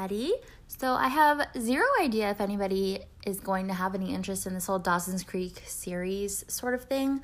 [0.00, 0.32] everybody.
[0.66, 4.66] So, I have zero idea if anybody is going to have any interest in this
[4.66, 7.20] whole Dawson's Creek series sort of thing.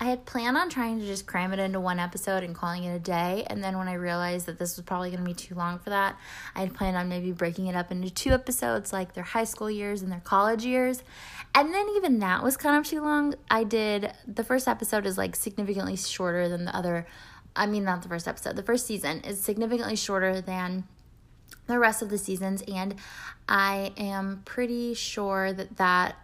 [0.00, 2.94] I had planned on trying to just cram it into one episode and calling it
[2.94, 3.44] a day.
[3.48, 5.90] And then when I realized that this was probably going to be too long for
[5.90, 6.16] that,
[6.54, 9.70] I had planned on maybe breaking it up into two episodes, like their high school
[9.70, 11.02] years and their college years.
[11.54, 13.34] And then even that was kind of too long.
[13.50, 17.06] I did the first episode is like significantly shorter than the other.
[17.56, 20.84] I mean, not the first episode, the first season is significantly shorter than
[21.68, 22.62] the rest of the seasons.
[22.66, 22.96] And
[23.48, 26.16] I am pretty sure that that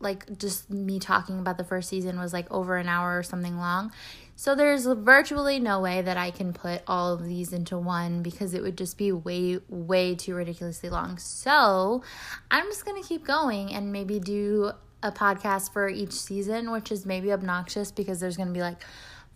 [0.00, 3.56] like just me talking about the first season was like over an hour or something
[3.58, 3.92] long.
[4.36, 8.52] So there's virtually no way that I can put all of these into one because
[8.52, 11.18] it would just be way way too ridiculously long.
[11.18, 12.02] So,
[12.50, 17.06] I'm just to keep going and maybe do a podcast for each season, which is
[17.06, 18.82] maybe obnoxious because there's to be like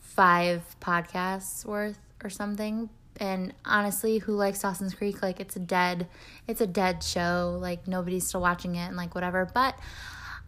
[0.01, 2.91] 5 podcasts worth or something.
[3.21, 5.23] And honestly, who likes Dawson's Creek?
[5.23, 6.07] Like it's a dead
[6.47, 7.59] it's a dead show.
[7.61, 9.49] Like nobody's still watching it and like whatever.
[9.53, 9.79] But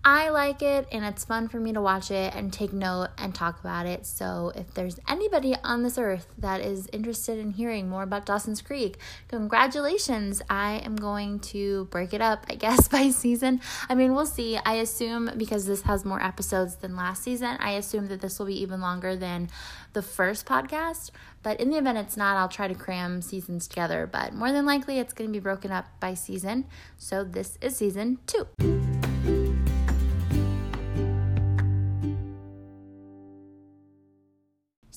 [0.03, 3.35] I like it and it's fun for me to watch it and take note and
[3.35, 4.07] talk about it.
[4.07, 8.63] So, if there's anybody on this earth that is interested in hearing more about Dawson's
[8.63, 8.97] Creek,
[9.29, 10.41] congratulations.
[10.49, 13.61] I am going to break it up, I guess, by season.
[13.91, 14.59] I mean, we'll see.
[14.65, 18.47] I assume because this has more episodes than last season, I assume that this will
[18.47, 19.51] be even longer than
[19.93, 21.11] the first podcast.
[21.43, 24.09] But in the event it's not, I'll try to cram seasons together.
[24.11, 26.65] But more than likely, it's going to be broken up by season.
[26.97, 28.47] So, this is season two.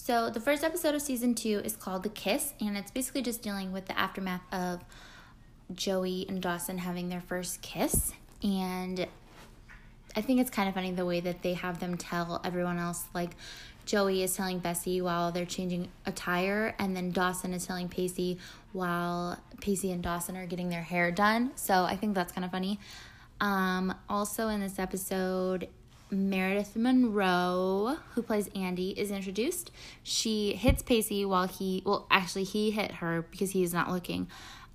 [0.05, 3.41] So, the first episode of season two is called The Kiss, and it's basically just
[3.41, 4.81] dealing with the aftermath of
[5.73, 8.11] Joey and Dawson having their first kiss.
[8.43, 9.07] And
[10.13, 13.05] I think it's kind of funny the way that they have them tell everyone else,
[13.13, 13.37] like,
[13.85, 18.39] Joey is telling Bessie while they're changing attire, and then Dawson is telling Pacey
[18.73, 21.51] while Pacey and Dawson are getting their hair done.
[21.55, 22.77] So I think that's kind of funny.
[23.39, 25.69] Um, also, in this episode,
[26.13, 29.71] Meredith Monroe, who plays Andy, is introduced.
[30.03, 34.27] She hits Pacey while he, well, actually, he hit her because he is not looking.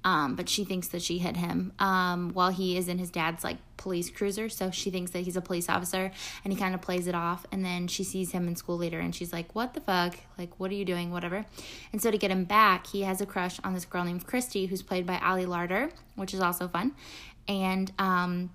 [0.04, 3.42] Um, but she thinks that she hit him um, while he is in his dad's
[3.42, 4.48] like police cruiser.
[4.48, 6.12] So she thinks that he's a police officer
[6.44, 7.44] and he kind of plays it off.
[7.50, 10.16] And then she sees him in school later and she's like, What the fuck?
[10.38, 11.10] Like, what are you doing?
[11.10, 11.44] Whatever.
[11.92, 14.66] And so to get him back, he has a crush on this girl named Christy
[14.66, 16.92] who's played by Ali Larter, which is also fun.
[17.48, 18.50] And um,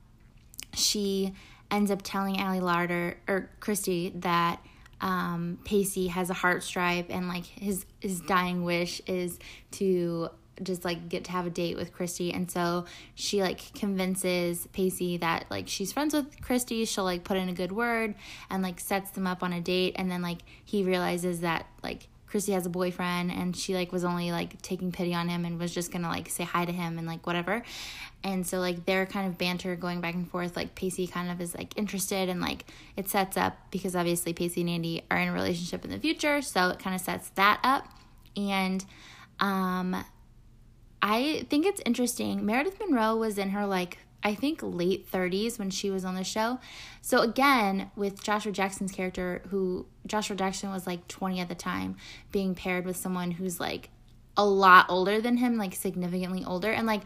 [0.73, 1.33] she
[1.71, 4.59] ends up telling Ali Larter or Christy that
[5.01, 9.37] um, Pacey has a heart stripe and like his his dying wish is
[9.71, 10.29] to
[10.61, 12.31] just like get to have a date with Christy.
[12.31, 12.85] And so
[13.15, 16.85] she like convinces Pacey that like she's friends with Christy.
[16.85, 18.15] She'll like put in a good word
[18.49, 19.95] and like sets them up on a date.
[19.97, 24.03] And then like he realizes that like Christy has a boyfriend and she like was
[24.03, 26.97] only like taking pity on him and was just gonna like say hi to him
[26.97, 27.61] and like whatever.
[28.23, 31.39] And so like their kind of banter going back and forth, like Pacey kind of
[31.39, 32.65] is like interested and like
[32.97, 36.41] it sets up because obviously Pacey and Andy are in a relationship in the future,
[36.41, 37.87] so it kind of sets that up.
[38.35, 38.83] And
[39.39, 40.03] um
[41.03, 42.47] I think it's interesting.
[42.47, 46.23] Meredith Monroe was in her like I think late 30s when she was on the
[46.23, 46.59] show.
[47.01, 51.97] So again, with Joshua Jackson's character who Joshua Jackson was like 20 at the time,
[52.31, 53.89] being paired with someone who's like
[54.37, 57.01] a lot older than him, like significantly older and like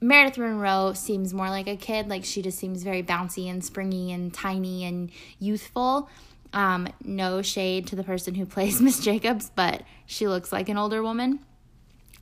[0.00, 4.12] Meredith Monroe seems more like a kid, like she just seems very bouncy and springy
[4.12, 6.10] and tiny and youthful.
[6.52, 10.76] Um, no shade to the person who plays Miss Jacobs, but she looks like an
[10.76, 11.40] older woman.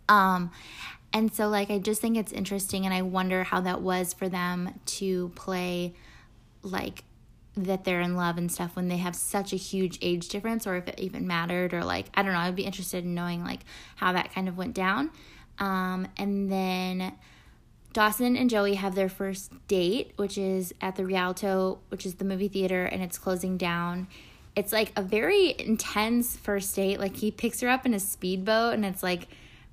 [0.09, 0.51] Um,
[1.15, 4.29] and so, like, I just think it's interesting, and I wonder how that was for
[4.29, 5.95] them to play,
[6.63, 7.05] like,
[7.57, 10.75] that they're in love and stuff when they have such a huge age difference, or
[10.75, 12.41] if it even mattered, or like, I don't know.
[12.41, 13.61] I'd be interested in knowing, like,
[13.95, 15.11] how that kind of went down.
[15.61, 17.13] Um, and then
[17.93, 22.25] Dawson and Joey have their first date, which is at the Rialto, which is the
[22.25, 24.09] movie theater, and it's closing down.
[24.57, 26.99] It's like a very intense first date.
[26.99, 29.29] Like, he picks her up in a speedboat, and it's like,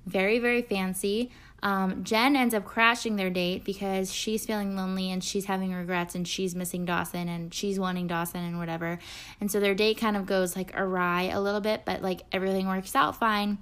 [0.06, 1.30] very, very fancy.
[1.62, 6.16] Um, Jen ends up crashing their date because she's feeling lonely and she's having regrets
[6.16, 8.98] and she's missing Dawson and she's wanting Dawson and whatever.
[9.40, 12.66] And so their date kind of goes like awry a little bit, but like everything
[12.66, 13.58] works out fine.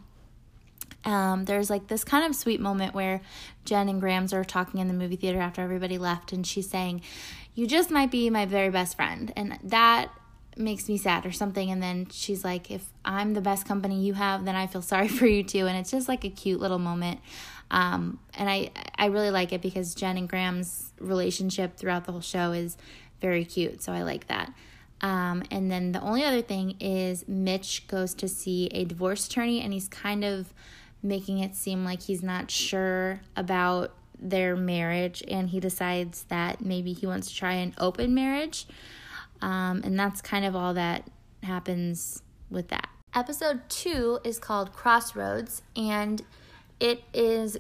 [1.04, 3.20] Um, there's like this kind of sweet moment where
[3.64, 7.02] Jen and Grams are talking in the movie theater after everybody left, and she's saying,
[7.54, 9.32] You just might be my very best friend.
[9.34, 10.10] And that
[10.60, 14.14] makes me sad or something and then she's like if i'm the best company you
[14.14, 15.66] have then i feel sorry for you too.
[15.66, 17.20] And it's just like a cute little moment.
[17.70, 22.20] Um, and i i really like it because jen and Grams' relationship throughout the whole
[22.20, 22.76] show is
[23.20, 24.52] very cute so i like that.
[25.02, 29.60] Um, and then the only other thing is mitch goes to see a divorce attorney
[29.60, 30.52] and he's kind of
[31.02, 36.92] making it seem like he's not sure about their marriage and he decides that maybe
[36.92, 38.66] he wants to try an open marriage.
[39.42, 41.08] Um, and that's kind of all that
[41.42, 42.88] happens with that.
[43.14, 46.22] Episode two is called Crossroads, and
[46.78, 47.58] it is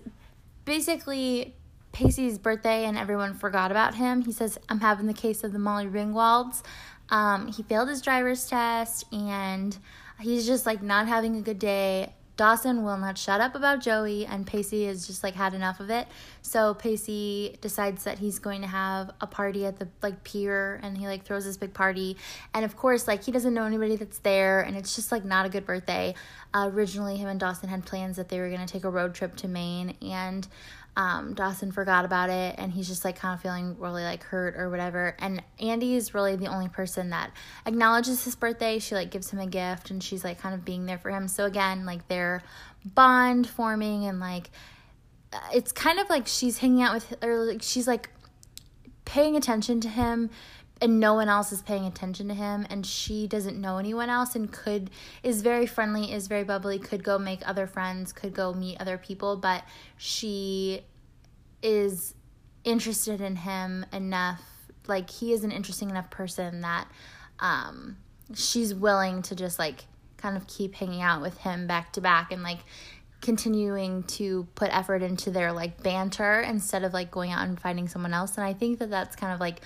[0.64, 1.54] basically
[1.92, 4.22] Pacey's birthday, and everyone forgot about him.
[4.22, 6.62] He says, I'm having the case of the Molly Ringwalds.
[7.08, 9.76] Um, he failed his driver's test, and
[10.20, 12.12] he's just like not having a good day.
[12.40, 15.90] Dawson will not shut up about Joey, and Pacey has just like had enough of
[15.90, 16.08] it.
[16.40, 20.96] So Pacey decides that he's going to have a party at the like pier, and
[20.96, 22.16] he like throws this big party.
[22.54, 25.44] And of course, like he doesn't know anybody that's there, and it's just like not
[25.44, 26.14] a good birthday.
[26.54, 29.14] Uh, originally, him and Dawson had plans that they were going to take a road
[29.14, 30.48] trip to Maine, and
[30.96, 34.56] um, Dawson forgot about it and he's just like kind of feeling really like hurt
[34.56, 35.16] or whatever.
[35.18, 37.30] And Andy is really the only person that
[37.64, 38.78] acknowledges his birthday.
[38.78, 41.28] She like gives him a gift and she's like kind of being there for him.
[41.28, 42.42] So again, like their
[42.84, 44.50] bond forming and like
[45.54, 48.10] it's kind of like she's hanging out with or like she's like
[49.04, 50.30] paying attention to him
[50.80, 54.34] and no one else is paying attention to him and she doesn't know anyone else
[54.34, 54.90] and could
[55.22, 58.96] is very friendly is very bubbly could go make other friends could go meet other
[58.96, 59.64] people but
[59.96, 60.80] she
[61.62, 62.14] is
[62.64, 64.42] interested in him enough
[64.86, 66.88] like he is an interesting enough person that
[67.40, 67.96] um
[68.34, 69.84] she's willing to just like
[70.16, 72.58] kind of keep hanging out with him back to back and like
[73.20, 77.86] continuing to put effort into their like banter instead of like going out and finding
[77.86, 79.60] someone else and i think that that's kind of like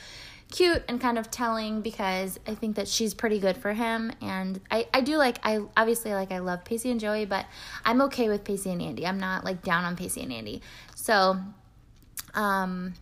[0.51, 4.13] cute and kind of telling because I think that she's pretty good for him.
[4.21, 7.47] And I, I do like, I obviously like, I love Pacey and Joey, but
[7.85, 9.07] I'm okay with Pacey and Andy.
[9.07, 10.63] I'm not like down on Pacey and Andy.
[10.95, 11.39] So,
[12.35, 12.95] um,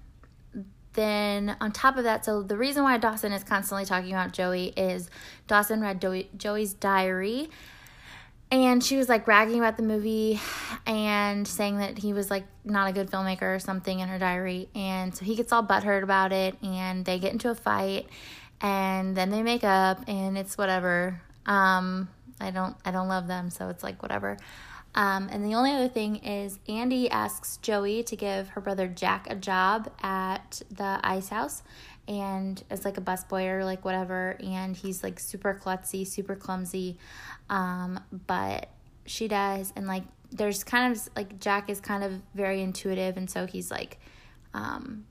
[0.95, 4.75] then on top of that, so the reason why Dawson is constantly talking about Joey
[4.77, 5.09] is
[5.47, 6.05] Dawson read
[6.37, 7.49] Joey's diary
[8.53, 10.39] and she was like bragging about the movie
[10.87, 14.69] and saying that he was like not a good filmmaker or something in her diary.
[14.75, 18.07] And so he gets all butthurt about it and they get into a fight
[18.61, 21.21] and then they make up and it's whatever.
[21.47, 22.09] Um
[22.41, 24.37] i don't i don't love them so it's like whatever.
[24.95, 29.27] Um, and the only other thing is Andy asks Joey to give her brother Jack
[29.31, 31.63] a job at the ice house
[32.07, 34.37] and as like a busboy or like whatever.
[34.45, 36.99] And he's like super klutzy super clumsy
[37.53, 38.71] um, but
[39.05, 43.31] she does and like there's kind of like jack is kind of very intuitive and
[43.31, 43.99] so he's like
[44.55, 45.05] um,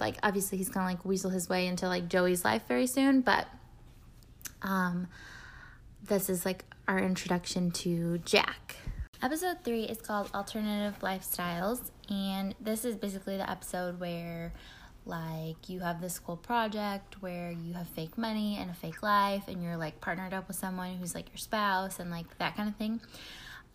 [0.00, 3.46] like obviously he's gonna like weasel his way into like joey's life very soon but
[4.62, 5.06] um
[6.02, 8.76] this is like our introduction to jack.
[9.22, 14.52] Episode three is called alternative lifestyles and this is basically the episode where
[15.10, 19.44] like you have this cool project where you have fake money and a fake life
[19.48, 22.68] and you're like partnered up with someone who's like your spouse and like that kind
[22.68, 23.00] of thing.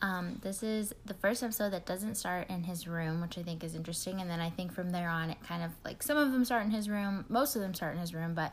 [0.01, 3.63] Um, this is the first episode that doesn't start in his room which i think
[3.63, 6.33] is interesting and then i think from there on it kind of like some of
[6.33, 8.51] them start in his room most of them start in his room but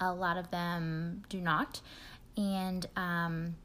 [0.00, 1.80] a lot of them do not.
[2.36, 3.56] And um,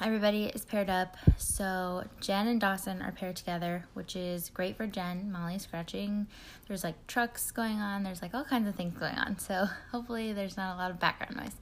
[0.00, 1.16] everybody is paired up.
[1.36, 5.30] So Jen and Dawson are paired together, which is great for Jen.
[5.32, 6.26] Molly's scratching.
[6.66, 8.02] There's like trucks going on.
[8.02, 9.38] There's like all kinds of things going on.
[9.38, 11.56] So hopefully there's not a lot of background noise.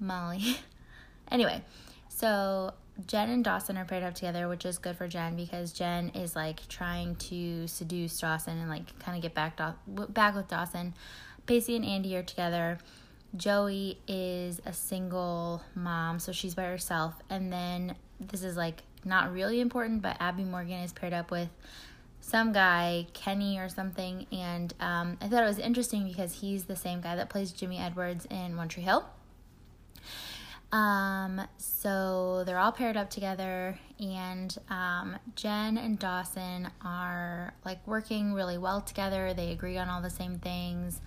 [0.00, 0.58] Molly.
[1.30, 1.62] anyway,
[2.08, 2.72] so
[3.06, 6.34] Jen and Dawson are paired up together, which is good for Jen because Jen is
[6.34, 10.94] like trying to seduce Dawson and like kind of get back back with Dawson.
[11.46, 12.78] Pacey and Andy are together
[13.36, 17.14] Joey is a single mom, so she's by herself.
[17.30, 21.48] And then this is like not really important, but Abby Morgan is paired up with
[22.20, 24.26] some guy, Kenny or something.
[24.30, 27.78] And um, I thought it was interesting because he's the same guy that plays Jimmy
[27.78, 29.04] Edwards in One Tree Hill.
[30.70, 38.32] Um, so they're all paired up together, and um, Jen and Dawson are like working
[38.32, 39.34] really well together.
[39.34, 41.02] They agree on all the same things.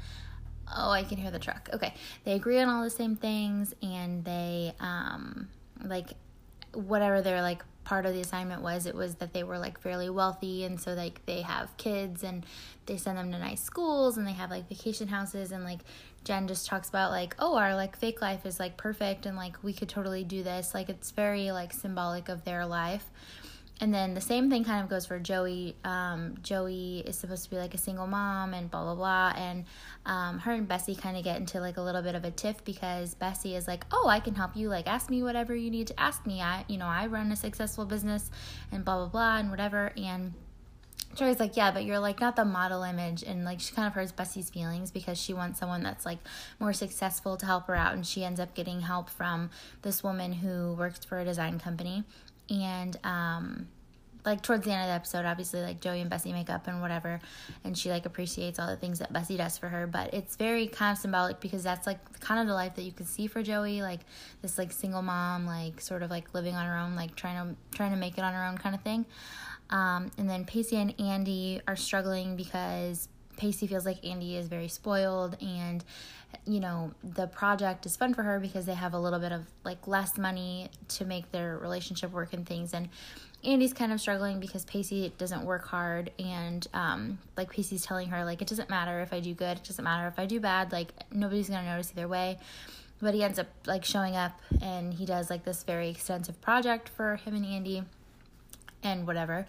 [0.73, 1.69] Oh, I can hear the truck.
[1.73, 1.93] Okay.
[2.23, 5.47] They agree on all the same things and they um
[5.83, 6.09] like
[6.73, 10.09] whatever their like part of the assignment was it was that they were like fairly
[10.09, 12.43] wealthy and so like they have kids and
[12.87, 15.79] they send them to nice schools and they have like vacation houses and like
[16.23, 19.63] Jen just talks about like oh our like fake life is like perfect and like
[19.63, 23.11] we could totally do this like it's very like symbolic of their life
[23.81, 25.75] and then the same thing kind of goes for Joey.
[25.83, 29.65] Um, Joey is supposed to be like a single mom and blah blah blah, and
[30.05, 32.63] um, her and Bessie kind of get into like a little bit of a tiff
[32.63, 34.69] because Bessie is like, "Oh, I can help you.
[34.69, 36.41] Like, ask me whatever you need to ask me.
[36.41, 38.31] I, you know, I run a successful business,
[38.71, 40.33] and blah blah blah, and whatever." And
[41.13, 43.93] Joey's like, "Yeah, but you're like not the model image," and like she kind of
[43.93, 46.19] hurts Bessie's feelings because she wants someone that's like
[46.61, 49.49] more successful to help her out, and she ends up getting help from
[49.81, 52.05] this woman who works for a design company
[52.49, 53.67] and um,
[54.25, 56.81] like towards the end of the episode, obviously like Joey and Bessie make up and
[56.81, 57.19] whatever,
[57.63, 59.87] and she like appreciates all the things that Bessie does for her.
[59.87, 62.91] But it's very kind of symbolic because that's like kind of the life that you
[62.91, 64.01] could see for Joey, like
[64.41, 67.75] this like single mom, like sort of like living on her own, like trying to
[67.75, 69.05] trying to make it on her own kind of thing.
[69.69, 74.67] Um, and then Pacey and Andy are struggling because Pacey feels like Andy is very
[74.67, 75.83] spoiled and
[76.45, 79.45] you know the project is fun for her because they have a little bit of
[79.63, 82.89] like less money to make their relationship work and things and
[83.45, 88.25] Andy's kind of struggling because Pacey doesn't work hard and um, like Pacey's telling her
[88.25, 90.71] like it doesn't matter if I do good, it doesn't matter if I do bad,
[90.71, 92.39] like nobody's gonna notice either way.
[93.01, 96.89] But he ends up like showing up and he does like this very extensive project
[96.89, 97.83] for him and Andy
[98.83, 99.45] and whatever.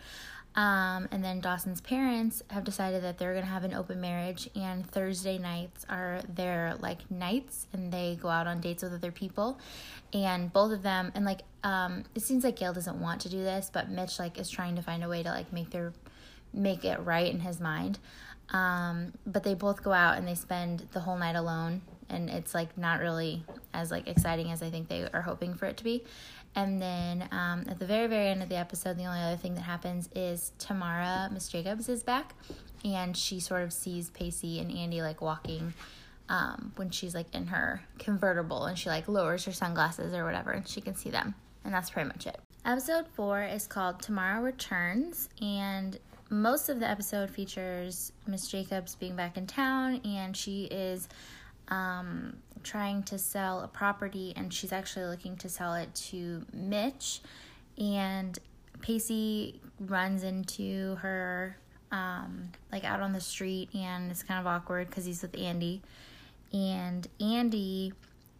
[0.56, 4.90] Um, and then Dawson's parents have decided that they're gonna have an open marriage, and
[4.90, 9.58] Thursday nights are their like nights, and they go out on dates with other people.
[10.14, 13.42] And both of them, and like, um, it seems like Gale doesn't want to do
[13.42, 15.92] this, but Mitch like is trying to find a way to like make their
[16.54, 17.98] make it right in his mind.
[18.50, 22.54] Um, but they both go out and they spend the whole night alone, and it's
[22.54, 23.44] like not really
[23.74, 26.04] as like exciting as I think they are hoping for it to be.
[26.56, 29.54] And then um, at the very, very end of the episode, the only other thing
[29.56, 32.34] that happens is Tamara, Miss Jacobs, is back,
[32.82, 35.74] and she sort of sees Pacey and Andy like walking
[36.30, 40.50] um, when she's like in her convertible, and she like lowers her sunglasses or whatever,
[40.50, 42.40] and she can see them, and that's pretty much it.
[42.64, 45.98] Episode four is called Tamara Returns, and
[46.30, 51.06] most of the episode features Miss Jacobs being back in town, and she is
[51.68, 57.20] um, trying to sell a property and she's actually looking to sell it to Mitch.
[57.78, 58.38] And
[58.82, 61.56] Pacey runs into her
[61.92, 65.82] um, like out on the street and it's kind of awkward because he's with Andy.
[66.52, 67.92] And Andy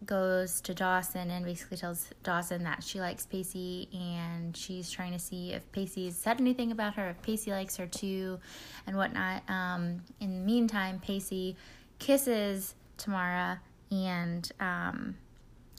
[0.05, 5.19] goes to Dawson and basically tells Dawson that she likes Pacey and she's trying to
[5.19, 8.39] see if Pacey's said anything about her, if Pacey likes her too,
[8.85, 9.47] and whatnot.
[9.49, 11.55] Um, in the meantime, Pacey
[11.99, 15.15] kisses Tamara and um,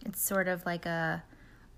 [0.06, 1.22] it's sort of like a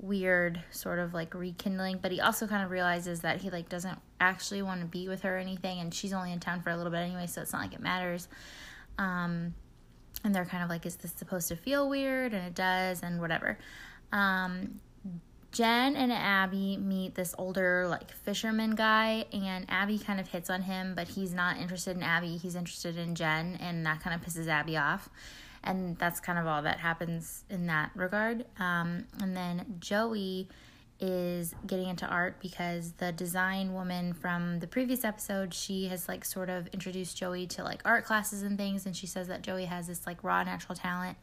[0.02, 3.98] weird sort of like rekindling but he also kind of realizes that he like doesn't
[4.18, 6.76] actually want to be with her or anything and she's only in town for a
[6.76, 8.28] little bit anyway so it's not like it matters.
[8.98, 9.54] Um
[10.24, 12.34] and they're kind of like is this supposed to feel weird?
[12.34, 13.58] And it does and whatever.
[14.12, 14.80] Um
[15.52, 20.62] Jen and Abby meet this older like fisherman guy and Abby kind of hits on
[20.62, 24.26] him but he's not interested in Abby he's interested in Jen and that kind of
[24.26, 25.10] pisses Abby off
[25.62, 28.44] and that's kind of all that happens in that regard.
[28.58, 30.48] Um, and then Joey
[31.00, 36.26] is getting into art because the design woman from the previous episode she has like
[36.26, 38.84] sort of introduced Joey to like art classes and things.
[38.84, 41.16] And she says that Joey has this like raw natural talent.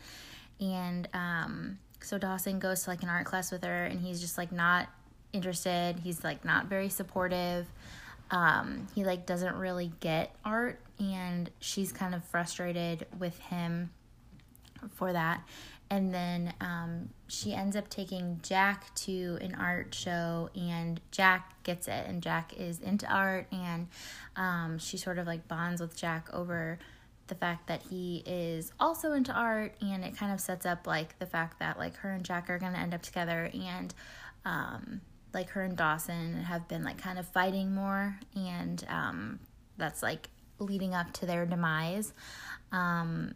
[0.60, 4.38] And um so Dawson goes to like an art class with her and he's just
[4.38, 4.88] like not
[5.34, 6.00] interested.
[6.04, 7.68] He's like not very supportive.
[8.30, 10.80] Um, he like doesn't really get art.
[11.00, 13.92] And she's kind of frustrated with him
[14.94, 15.48] for that.
[15.90, 21.88] And then um, she ends up taking Jack to an art show, and Jack gets
[21.88, 22.06] it.
[22.08, 23.88] And Jack is into art, and
[24.36, 26.78] um, she sort of like bonds with Jack over
[27.28, 31.18] the fact that he is also into art and it kind of sets up like
[31.20, 33.94] the fact that like her and Jack are to end up together and
[34.46, 35.02] um
[35.34, 39.40] like her and Dawson have been like kind of fighting more and um
[39.78, 40.30] that's like
[40.60, 42.14] leading up to their demise.
[42.72, 43.36] Um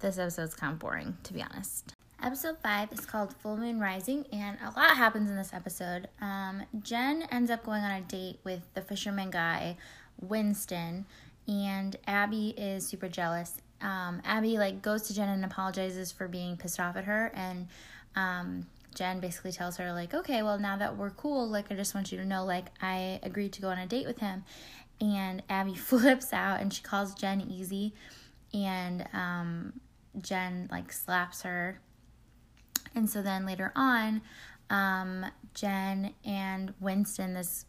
[0.00, 1.94] this episode's kind of boring to be honest.
[2.22, 6.08] Episode 5 is called Full Moon Rising, and a lot happens in this episode.
[6.20, 9.76] Um, Jen ends up going on a date with the fisherman guy,
[10.20, 11.04] Winston,
[11.46, 13.58] and Abby is super jealous.
[13.82, 17.68] Um, Abby like goes to Jen and apologizes for being pissed off at her, and
[18.16, 21.94] um, Jen basically tells her like, okay, well now that we're cool, like I just
[21.94, 24.44] want you to know, like I agreed to go on a date with him,
[25.02, 27.92] and Abby flips out and she calls Jen easy,
[28.54, 29.80] and um,
[30.20, 31.80] Jen like slaps her,
[32.94, 34.22] and so then later on,
[34.70, 37.66] um, Jen and Winston, this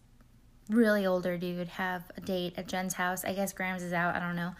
[0.69, 3.23] really older dude have a date at Jen's house.
[3.23, 4.15] I guess Grams is out.
[4.15, 4.53] I don't know.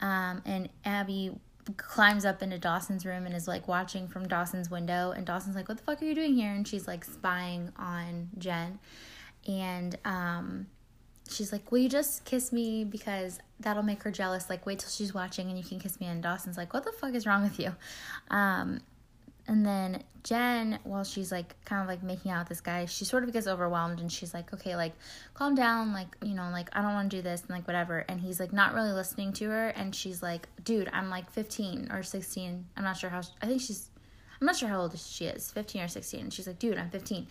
[0.00, 1.32] Um, and Abby
[1.76, 5.12] climbs up into Dawson's room and is like watching from Dawson's window.
[5.12, 8.30] And Dawson's like, "What the fuck are you doing here?" And she's like spying on
[8.38, 8.78] Jen.
[9.46, 10.66] And um,
[11.30, 14.50] she's like, "Will you just kiss me because that'll make her jealous?
[14.50, 16.92] Like, wait till she's watching and you can kiss me." And Dawson's like, "What the
[16.92, 17.74] fuck is wrong with you?"
[18.30, 18.80] Um,
[19.50, 23.04] and then Jen, while she's like kind of like making out with this guy, she
[23.04, 24.92] sort of gets overwhelmed and she's like, okay, like
[25.34, 28.04] calm down, like, you know, like I don't want to do this and like whatever.
[28.08, 29.68] And he's like not really listening to her.
[29.70, 32.66] And she's like, dude, I'm like 15 or 16.
[32.76, 33.90] I'm not sure how, I think she's,
[34.40, 36.20] I'm not sure how old she is, 15 or 16.
[36.20, 37.26] And she's like, dude, I'm 15.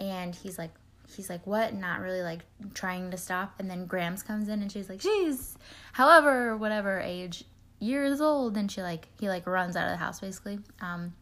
[0.00, 0.70] And he's like,
[1.16, 1.74] he's like, what?
[1.74, 2.40] Not really like
[2.74, 3.54] trying to stop.
[3.58, 5.56] And then Grams comes in and she's like, she's
[5.92, 7.44] however, whatever age,
[7.78, 8.56] years old.
[8.56, 10.60] And she like, he like runs out of the house basically.
[10.80, 11.14] Um,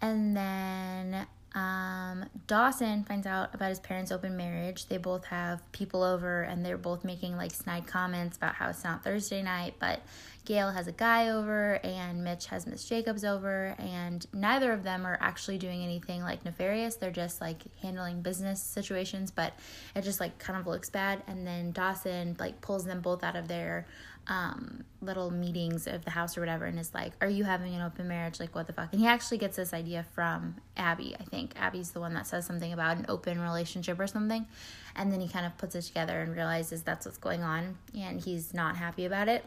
[0.00, 4.86] and then um, Dawson finds out about his parents' open marriage.
[4.86, 8.84] They both have people over and they're both making like snide comments about how it's
[8.84, 10.02] not Thursday night, but
[10.46, 15.04] Gale has a guy over and Mitch has Miss Jacobs over, and neither of them
[15.04, 16.96] are actually doing anything like nefarious.
[16.96, 19.52] They're just like handling business situations, but
[19.94, 21.22] it just like kind of looks bad.
[21.26, 23.86] And then Dawson like pulls them both out of their
[24.28, 27.82] um, little meetings of the house or whatever and is like, Are you having an
[27.82, 28.40] open marriage?
[28.40, 28.92] Like, what the fuck?
[28.92, 31.52] And he actually gets this idea from Abby, I think.
[31.56, 34.46] Abby's the one that says something about an open relationship or something.
[34.94, 38.20] And then he kind of puts it together and realizes that's what's going on and
[38.20, 39.44] he's not happy about it.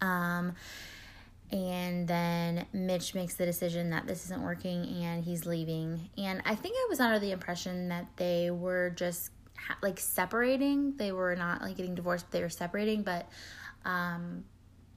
[0.00, 0.54] Um,
[1.50, 6.10] and then Mitch makes the decision that this isn't working and he's leaving.
[6.18, 9.30] And I think I was under the impression that they were just
[9.82, 10.96] like separating.
[10.96, 13.02] They were not like getting divorced, they were separating.
[13.02, 13.28] But
[13.84, 14.44] um,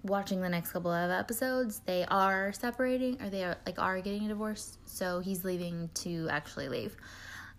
[0.03, 4.25] watching the next couple of episodes, they are separating or they are like are getting
[4.25, 4.77] a divorce.
[4.85, 6.95] So he's leaving to actually leave.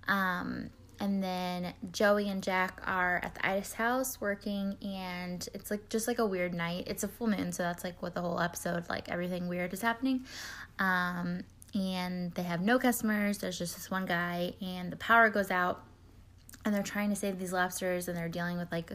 [0.09, 5.89] Um, and then Joey and Jack are at the ice house working, and it's like
[5.89, 6.85] just like a weird night.
[6.87, 9.83] It's a full moon, so that's like what the whole episode, like everything weird is
[9.83, 10.25] happening.
[10.79, 13.39] Um, and they have no customers.
[13.39, 15.85] There's just this one guy, and the power goes out
[16.65, 18.93] and they're trying to save these lobsters and they're dealing with like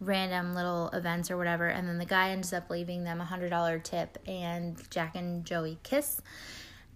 [0.00, 3.50] random little events or whatever and then the guy ends up leaving them a hundred
[3.50, 6.20] dollar tip and jack and joey kiss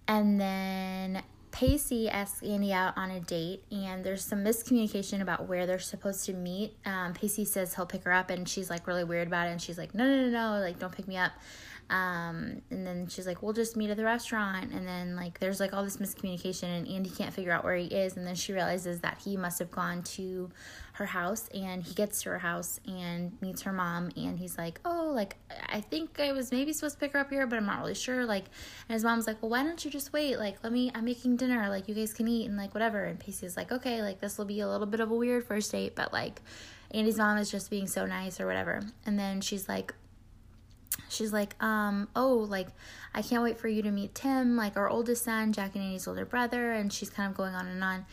[0.07, 5.65] and then pacey asks andy out on a date and there's some miscommunication about where
[5.65, 9.03] they're supposed to meet um, pacey says he'll pick her up and she's like really
[9.03, 11.31] weird about it and she's like no no no no like don't pick me up
[11.89, 14.71] um, and then she's like, we'll just meet at the restaurant.
[14.71, 17.87] And then, like, there's like all this miscommunication, and Andy can't figure out where he
[17.87, 18.15] is.
[18.15, 20.51] And then she realizes that he must have gone to
[20.99, 24.11] her house, and he gets to her house and meets her mom.
[24.15, 25.35] And he's like, oh, like,
[25.67, 27.95] I think I was maybe supposed to pick her up here, but I'm not really
[27.95, 28.25] sure.
[28.25, 28.45] Like,
[28.87, 30.37] and his mom's like, well, why don't you just wait?
[30.37, 31.67] Like, let me, I'm making dinner.
[31.69, 33.03] Like, you guys can eat and like whatever.
[33.03, 35.71] And Pacey's like, okay, like, this will be a little bit of a weird first
[35.71, 36.41] date, but like,
[36.91, 38.81] Andy's mom is just being so nice or whatever.
[39.05, 39.93] And then she's like,
[41.09, 42.67] she's like, um, oh, like,
[43.13, 46.07] I can't wait for you to meet Tim, like our oldest son, Jack and Andy's
[46.07, 46.71] older brother.
[46.71, 48.05] And she's kind of going on and on.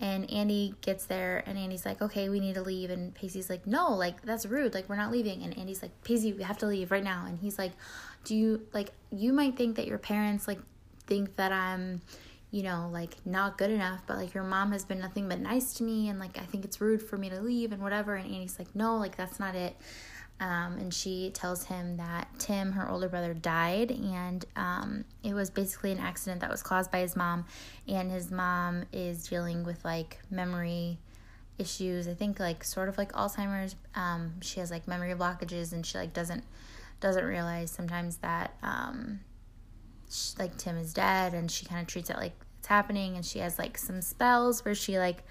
[0.00, 2.90] And Andy gets there, and Andy's like, okay, we need to leave.
[2.90, 4.74] And Pacey's like, no, like, that's rude.
[4.74, 5.42] Like, we're not leaving.
[5.42, 7.24] And Andy's like, Pacey, we have to leave right now.
[7.26, 7.72] And he's like,
[8.24, 10.58] do you, like, you might think that your parents, like,
[11.06, 12.00] think that I'm,
[12.50, 15.74] you know, like not good enough, but like your mom has been nothing but nice
[15.74, 18.14] to me and like I think it's rude for me to leave and whatever.
[18.14, 19.76] And Andy's like, no, like that's not it.
[20.44, 25.48] Um, and she tells him that Tim, her older brother, died, and um, it was
[25.48, 27.46] basically an accident that was caused by his mom.
[27.88, 30.98] And his mom is dealing with like memory
[31.56, 32.06] issues.
[32.06, 33.74] I think like sort of like Alzheimer's.
[33.94, 36.44] Um, she has like memory blockages, and she like doesn't
[37.00, 39.20] doesn't realize sometimes that um,
[40.10, 43.16] she, like Tim is dead, and she kind of treats it like it's happening.
[43.16, 45.24] And she has like some spells where she like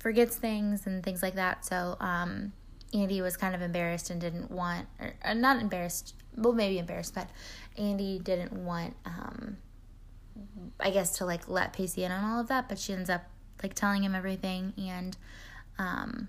[0.00, 1.64] forgets things and things like that.
[1.64, 2.52] So um,
[2.92, 7.14] Andy was kind of embarrassed and didn't want, or, or not embarrassed, well, maybe embarrassed,
[7.14, 7.28] but
[7.76, 9.56] Andy didn't want, um,
[10.78, 13.22] I guess, to like let Pacey in on all of that, but she ends up
[13.62, 14.72] like telling him everything.
[14.78, 15.16] And
[15.78, 16.28] um,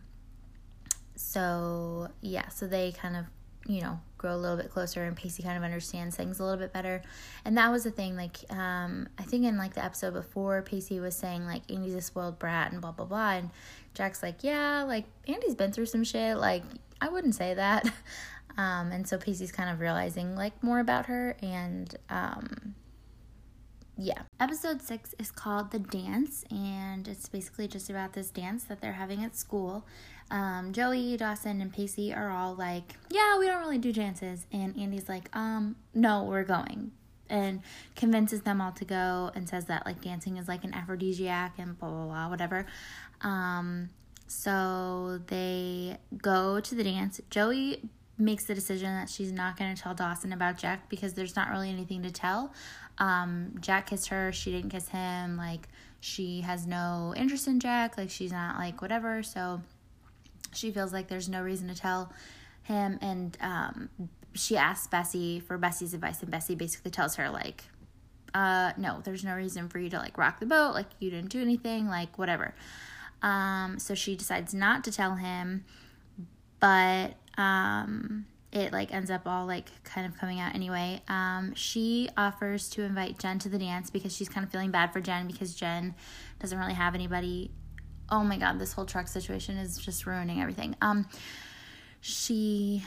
[1.15, 3.25] so, yeah, so they kind of,
[3.67, 6.59] you know, grow a little bit closer and Pacey kind of understands things a little
[6.59, 7.01] bit better.
[7.45, 10.99] And that was the thing, like, um, I think in like the episode before, Pacey
[10.99, 13.31] was saying like Andy's a spoiled brat and blah, blah, blah.
[13.31, 13.49] And
[13.93, 16.37] Jack's like, yeah, like Andy's been through some shit.
[16.37, 16.63] Like,
[16.99, 17.91] I wouldn't say that.
[18.57, 22.75] Um, and so Pacey's kind of realizing like more about her and um,
[23.97, 24.23] yeah.
[24.39, 28.93] Episode six is called The Dance, and it's basically just about this dance that they're
[28.93, 29.85] having at school.
[30.31, 34.47] Um, Joey, Dawson, and Pacey are all like, Yeah, we don't really do dances.
[34.51, 36.91] And Andy's like, Um, no, we're going.
[37.31, 37.61] And
[37.95, 41.79] convinces them all to go and says that like dancing is like an aphrodisiac and
[41.79, 42.65] blah blah blah, whatever.
[43.21, 43.89] Um,
[44.27, 47.21] so they go to the dance.
[47.29, 47.81] Joey
[48.17, 51.49] makes the decision that she's not going to tell Dawson about Jack because there's not
[51.49, 52.53] really anything to tell.
[52.97, 55.37] Um, Jack kissed her, she didn't kiss him.
[55.37, 55.67] Like,
[55.99, 57.97] she has no interest in Jack.
[57.97, 59.23] Like, she's not like whatever.
[59.23, 59.61] So
[60.53, 62.13] she feels like there's no reason to tell
[62.63, 62.99] him.
[63.01, 63.89] And um,
[64.33, 67.65] she asks Bessie for Bessie's advice, and Bessie basically tells her, like,
[68.33, 70.73] uh, no, there's no reason for you to like rock the boat.
[70.73, 72.53] Like, you didn't do anything, like, whatever.
[73.21, 75.65] Um, so she decides not to tell him,
[76.59, 81.01] but um, it like ends up all like kind of coming out anyway.
[81.07, 84.91] Um, she offers to invite Jen to the dance because she's kind of feeling bad
[84.91, 85.93] for Jen because Jen
[86.39, 87.51] doesn't really have anybody
[88.11, 90.75] oh my god, this whole truck situation is just ruining everything.
[90.81, 91.07] Um,
[92.01, 92.83] she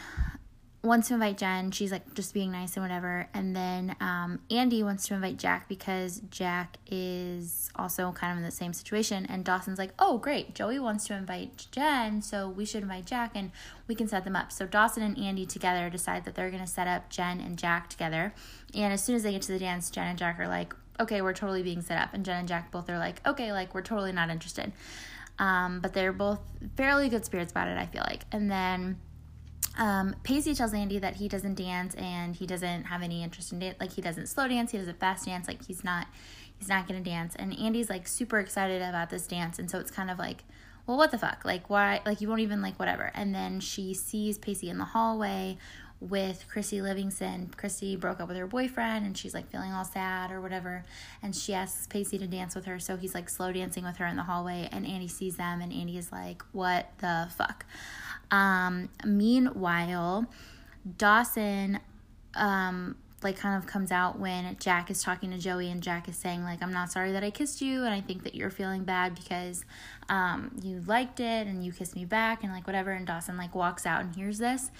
[0.84, 1.70] wants to invite Jen.
[1.70, 3.28] She's like just being nice and whatever.
[3.32, 8.44] And then um, Andy wants to invite Jack because Jack is also kind of in
[8.44, 9.24] the same situation.
[9.26, 10.54] And Dawson's like, oh, great.
[10.54, 13.50] Joey wants to invite Jen, so we should invite Jack and
[13.88, 14.52] we can set them up.
[14.52, 17.88] So Dawson and Andy together decide that they're going to set up Jen and Jack
[17.88, 18.34] together.
[18.74, 21.22] And as soon as they get to the dance, Jen and Jack are like, okay,
[21.22, 22.12] we're totally being set up.
[22.12, 24.72] And Jen and Jack both are like, okay, like we're totally not interested.
[25.38, 26.40] Um, but they're both
[26.76, 28.24] fairly good spirits about it, I feel like.
[28.30, 28.98] And then
[29.76, 33.62] um, Pacey tells Andy that he doesn't dance and he doesn't have any interest in
[33.62, 33.80] it.
[33.80, 35.48] Like he doesn't slow dance, he doesn't fast dance.
[35.48, 36.06] Like he's not,
[36.58, 37.34] he's not gonna dance.
[37.36, 40.44] And Andy's like super excited about this dance, and so it's kind of like,
[40.86, 41.44] well, what the fuck?
[41.44, 42.00] Like why?
[42.06, 43.10] Like you won't even like whatever.
[43.14, 45.58] And then she sees Pacey in the hallway
[46.00, 47.50] with Chrissy Livingston.
[47.56, 50.84] Chrissy broke up with her boyfriend and she's like feeling all sad or whatever.
[51.22, 52.78] And she asks Pacey to dance with her.
[52.78, 54.68] So he's like slow dancing with her in the hallway.
[54.70, 57.64] And Andy sees them and Andy is like, what the fuck?
[58.30, 60.26] Um, meanwhile,
[60.98, 61.80] Dawson
[62.34, 66.16] um, like kind of comes out when Jack is talking to Joey and Jack is
[66.16, 68.84] saying like I'm not sorry that I kissed you and I think that you're feeling
[68.84, 69.64] bad because
[70.10, 73.54] um, you liked it and you kissed me back and like whatever and Dawson like
[73.54, 74.70] walks out and hears this.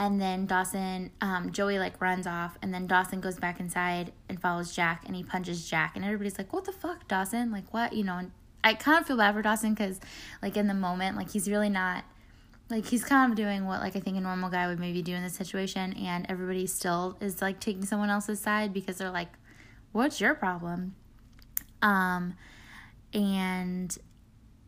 [0.00, 4.40] And then Dawson um, Joey like runs off and then Dawson goes back inside and
[4.40, 7.50] follows Jack and he punches Jack and everybody's like what the fuck Dawson?
[7.50, 7.94] Like what?
[7.94, 8.30] You know and
[8.62, 9.98] I kind of feel bad for Dawson because
[10.42, 12.04] like in the moment like he's really not
[12.70, 15.14] like he's kind of doing what like I think a normal guy would maybe do
[15.14, 19.28] in this situation and everybody still is like taking someone else's side because they're like
[19.92, 20.94] what's your problem?
[21.82, 22.34] Um
[23.14, 23.96] and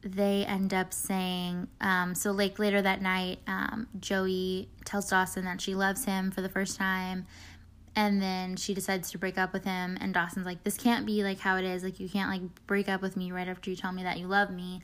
[0.03, 5.61] they end up saying um so like later that night um Joey tells Dawson that
[5.61, 7.27] she loves him for the first time
[7.97, 11.23] and then she decides to break up with him and Dawson's like this can't be
[11.23, 11.83] like how it is.
[11.83, 14.27] Like you can't like break up with me right after you tell me that you
[14.27, 14.81] love me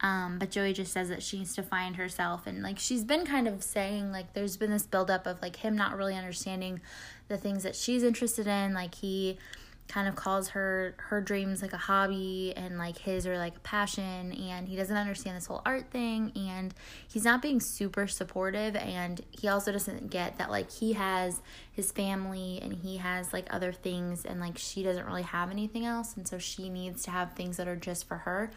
[0.00, 2.46] um, but Joey just says that she needs to find herself.
[2.46, 5.76] And like she's been kind of saying, like, there's been this buildup of like him
[5.76, 6.80] not really understanding
[7.28, 8.74] the things that she's interested in.
[8.74, 9.38] Like he
[9.86, 13.60] kind of calls her her dreams like a hobby and like his are like a
[13.60, 14.32] passion.
[14.32, 16.32] And he doesn't understand this whole art thing.
[16.34, 16.74] And
[17.08, 18.76] he's not being super supportive.
[18.76, 23.46] And he also doesn't get that like he has his family and he has like
[23.50, 24.24] other things.
[24.24, 26.16] And like she doesn't really have anything else.
[26.16, 28.50] And so she needs to have things that are just for her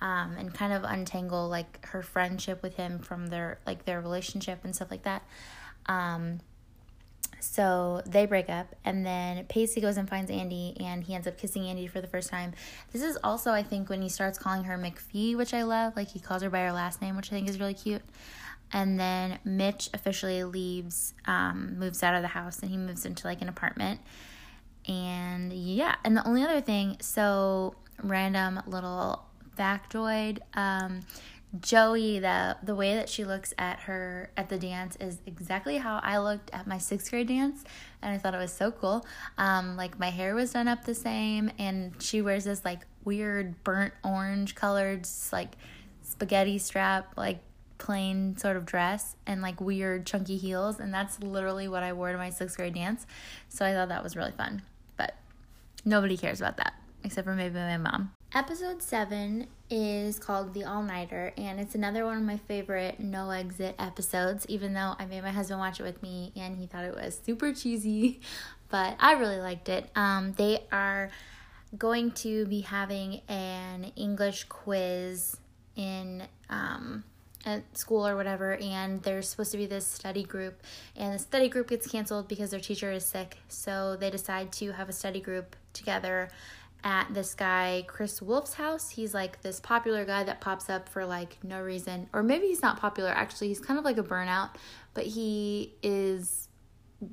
[0.00, 4.60] um, and kind of untangle like her friendship with him from their like their relationship
[4.64, 5.22] and stuff like that.
[5.86, 6.40] Um,
[7.40, 11.38] so they break up, and then Pacey goes and finds Andy, and he ends up
[11.38, 12.52] kissing Andy for the first time.
[12.92, 15.96] This is also, I think, when he starts calling her McPhee, which I love.
[15.96, 18.02] Like he calls her by her last name, which I think is really cute.
[18.72, 23.26] And then Mitch officially leaves, um, moves out of the house, and he moves into
[23.26, 24.00] like an apartment.
[24.86, 29.24] And yeah, and the only other thing, so random little
[29.60, 30.38] factoid.
[30.54, 31.00] Um,
[31.60, 36.00] Joey, the the way that she looks at her at the dance is exactly how
[36.02, 37.64] I looked at my sixth grade dance,
[38.02, 39.04] and I thought it was so cool.
[39.36, 43.62] Um, like my hair was done up the same, and she wears this like weird
[43.64, 45.56] burnt orange colored like
[46.02, 47.38] spaghetti strap like
[47.78, 52.12] plain sort of dress and like weird chunky heels, and that's literally what I wore
[52.12, 53.08] to my sixth grade dance.
[53.48, 54.62] So I thought that was really fun,
[54.96, 55.16] but
[55.84, 58.12] nobody cares about that except for maybe my mom.
[58.32, 63.30] Episode 7 is called The All Nighter, and it's another one of my favorite no
[63.30, 66.84] exit episodes, even though I made my husband watch it with me and he thought
[66.84, 68.20] it was super cheesy,
[68.68, 69.90] but I really liked it.
[69.96, 71.10] Um, they are
[71.76, 75.36] going to be having an English quiz
[75.74, 77.02] in um,
[77.44, 80.62] at school or whatever, and there's supposed to be this study group,
[80.94, 84.70] and the study group gets canceled because their teacher is sick, so they decide to
[84.70, 86.28] have a study group together
[86.84, 88.90] at this guy Chris Wolf's house.
[88.90, 92.62] He's like this popular guy that pops up for like no reason, or maybe he's
[92.62, 93.10] not popular.
[93.10, 94.50] Actually, he's kind of like a burnout,
[94.94, 96.48] but he is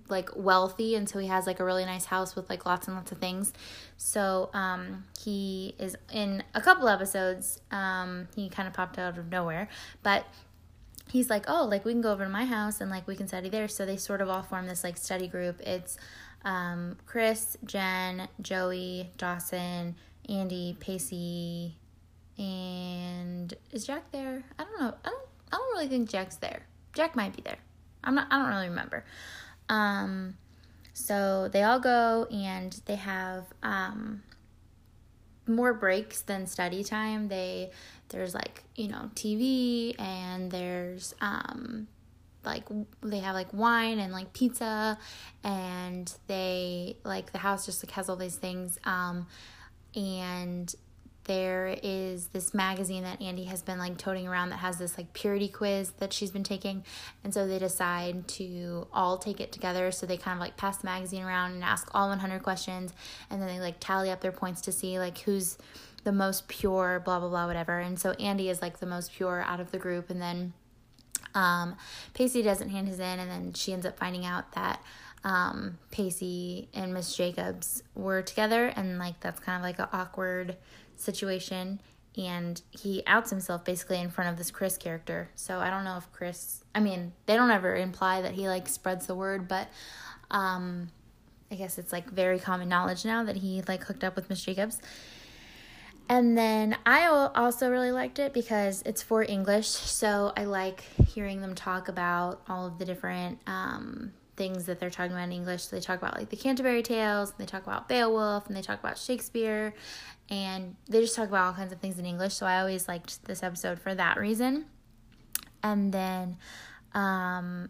[0.10, 2.98] like wealthy and so he has like a really nice house with like lots and
[2.98, 3.54] lots of things.
[3.96, 9.30] So um he is in a couple episodes um he kind of popped out of
[9.32, 9.70] nowhere.
[10.04, 10.26] But
[11.10, 13.28] he's like oh like we can go over to my house and like we can
[13.28, 13.68] study there.
[13.68, 15.62] So they sort of all form this like study group.
[15.62, 15.98] It's
[16.48, 19.96] um, Chris, Jen, Joey, Dawson,
[20.30, 21.76] Andy, Pacey,
[22.38, 24.44] and is Jack there?
[24.58, 24.94] I don't know.
[25.04, 25.28] I don't.
[25.52, 26.66] I don't really think Jack's there.
[26.94, 27.58] Jack might be there.
[28.04, 28.28] I'm not.
[28.32, 29.04] I don't really remember.
[29.68, 30.38] Um,
[30.94, 34.24] so they all go and they have um,
[35.48, 37.28] more breaks than study time.
[37.28, 37.72] They
[38.08, 41.88] there's like you know TV and there's um,
[42.48, 42.64] like
[43.02, 44.98] they have like wine and like pizza
[45.44, 49.28] and they like the house just like has all these things um
[49.96, 50.76] and
[51.28, 55.14] there is this magazine that Andy has been like toting around that has this like
[55.14, 56.84] purity quiz that she's been taking.
[57.24, 59.92] And so they decide to all take it together.
[59.92, 62.94] So they kind of like pass the magazine around and ask all 100 questions.
[63.30, 65.58] And then they like tally up their points to see like who's
[66.04, 67.80] the most pure, blah, blah, blah, whatever.
[67.80, 70.10] And so Andy is like the most pure out of the group.
[70.10, 70.54] And then
[71.36, 71.76] um,
[72.14, 73.20] Pacey doesn't hand his in.
[73.20, 74.82] And then she ends up finding out that
[75.24, 80.56] um, Pacey and Miss Jacobs were together, and like that's kind of like an awkward
[80.96, 81.82] situation.
[82.18, 85.30] And he outs himself basically in front of this Chris character.
[85.36, 88.68] So I don't know if Chris, I mean, they don't ever imply that he like
[88.68, 89.68] spreads the word, but
[90.32, 90.90] um,
[91.52, 94.42] I guess it's like very common knowledge now that he like hooked up with Miss
[94.42, 94.82] Jacobs.
[96.10, 101.42] And then I also really liked it because it's for English, so I like hearing
[101.42, 105.64] them talk about all of the different um, things that they're talking about in English.
[105.64, 108.62] So they talk about like the Canterbury Tales, and they talk about Beowulf, and they
[108.62, 109.74] talk about Shakespeare,
[110.30, 112.36] and they just talk about all kinds of things in English.
[112.36, 114.66] So I always liked this episode for that reason.
[115.62, 116.38] And then
[116.94, 117.70] um,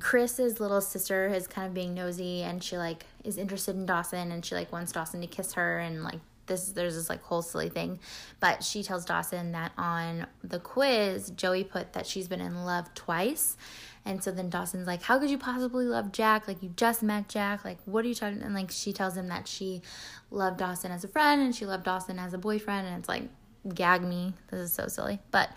[0.00, 4.32] Chris's little sister is kind of being nosy, and she like is interested in Dawson,
[4.32, 7.42] and she like wants Dawson to kiss her, and like this there's this like whole
[7.42, 7.98] silly thing
[8.40, 12.92] but she tells dawson that on the quiz joey put that she's been in love
[12.94, 13.56] twice
[14.06, 16.46] and so then Dawson's like, How could you possibly love Jack?
[16.46, 17.64] Like, you just met Jack.
[17.64, 18.42] Like, what are you talking?
[18.42, 19.80] And like, she tells him that she
[20.30, 22.86] loved Dawson as a friend and she loved Dawson as a boyfriend.
[22.86, 23.22] And it's like,
[23.72, 24.34] gag me.
[24.50, 25.20] This is so silly.
[25.30, 25.50] But,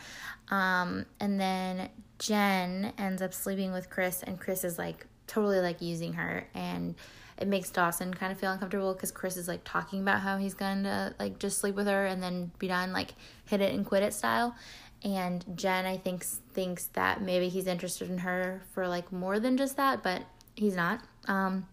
[0.50, 5.82] um, and then Jen ends up sleeping with Chris, and Chris is like totally like
[5.82, 6.48] using her.
[6.54, 6.96] And
[7.38, 10.54] it makes Dawson kind of feel uncomfortable because Chris is like talking about how he's
[10.54, 13.14] going to like just sleep with her and then be done, like
[13.46, 14.56] hit it and quit it style
[15.04, 19.58] and Jen I think thinks that maybe he's interested in her for like more than
[19.58, 20.24] just that, but
[20.56, 21.02] he's not.
[21.28, 21.68] Um,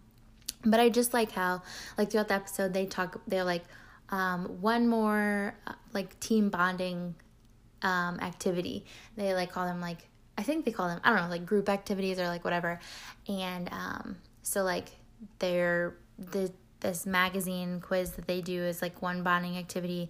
[0.63, 1.61] but I just like how
[1.97, 3.63] like throughout the episode they talk they're like
[4.09, 7.15] um, one more uh, like team bonding
[7.81, 8.85] um, activity.
[9.15, 11.69] They like call them like I think they call them I don't know like group
[11.69, 12.79] activities or like whatever,
[13.27, 14.89] and um, so like
[15.39, 16.51] they're the
[16.81, 20.09] this magazine quiz that they do is like one bonding activity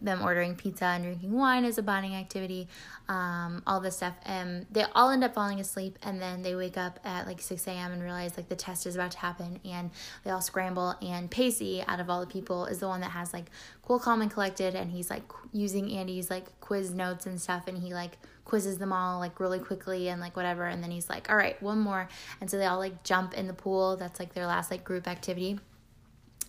[0.00, 2.68] them ordering pizza and drinking wine is a bonding activity
[3.08, 4.14] um, all this stuff.
[4.24, 7.66] And they all end up falling asleep and then they wake up at like 6
[7.66, 9.90] a.m and realize like the test is about to happen and
[10.24, 13.32] they all scramble and pacey out of all the people is the one that has
[13.32, 13.46] like
[13.82, 17.78] cool calm and collected and he's like using andy's like quiz notes and stuff and
[17.78, 21.30] he like quizzes them all like really quickly and like whatever and then he's like
[21.30, 22.08] all right one more
[22.40, 25.06] and so they all like jump in the pool that's like their last like group
[25.06, 25.60] activity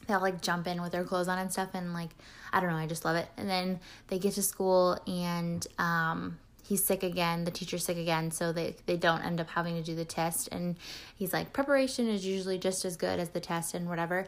[0.10, 2.10] they'll like jump in with their clothes on and stuff and like
[2.52, 3.28] I don't know, I just love it.
[3.38, 8.32] And then they get to school and um he's sick again, the teacher's sick again,
[8.32, 10.76] so they they don't end up having to do the test and
[11.16, 14.28] he's like preparation is usually just as good as the test and whatever.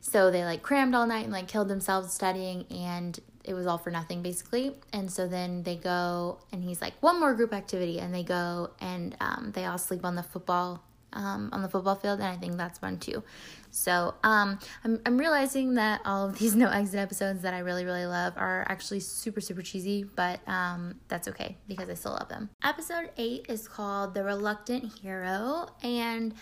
[0.00, 3.18] So they like crammed all night and like killed themselves studying and
[3.48, 4.74] it was all for nothing basically.
[4.92, 8.70] And so then they go and he's like one more group activity and they go
[8.80, 10.82] and um, they all sleep on the football
[11.12, 13.22] um, on the football field, and I think that's fun too.
[13.70, 17.84] So um, I'm I'm realizing that all of these no exit episodes that I really
[17.84, 22.28] really love are actually super super cheesy, but um, that's okay because I still love
[22.28, 22.50] them.
[22.62, 26.34] Episode eight is called "The Reluctant Hero," and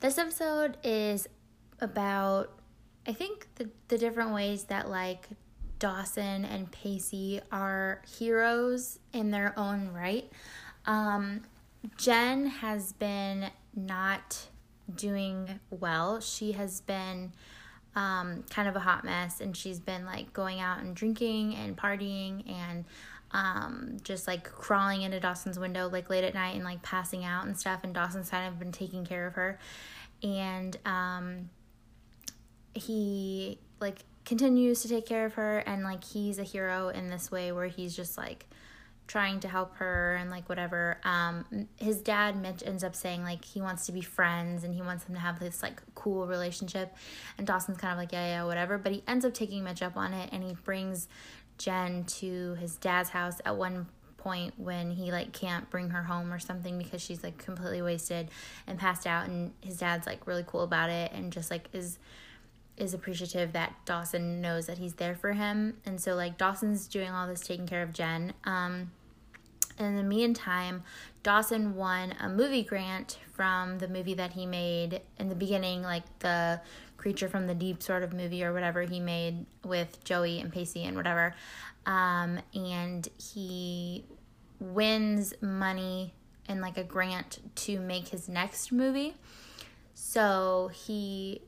[0.00, 1.28] this episode is
[1.80, 2.50] about
[3.06, 5.28] I think the the different ways that like
[5.84, 10.32] Dawson and Pacey are heroes in their own right.
[10.86, 11.42] Um,
[11.98, 14.46] Jen has been not
[14.96, 16.22] doing well.
[16.22, 17.34] She has been
[17.94, 21.76] um, kind of a hot mess and she's been like going out and drinking and
[21.76, 22.86] partying and
[23.32, 27.44] um, just like crawling into Dawson's window like late at night and like passing out
[27.44, 27.80] and stuff.
[27.84, 29.58] And Dawson's kind of been taking care of her.
[30.22, 31.50] And um,
[32.72, 37.30] he like continues to take care of her and like he's a hero in this
[37.30, 38.46] way where he's just like
[39.06, 40.98] trying to help her and like whatever.
[41.04, 44.80] Um his dad mitch ends up saying like he wants to be friends and he
[44.80, 46.94] wants them to have this like cool relationship.
[47.36, 48.78] And dawson's kind of like yeah yeah whatever.
[48.78, 51.08] But he ends up taking mitch up on it and he brings
[51.58, 56.32] jen to his dad's house at one point when he like can't bring her home
[56.32, 58.30] or something because she's like completely wasted
[58.66, 59.28] and passed out.
[59.28, 61.98] And his dad's like really cool about it and just like is
[62.76, 65.78] is appreciative that Dawson knows that he's there for him.
[65.86, 68.34] And so like Dawson's doing all this taking care of Jen.
[68.44, 68.90] Um
[69.78, 70.84] in the meantime,
[71.22, 76.04] Dawson won a movie grant from the movie that he made in the beginning, like
[76.20, 76.60] the
[76.96, 80.84] Creature from the Deep sort of movie or whatever he made with Joey and Pacey
[80.84, 81.34] and whatever.
[81.86, 84.04] Um, and he
[84.60, 86.14] wins money
[86.48, 89.14] and like a grant to make his next movie.
[89.94, 91.42] So he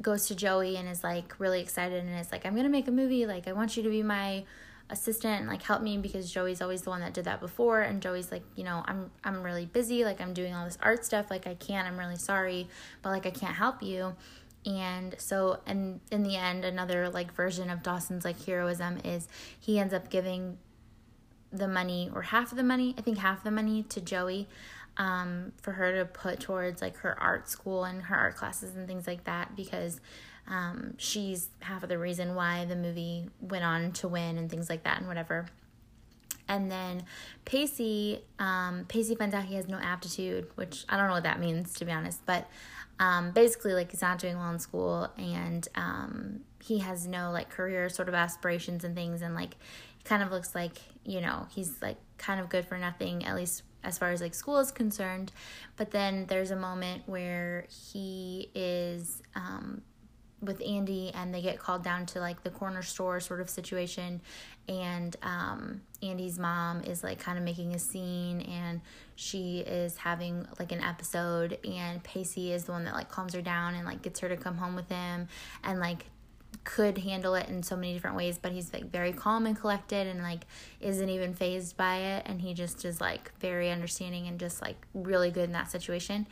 [0.00, 2.92] goes to Joey and is like really excited and is like, I'm gonna make a
[2.92, 3.26] movie.
[3.26, 4.44] Like, I want you to be my
[4.90, 8.00] assistant and like help me because Joey's always the one that did that before and
[8.00, 11.30] Joey's like, you know, I'm I'm really busy, like I'm doing all this art stuff,
[11.30, 12.68] like I can't, I'm really sorry,
[13.02, 14.14] but like I can't help you.
[14.64, 19.78] And so and in the end another like version of Dawson's like heroism is he
[19.78, 20.58] ends up giving
[21.52, 24.48] the money or half of the money, I think half the money to Joey
[24.98, 28.86] um, for her to put towards like her art school and her art classes and
[28.86, 30.00] things like that because
[30.48, 34.68] um, she's half of the reason why the movie went on to win and things
[34.68, 35.46] like that and whatever.
[36.48, 37.04] And then
[37.44, 41.38] Pacey, um, Pacey finds out he has no aptitude, which I don't know what that
[41.38, 42.48] means to be honest, but
[42.98, 47.50] um, basically like he's not doing well in school and um, he has no like
[47.50, 49.56] career sort of aspirations and things and like
[50.04, 53.62] kind of looks like you know he's like kind of good for nothing at least
[53.88, 55.32] as far as like school is concerned
[55.76, 59.82] but then there's a moment where he is um,
[60.40, 64.20] with Andie and they get called down to like the corner store sort of situation
[64.68, 68.80] and um, Andie's mom is like kind of making a scene and
[69.16, 73.42] she is having like an episode and Pacey is the one that like calms her
[73.42, 75.26] down and like gets her to come home with him
[75.64, 76.04] and like
[76.68, 80.06] could handle it in so many different ways, but he's like very calm and collected
[80.06, 80.42] and like
[80.80, 82.24] isn't even phased by it.
[82.26, 86.26] And he just is like very understanding and just like really good in that situation.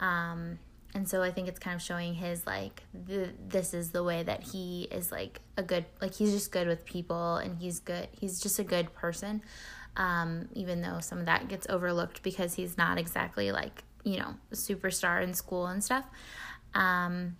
[0.00, 0.58] Um,
[0.92, 4.42] and so I think it's kind of showing his like this is the way that
[4.42, 8.40] he is like a good like he's just good with people and he's good he's
[8.40, 9.42] just a good person
[9.96, 14.34] um, even though some of that gets overlooked because he's not exactly like you know
[14.50, 16.06] a superstar in school and stuff
[16.74, 17.36] um,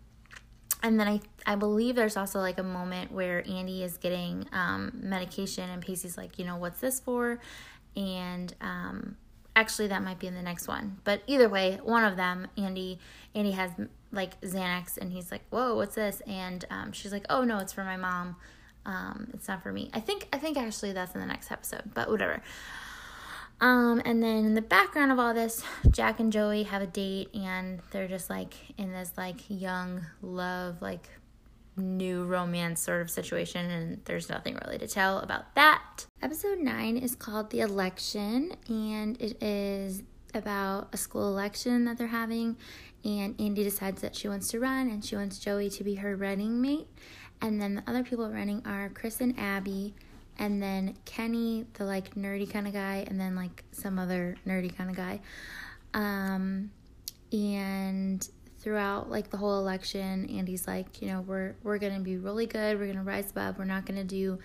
[0.87, 4.93] and then I I believe there's also like a moment where Andie is getting um,
[5.03, 7.41] medication and Pacey's like, you know, what's this for?
[7.97, 9.17] And um,
[9.55, 10.99] actually, that might be in the next one.
[11.05, 12.99] But either way, one of them, Andie,
[13.35, 13.73] Andie has
[14.13, 16.23] like Xanax, and he's like, whoa, what's this?
[16.27, 18.37] And um, she's like, oh no, it's for my mom.
[18.85, 19.91] Um, it's not for me.
[19.93, 22.43] I think I think actually that's in the next episode, but whatever.
[23.61, 27.35] Um, and then in the background of all this, Jack and Joey have a date
[27.35, 31.09] and they're just like in this like young love, like
[31.77, 36.07] new romance sort of situation, and there's nothing really to tell about that.
[36.23, 40.03] Episode 9 is called The Election, and it is
[40.35, 42.57] about a school election that they're having.
[43.05, 46.17] And Andie decides that she wants to run and she wants Joey to be her
[46.17, 46.89] running mate.
[47.41, 49.95] And then the other people running are Chris and Abby,
[50.39, 54.75] and then Kenny, the like nerdy kind of guy, and then like some other nerdy
[54.75, 55.21] kind of guy.
[55.95, 56.71] Um,
[57.33, 62.47] and throughout like the whole election, Andie's like, you know, we're we're gonna be really
[62.47, 62.79] good.
[62.79, 63.59] We're gonna rise above.
[63.59, 64.39] We're not gonna do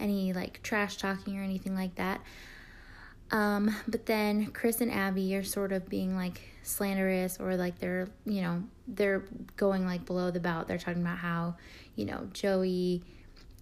[0.00, 2.20] any like trash talking or anything like that.
[3.30, 8.08] Um, but then Chris and Abby are sort of being like slanderous or like they're,
[8.24, 9.24] you know, they're
[9.56, 10.66] going like below the belt.
[10.68, 11.56] They're talking about how,
[11.94, 13.02] you know, Joey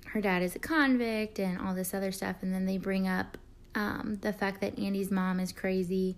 [0.07, 2.37] her dad is a convict and all this other stuff.
[2.43, 3.37] And then they bring up
[3.75, 6.17] um, the fact that Andie's mom is crazy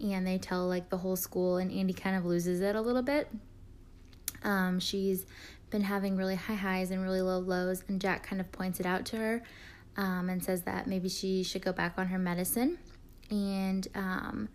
[0.00, 3.02] and they tell like the whole school, and Andie kind of loses it a little
[3.02, 3.28] bit.
[4.42, 5.26] Um, she's
[5.68, 8.86] been having really high highs and really low lows, and Jack kind of points it
[8.86, 9.42] out to her
[9.96, 12.78] um, and says that maybe she should go back on her medicine.
[13.30, 14.48] And um,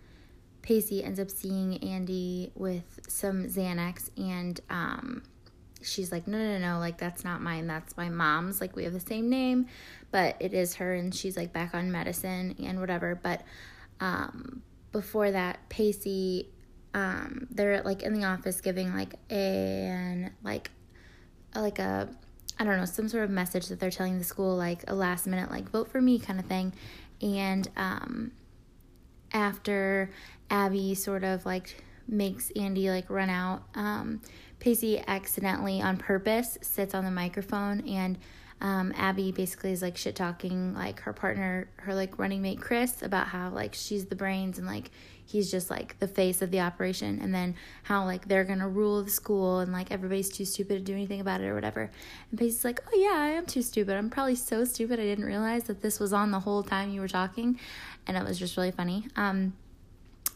[0.61, 5.23] Pacey ends up seeing Andie with some Xanax, and um,
[5.85, 7.67] she's like, no, no, no, like that's not mine.
[7.67, 8.61] That's my mom's.
[8.61, 9.67] Like we have the same name,
[10.11, 13.15] but it is her, and she's like back on medicine and whatever.
[13.15, 13.41] But
[13.99, 16.49] um, before that, Pacey,
[16.93, 20.71] um, they're like in the office giving like an like
[21.53, 22.09] like a
[22.59, 25.27] I don't know some sort of message that they're telling the school like a last
[25.27, 26.73] minute like vote for me kind of thing,
[27.21, 28.31] and um,
[29.33, 30.09] after
[30.49, 33.63] Abby sort of like makes Andie like run out.
[33.75, 34.21] Um,
[34.65, 38.17] Pacey accidentally, on purpose, sits on the microphone, and
[38.61, 43.03] um, Abby basically is like shit talking like her partner, her like running mate Chris,
[43.03, 44.89] about how like she's the brains and like
[45.23, 49.03] he's just like the face of the operation, and then how like they're gonna rule
[49.03, 51.91] the school and like everybody's too stupid to do anything about it or whatever.
[52.31, 53.95] And Pacey's like, oh yeah, I am too stupid.
[53.95, 57.01] I'm probably so stupid I didn't realize that this was on the whole time you
[57.01, 57.59] were talking,
[58.07, 59.05] and it was just really funny.
[59.15, 59.53] Um,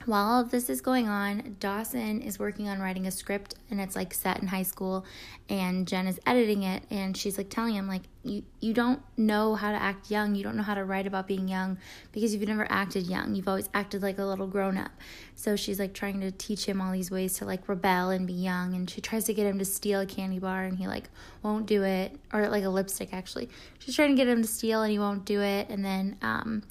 [0.09, 3.79] while all of this is going on, Dawson is working on writing a script and
[3.79, 5.05] it's like set in high school
[5.47, 9.55] and Jen is editing it and she's like telling him like you you don't know
[9.55, 11.77] how to act young, you don't know how to write about being young
[12.11, 13.35] because you've never acted young.
[13.35, 14.91] You've always acted like a little grown up.
[15.35, 18.33] So she's like trying to teach him all these ways to like rebel and be
[18.33, 21.09] young and she tries to get him to steal a candy bar and he like
[21.43, 23.47] won't do it or like a lipstick actually.
[23.77, 26.63] She's trying to get him to steal and he won't do it and then um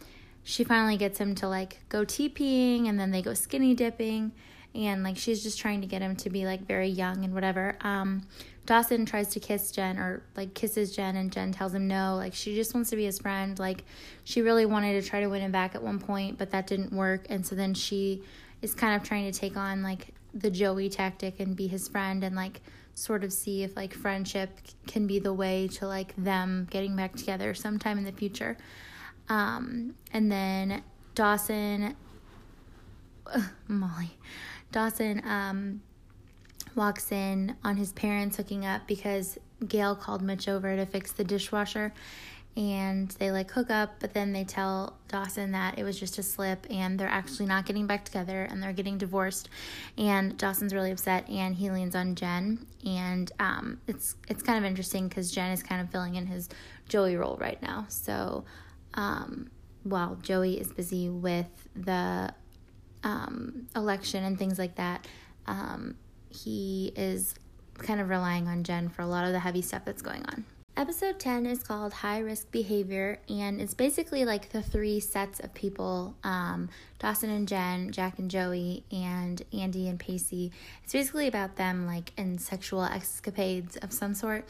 [0.49, 4.33] she finally gets him to like go TPing and then they go skinny dipping
[4.75, 7.77] and like she's just trying to get him to be like very young and whatever.
[7.83, 8.23] Um,
[8.65, 12.17] Dawson tries to kiss Jen or like kisses Jen, and Jen tells him no.
[12.17, 13.59] Like she just wants to be his friend.
[13.59, 13.85] Like
[14.25, 16.95] she really wanted to try to win him back at one point, but that didn't
[16.95, 17.27] work.
[17.29, 18.23] And so then she
[18.63, 22.25] is kind of trying to take on like the Joey tactic and be his friend
[22.25, 22.63] and like
[22.95, 24.49] sort of see if like friendship
[24.87, 28.57] can be the way to like them getting back together sometime in the future.
[29.29, 30.83] Um, and then
[31.15, 31.95] Dawson,
[33.69, 34.11] Molly,
[34.73, 35.83] Dawson um,
[36.75, 41.25] walks in on his parents hooking up because Gale called Mitch over to fix the
[41.25, 41.93] dishwasher
[42.59, 46.25] and they like hook up, but then they tell Dawson that it was just a
[46.25, 49.49] slip and they're actually not getting back together and they're getting divorced.
[49.97, 52.67] And Dawson's really upset and he leans on Jen.
[52.85, 56.49] And um, it's it's kind of interesting because Jen is kind of filling in his
[56.89, 57.87] Joey role right now.
[57.89, 58.45] So
[58.95, 59.51] um,
[59.83, 62.33] while Joey is busy with the
[63.05, 65.07] um, election and things like that,
[65.47, 65.97] um,
[66.31, 67.35] he is
[67.79, 70.45] kind of relying on Jen for a lot of the heavy stuff that's going on.
[70.79, 75.53] Episode 10 is called High Risk Behavior, and it's basically like the three sets of
[75.53, 76.69] people um,
[77.01, 80.53] Dawson and Jen, Jack and Joey, and Andie and Pacey.
[80.85, 84.49] It's basically about them like in sexual escapades of some sort.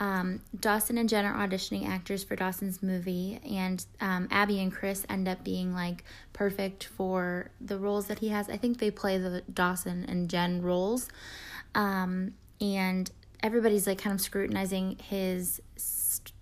[0.00, 5.04] Um, Dawson and Jen are auditioning actors for Dawson's movie, and um, Abby and Chris
[5.08, 8.48] end up being like perfect for the roles that he has.
[8.48, 11.08] I think they play the Dawson and Jen roles.
[11.74, 13.10] Um, and
[13.42, 15.60] everybody's like kind of scrutinizing his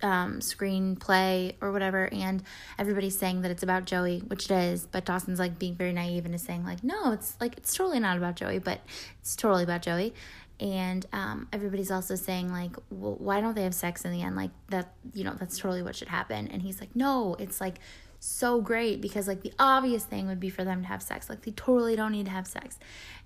[0.03, 2.43] um, screenplay or whatever, and
[2.79, 4.87] everybody's saying that it's about Joey, which it is.
[4.87, 8.01] But Dawson's like being very naive and is saying like, no, it's like it's totally
[8.01, 8.81] not about Joey, but
[9.21, 10.15] it's totally about Joey.
[10.59, 14.37] And um, everybody's also saying like, well, why don't they have sex in the end?
[14.37, 16.49] Like that, you know, that's totally what should happen.
[16.49, 17.79] And he's like, no, it's like
[18.21, 21.29] so great because like the obvious thing would be for them to have sex.
[21.29, 22.79] Like they totally don't need to have sex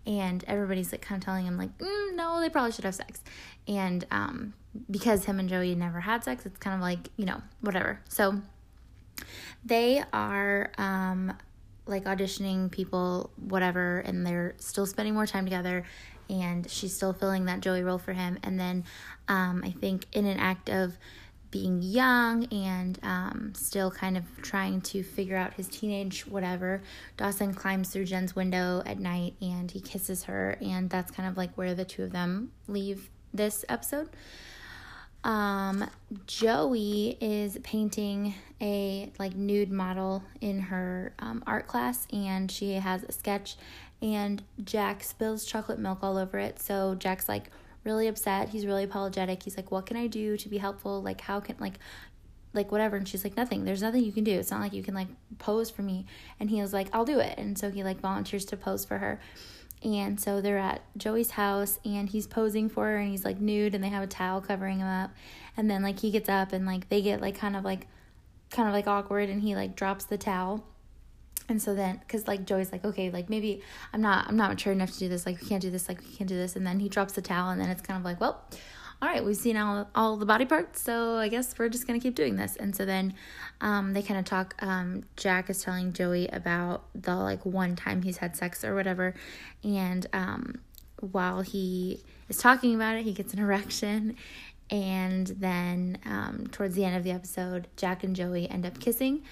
[0.07, 3.22] and everybody's like kind of telling him like mm, no they probably should have sex
[3.68, 4.55] and um,
[4.91, 8.41] because him and joey never had sex it's kind of like you know whatever so
[9.64, 11.33] they are um,
[11.87, 15.85] like auditioning people whatever and they're still spending more time together
[16.31, 18.85] and she's still filling that joey role for him and then
[19.28, 20.97] um, i think in an act of
[21.51, 26.83] being young and um, still kind of trying to figure out his teenage whatever.
[27.16, 31.37] Dawson climbs through Jen's window at night and he kisses her, and that's kind of
[31.37, 34.09] like where the two of them leave this episode.
[35.22, 35.89] Um,
[36.26, 43.03] Joey is painting a like nude model in her um, art class, and she has
[43.03, 43.57] a sketch,
[44.03, 46.61] and Jack spills chocolate milk all over it.
[46.61, 47.51] So Jack's like
[47.84, 48.51] really upset.
[48.51, 49.42] He's really apologetic.
[49.42, 51.03] He's like, "What can I do to be helpful?
[51.03, 51.78] Like, how can like."
[52.53, 54.82] like whatever and she's like nothing there's nothing you can do it's not like you
[54.82, 55.07] can like
[55.38, 56.05] pose for me
[56.38, 58.98] and he was like i'll do it and so he like volunteers to pose for
[58.98, 59.20] her
[59.82, 63.74] and so they're at joey's house and he's posing for her and he's like nude
[63.74, 65.11] and they have a towel covering him up
[65.57, 67.86] and then like he gets up and like they get like kind of like
[68.51, 70.64] kind of like awkward and he like drops the towel
[71.51, 73.61] and so then because like joey's like okay like maybe
[73.92, 76.01] i'm not i'm not mature enough to do this like we can't do this like
[76.01, 76.57] we can't do this.
[76.57, 78.44] And then he drops the towel and then it's kind of like well
[79.03, 82.01] all right we've seen all, all the body parts so i guess we're just gonna
[82.01, 82.57] keep doing this.
[82.57, 83.14] And so then
[83.61, 88.03] um, they kind of talk um, jack is telling joey about the like one time
[88.03, 89.14] he's had sex or whatever.
[89.64, 90.61] And um,
[91.01, 94.16] while he is talking about it he gets an erection.
[94.70, 99.22] And then um, towards the end of the episode jack and joey end up kissing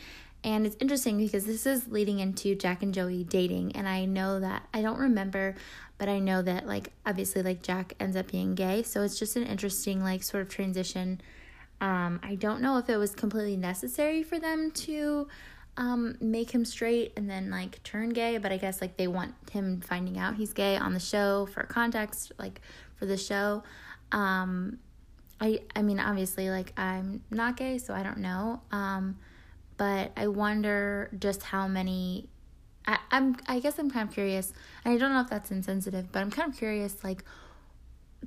[0.49, 3.77] and it's interesting because this is leading into Jack and Joey dating.
[3.77, 5.55] And I know that, I don't remember,
[5.99, 8.83] but I know that, like, obviously, like, Jack ends up being gay.
[8.83, 11.21] So it's just an interesting, like, sort of transition.
[11.83, 15.29] Um, I don't know if it was completely necessary for them to
[15.77, 18.39] um, make him straight and then, like, turn gay.
[18.39, 21.63] But I guess, like, they want him finding out he's gay on the show for
[21.65, 22.63] context, like,
[22.97, 23.65] for the show.
[24.13, 24.79] Um,
[25.43, 28.63] I, I mean, obviously, like, I'm not gay, so I don't know.
[28.73, 29.19] Um,
[29.79, 32.29] but I wonder just how many.
[32.87, 34.53] I, I'm I guess I'm kind of curious,
[34.85, 37.25] and I don't know if that's insensitive, but I'm kind of curious, like,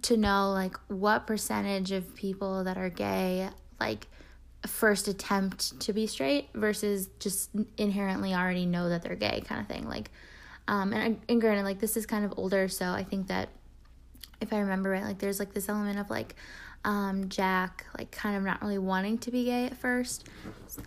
[0.04, 3.49] to know like what percentage of people that are gay
[3.80, 4.08] like
[4.66, 9.68] first attempt to be straight versus just inherently already know that they're gay kind of
[9.68, 10.10] thing like
[10.68, 13.49] um and, and granted like this is kind of older so i think that
[14.39, 16.36] if i remember right like there's like this element of like
[16.84, 20.28] um, Jack, like, kind of not really wanting to be gay at first.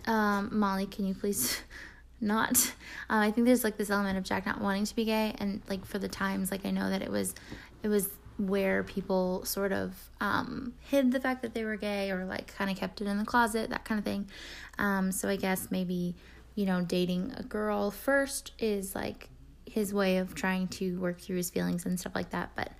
[0.05, 1.61] Um, Molly, can you please
[2.21, 2.73] not?
[3.09, 5.61] Um, I think there's like this element of Jack not wanting to be gay, and
[5.69, 7.35] like for the times, like I know that it was,
[7.83, 12.25] it was where people sort of um, hid the fact that they were gay or
[12.25, 14.29] like kind of kept it in the closet, that kind of thing.
[14.77, 16.15] Um, so I guess maybe
[16.55, 19.29] you know dating a girl first is like
[19.65, 22.51] his way of trying to work through his feelings and stuff like that.
[22.55, 22.71] But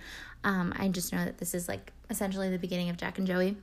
[0.44, 3.58] um, I just know that this is like essentially the beginning of Jack and Joey,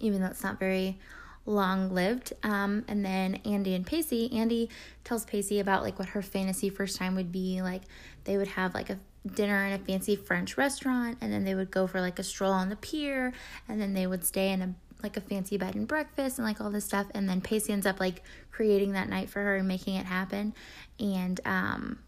[0.00, 0.98] even though it's not very
[1.44, 2.32] long lived.
[2.42, 4.68] Um, and then Andie and Pacey, Andie
[5.04, 7.62] tells Pacey about like what her fantasy first time would be.
[7.62, 7.82] Like
[8.24, 11.70] they would have like a dinner in a fancy French restaurant, and then they would
[11.70, 13.32] go for like a stroll on the pier,
[13.68, 16.60] and then they would stay in a like a fancy bed and breakfast and like
[16.60, 17.06] all this stuff.
[17.14, 20.54] And then Pacey ends up like creating that night for her and making it happen.
[20.98, 21.98] And um,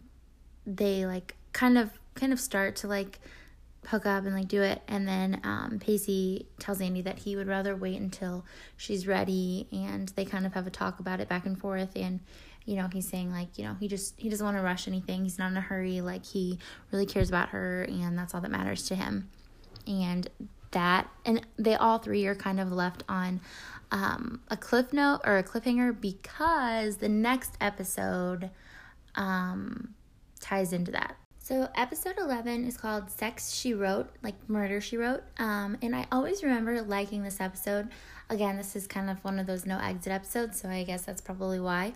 [0.65, 3.19] they like kind of kind of start to like
[3.87, 4.81] hook up and like do it.
[4.87, 8.45] And then um, pacey tells andie that he would rather wait until
[8.77, 11.95] she's ready and they kind of have a talk about it back and forth.
[11.95, 12.19] And
[12.65, 15.23] you know he's saying like you know he just he doesn't want to rush anything.
[15.23, 16.01] He's not in a hurry.
[16.01, 16.59] Like he
[16.91, 19.29] really cares about her and that's all that matters to him.
[19.87, 20.29] And
[20.71, 23.41] that and they all three are kind of left on
[23.91, 28.51] um, a cliff note or a cliffhanger because the next episode
[29.15, 29.95] um,
[30.39, 31.17] ties into that
[31.49, 35.23] so, episode 11 is called Sex She Wrote, like Murder She Wrote.
[35.39, 37.87] Um, and I always remember liking this episode.
[38.29, 41.21] Again, this is kind of one of those no exit episodes, so I guess that's
[41.21, 41.93] probably why.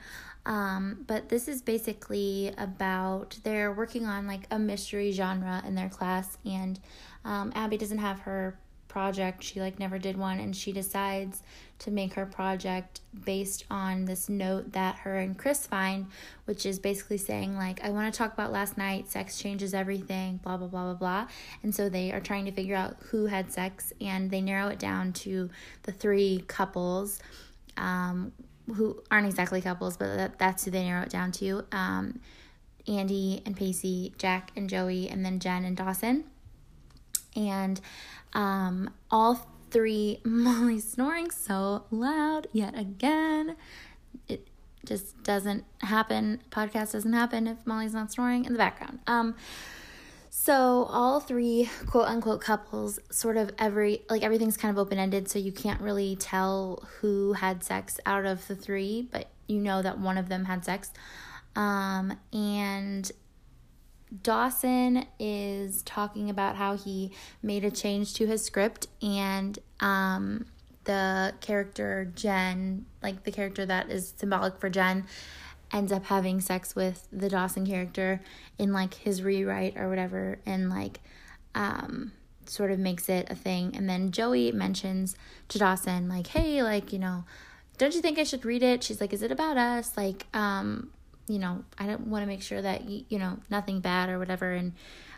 [0.48, 5.90] Um, but this is basically about they're working on like a mystery genre in their
[5.90, 6.80] class, and
[7.24, 8.58] um, Abby doesn't have her
[8.94, 9.44] project.
[9.44, 11.42] She like never did one, and she decides
[11.80, 16.06] to make her project based on this note that her and Chris find,
[16.46, 20.40] which is basically saying, like, I want to talk about last night, sex changes everything,
[20.44, 21.28] blah, blah, blah, blah, blah.
[21.64, 24.80] And so they are trying to figure out who had sex, and they narrow it
[24.80, 25.50] down to
[25.84, 27.20] the three couples.
[27.76, 28.32] Um,
[28.76, 31.66] who aren't exactly couples, but that, that's who they narrow it down to.
[31.74, 32.22] Um,
[32.88, 36.26] Andie and Pacey, Jack and Joey, and then Jen and Dawson.
[37.36, 37.82] And
[38.34, 43.56] um, all three, Molly's snoring so loud yet again.
[44.28, 44.48] It
[44.86, 46.42] just doesn't happen.
[46.52, 49.00] Podcast doesn't happen if Molly's not snoring in the background.
[49.08, 49.36] Um,
[50.30, 55.30] so all three quote unquote couples, sort of every like everything's kind of open ended,
[55.30, 59.82] so you can't really tell who had sex out of the three, but you know
[59.82, 60.92] that one of them had sex.
[61.56, 63.12] Um, and
[64.22, 67.12] Dawson is talking about how he
[67.42, 70.46] made a change to his script and um,
[70.84, 75.06] the character Jen, like the character that is symbolic for Jen,
[75.72, 78.22] ends up having sex with the Dawson character
[78.60, 81.00] in like his rewrite or whatever and like
[81.56, 82.12] um
[82.46, 83.76] sort of makes it a thing.
[83.76, 85.16] And then Joey mentions
[85.50, 87.26] to Dawson like hey like you know
[87.80, 88.84] don't you think I should read it?
[88.84, 89.98] She's like is it about us?
[89.98, 90.92] Like um
[91.28, 94.20] you know, I don't want to make sure that, you, you know, nothing bad or
[94.20, 94.52] whatever.
[94.52, 94.74] And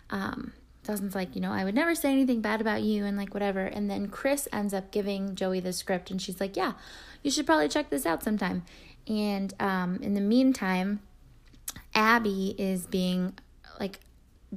[0.09, 0.53] um,
[0.83, 3.65] Dawson's like, you know, I would never say anything bad about you and like whatever.
[3.65, 6.73] And then Chris ends up giving Joey the script and she's like, yeah,
[7.23, 8.63] you should probably check this out sometime.
[9.07, 10.99] And um, in the meantime,
[11.93, 13.33] Abby is being
[13.79, 13.99] like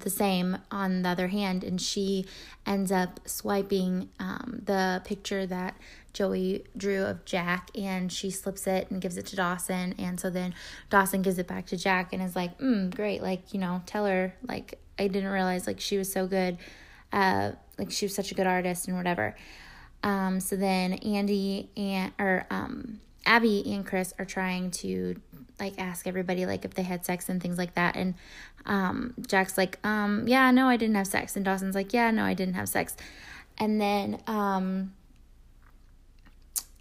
[0.00, 2.26] the same on the other hand, and she
[2.66, 5.76] ends up swiping um, the picture that
[6.12, 9.94] Joey drew of Jack and she slips it and gives it to Dawson.
[9.98, 10.54] And so then
[10.90, 13.22] Dawson gives it back to Jack and is like, mm, great.
[13.22, 16.58] Like, you know, tell her, like, I didn't realize, like, she was so good.
[17.12, 19.36] Uh, like, she was such a good artist and whatever.
[20.02, 25.20] Um, so then Andie and, or, um, Abby and Chris are trying to
[25.60, 27.94] like ask everybody like if they had sex and things like that.
[27.94, 28.14] And
[28.64, 31.36] um Jack's like um yeah no I didn't have sex.
[31.36, 32.96] And Dawson's like yeah no I didn't have sex.
[33.58, 34.94] And then um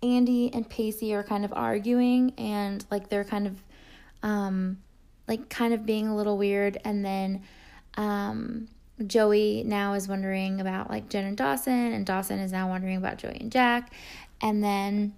[0.02, 3.62] Andie and Pacey are kind of arguing and like they're kind of
[4.24, 4.78] um
[5.28, 6.78] like kind of being a little weird.
[6.86, 7.44] And then
[7.96, 8.70] um
[9.06, 11.92] Joey now is wondering about like Jen and Dawson.
[11.92, 13.92] And Dawson is now wondering about Joey and Jack.
[14.40, 15.14] And then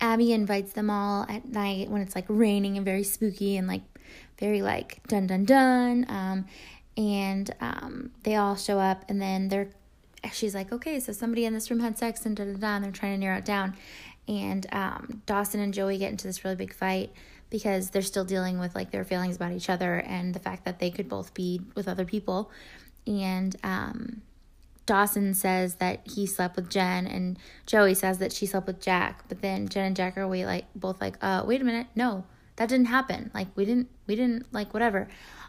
[0.00, 3.82] Abby invites them all at night when it's like raining and very spooky and like
[4.38, 6.46] very like dun dun dun um
[6.96, 9.68] and um they all show up and then they're
[10.32, 12.84] she's like, okay, so somebody in this room had sex and da da da, and
[12.84, 13.76] they're trying to narrow it down.
[14.28, 17.12] And um, Dawson and Joey get into this really big fight
[17.48, 20.78] because they're still dealing with like their feelings about each other and the fact that
[20.78, 22.50] they could both be with other people.
[23.06, 24.22] And um,
[24.86, 29.24] Dawson says that he slept with Jen, and Joey says that she slept with Jack.
[29.28, 32.24] But then Jen and Jack are wait like both like, uh, wait a minute, no,
[32.56, 33.30] that didn't happen.
[33.32, 35.08] Like we didn't, we didn't like whatever.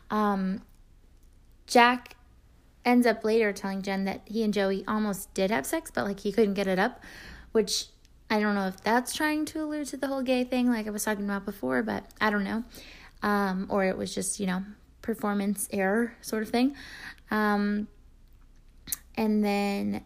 [0.09, 0.61] Um,
[1.65, 2.15] Jack
[2.83, 6.19] ends up later telling Jen that he and Joey almost did have sex, but like
[6.19, 7.01] he couldn't get it up,
[7.51, 7.87] which
[8.29, 10.89] I don't know if that's trying to allude to the whole gay thing, like I
[10.89, 12.63] was talking about before, but I don't know.
[13.23, 14.63] Um, or it was just, you know,
[15.01, 16.75] performance error sort of thing.
[17.29, 17.87] Um,
[19.15, 20.03] and then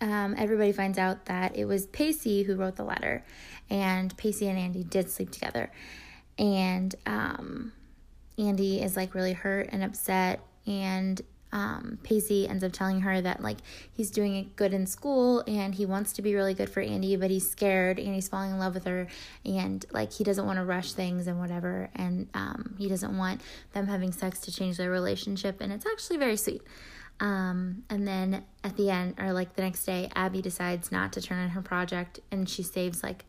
[0.00, 3.24] um, everybody finds out that it was Pacey who wrote the letter,
[3.70, 5.70] and Pacey and Andie did sleep together.
[6.38, 7.72] And um,
[8.38, 11.20] Andie is like really hurt and upset, and
[11.52, 13.58] um, Pacey ends up telling her that like
[13.92, 17.30] he's doing good in school and he wants to be really good for Andie, but
[17.30, 19.06] he's scared and he's falling in love with her.
[19.44, 23.40] And like he doesn't want to rush things and whatever, and um, he doesn't want
[23.72, 26.62] them having sex to change their relationship, and it's actually very sweet.
[27.18, 31.22] Um, and then at the end, or like the next day, Abby decides not to
[31.22, 33.24] turn in her project and she saves like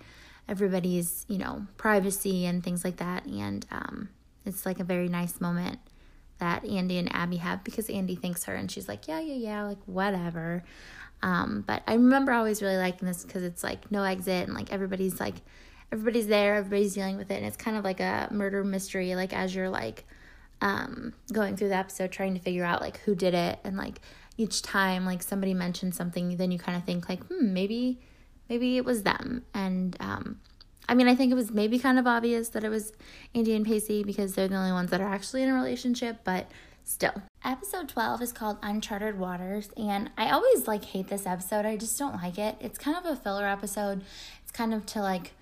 [0.49, 3.25] everybody's, you know, privacy and things like that.
[3.25, 4.09] And um,
[4.45, 5.79] it's like a very nice moment
[6.39, 9.63] that Andie and Abby have because Andie thanks her and she's like, yeah, yeah, yeah,
[9.63, 10.63] like whatever.
[11.23, 14.71] Um, but I remember always really liking this because it's like no exit and like
[14.71, 15.35] everybody's like,
[15.91, 17.35] everybody's there, everybody's dealing with it.
[17.35, 20.05] And it's kind of like a murder mystery, like as you're like
[20.61, 23.59] um, going through the episode, trying to figure out like who did it.
[23.63, 24.01] And like
[24.37, 27.99] each time like somebody mentions something, then you kind of think like, hmm, maybe,
[28.49, 29.43] maybe it was them.
[29.53, 30.39] And, um,
[30.89, 32.93] I mean, I think it was maybe kind of obvious that it was
[33.35, 36.49] Andie and Pacey because they're the only ones that are actually in a relationship, but
[36.87, 37.21] still.
[37.43, 41.65] Episode 12 is called Uncharted Waters, and I always like hate this episode.
[41.65, 42.55] I just don't like it.
[42.59, 44.03] It's kind of a filler episode.
[44.41, 45.33] It's kind of to like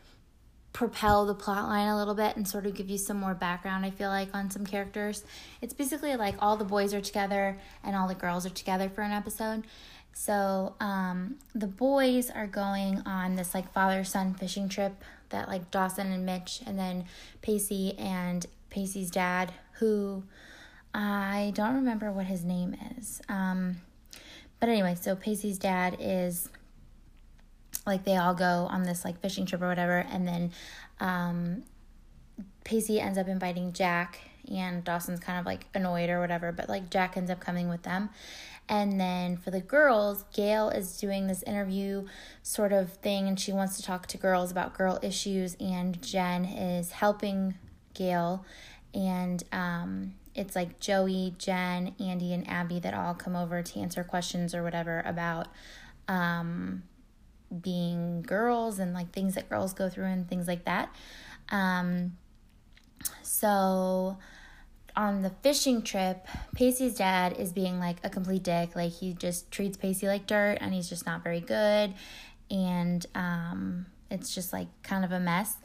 [0.75, 3.85] propel the plot line a little bit and sort of give you some more background,
[3.85, 5.23] I feel like, on some characters.
[5.61, 9.01] It's basically like all the boys are together and all the girls are together for
[9.01, 9.63] an episode.
[10.11, 15.71] So, um, the boys are going on this like father son fishing trip that like
[15.71, 17.05] Dawson and Mitch, and then
[17.41, 20.23] Pacey and Pacey's dad, who
[20.93, 23.21] I don't remember what his name is.
[23.29, 23.77] Um,
[24.59, 26.49] but anyway, so Pacey's dad is
[27.85, 30.51] like they all go on this like fishing trip or whatever, and then
[30.99, 31.63] um,
[32.63, 34.19] Pacey ends up inviting Jack,
[34.51, 37.83] and Dawson's kind of like annoyed or whatever, but like Jack ends up coming with
[37.83, 38.09] them.
[38.67, 42.07] And then for the girls, Gale is doing this interview
[42.41, 46.45] sort of thing and she wants to talk to girls about girl issues, and Jen
[46.45, 47.55] is helping
[47.93, 48.43] Gale.
[48.93, 54.03] And um, it's like Joey, Jen, Andie, and Abby that all come over to answer
[54.03, 55.47] questions or whatever about
[56.07, 56.83] um,
[57.61, 60.93] being girls and like things that girls go through and things like that.
[61.49, 62.17] Um,
[63.21, 64.17] so
[64.95, 66.25] on the fishing trip,
[66.55, 68.75] Pacey's dad is being like a complete dick.
[68.75, 71.93] Like he just treats Pacey like dirt and he's just not very good.
[72.49, 75.57] And um, it's just like kind of a mess.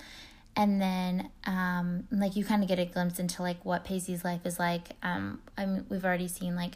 [0.57, 4.45] And then um, like you kind of get a glimpse into like what Pacey's life
[4.45, 4.89] is like.
[5.03, 6.73] Um, I mean, we've already seen like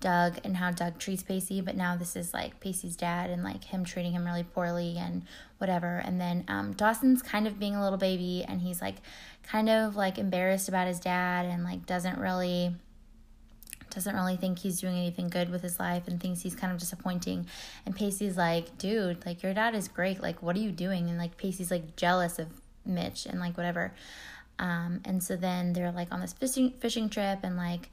[0.00, 3.64] Doug and how Doug treats Pacey, but now this is like Pacey's dad and like
[3.64, 5.22] him treating him really poorly and
[5.58, 5.98] whatever.
[6.04, 8.96] And then um, Dawson's kind of being a little baby and he's like
[9.42, 12.74] kind of like embarrassed about his dad and like doesn't really
[13.90, 16.78] doesn't really think he's doing anything good with his life and thinks he's kind of
[16.78, 17.46] disappointing.
[17.86, 20.20] And Pacey's like, dude, like your dad is great.
[20.20, 21.08] Like, what are you doing?
[21.08, 22.48] And like Pacey's like jealous of
[22.84, 23.94] Mitch and like whatever.
[24.58, 27.90] Um, and so then they're like on this fishing fishing trip and like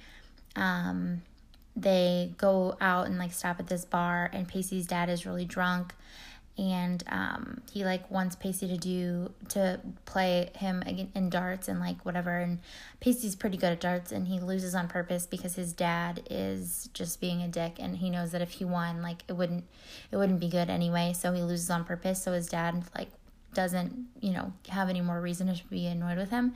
[0.56, 1.22] um
[1.76, 5.94] they go out and like stop at this bar and Pacey's dad is really drunk
[6.58, 10.82] and um, he like wants Pacey to do to play him
[11.14, 12.60] in darts and like whatever and
[13.02, 17.20] Pacey's pretty good at darts and he loses on purpose because his dad is just
[17.20, 19.66] being a dick and he knows that if he won like it wouldn't
[20.12, 23.10] it wouldn't be good anyway so he loses on purpose so his dad like
[23.56, 26.54] doesn't you know have any more reason to be annoyed with him.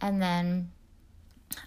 [0.00, 0.72] And then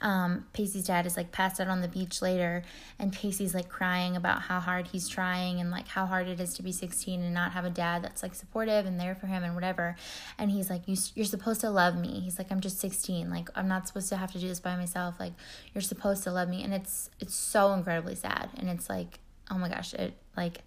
[0.01, 2.63] um, Pacey's dad is like passed out on the beach later,
[2.99, 6.53] and Pacey's like crying about how hard he's trying and like how hard it is
[6.55, 9.43] to be 16 and not have a dad that's like supportive and there for him
[9.43, 9.95] and whatever.
[10.37, 12.19] And he's like, you, You're supposed to love me.
[12.21, 13.29] He's like, I'm just 16.
[13.29, 15.19] Like, I'm not supposed to have to do this by myself.
[15.19, 15.33] Like,
[15.73, 16.63] you're supposed to love me.
[16.63, 18.49] And it's, it's so incredibly sad.
[18.57, 19.19] And it's like,
[19.49, 20.59] oh my gosh, it like,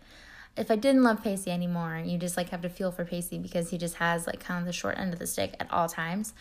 [0.56, 3.70] if I didn't love Pacey anymore, you just like have to feel for Pacey because
[3.70, 6.32] he just has like kind of the short end of the stick at all times.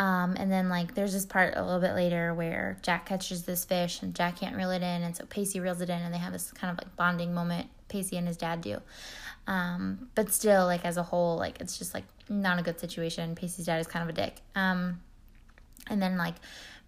[0.00, 3.66] Um, and then like there's this part a little bit later where Jack catches this
[3.66, 6.18] fish and Jack can't reel it in, and so Pacey reels it in, and they
[6.18, 7.68] have this kind of like bonding moment.
[7.88, 8.78] Pacey and his dad do,
[9.46, 13.34] um, but still like as a whole, like it's just like not a good situation.
[13.34, 14.36] Pacey's dad is kind of a dick.
[14.54, 15.00] Um,
[15.88, 16.36] and then like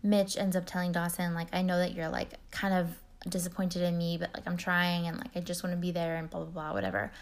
[0.02, 2.88] Mitch ends up telling Dawson like I know that you're like kind of
[3.28, 6.16] disappointed in me, but like I'm trying and like I just want to be there
[6.16, 7.12] and blah blah blah whatever.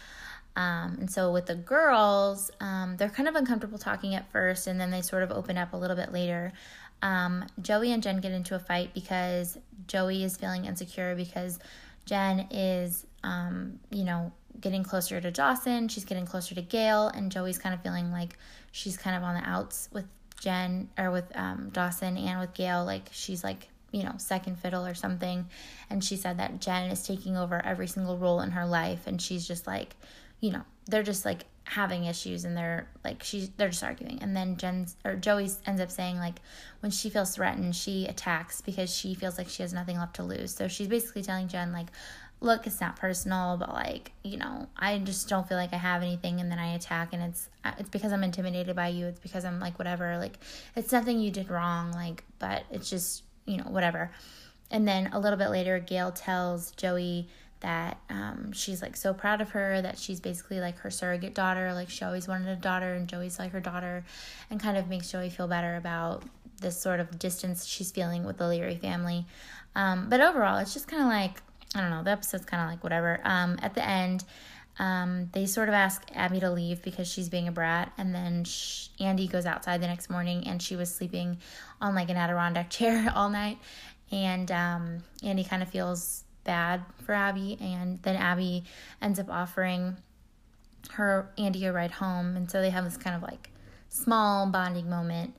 [0.55, 4.79] Um, and so with the girls, um, they're kind of uncomfortable talking at first, and
[4.79, 6.51] then they sort of open up a little bit later.
[7.01, 11.59] Um, Joey and Jen get into a fight because Joey is feeling insecure because
[12.05, 15.87] Jen is, um, you know, getting closer to Dawson.
[15.87, 18.37] She's getting closer to Gale, and Joey's kind of feeling like
[18.71, 20.05] she's kind of on the outs with
[20.39, 22.83] Jen or with um, Dawson and with Gale.
[22.83, 25.47] Like she's like you know, second fiddle or something.
[25.89, 29.05] And she said that Jen is taking over every single role in her life.
[29.05, 29.95] And she's just like,
[30.41, 34.19] you know, they're just like having issues and they're like she's they're just arguing.
[34.21, 36.41] And then Jen's or Joey ends up saying like
[36.81, 40.23] when she feels threatened she attacks because she feels like she has nothing left to
[40.23, 40.53] lose.
[40.53, 41.87] So she's basically telling Jen like
[42.41, 46.01] look it's not personal but like you know I just don't feel like I have
[46.01, 49.05] anything and then I attack and it's it's because I'm intimidated by you.
[49.05, 50.17] It's because I'm like whatever.
[50.17, 50.39] Like
[50.75, 54.11] it's nothing you did wrong like but it's just you know whatever.
[54.71, 57.29] And then a little bit later Gale tells Joey
[57.61, 61.73] that um, she's like so proud of her that she's basically like her surrogate daughter.
[61.73, 64.03] Like she always wanted a daughter and joey's like her daughter
[64.49, 66.23] and kind of makes joey feel better about
[66.59, 69.25] this sort of distance she's feeling with the leary family.
[69.75, 71.41] Um, but overall it's just kind of like
[71.73, 73.19] i don't know the episode's kind of like whatever.
[73.23, 74.23] Um, at the end
[74.79, 78.43] um, they sort of ask abby to leave because she's being a brat and then
[78.45, 81.37] she, andie goes outside the next morning and she was sleeping
[81.79, 83.57] on like an adirondack chair all night.
[84.11, 88.63] And um, andie kind of feels bad for Abby, and then Abby
[89.01, 89.97] ends up offering
[90.91, 93.49] her Andie a ride home, and so they have this kind of like
[93.89, 95.35] small bonding moment,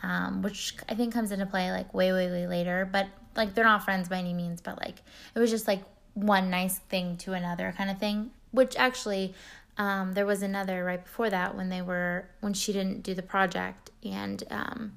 [0.00, 2.88] um, which I think comes into play like way, way, way later.
[2.90, 5.02] But like they're not friends by any means, but like
[5.34, 5.82] it was just like
[6.14, 8.30] one nice thing to another kind of thing.
[8.52, 9.34] Which actually,
[9.76, 13.22] um, there was another right before that when they were when she didn't do the
[13.22, 14.92] project and um,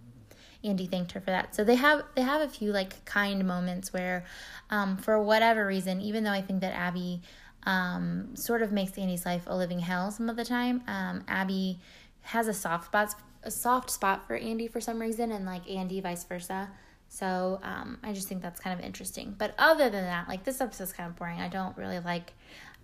[0.64, 1.56] Andie thanked her for that.
[1.56, 4.26] So they have they have a few like kind moments where,
[4.70, 7.22] um, for whatever reason, even though I think that Abby
[7.64, 11.80] um, sort of makes Andie's life a living hell some of the time, um, Abby
[12.22, 16.02] has a soft spot a soft spot for Andie for some reason, and like Andie
[16.02, 16.70] vice versa.
[17.08, 19.34] So um, I just think that's kind of interesting.
[19.38, 21.40] But other than that, like this episode's kind of boring.
[21.40, 22.34] I don't really like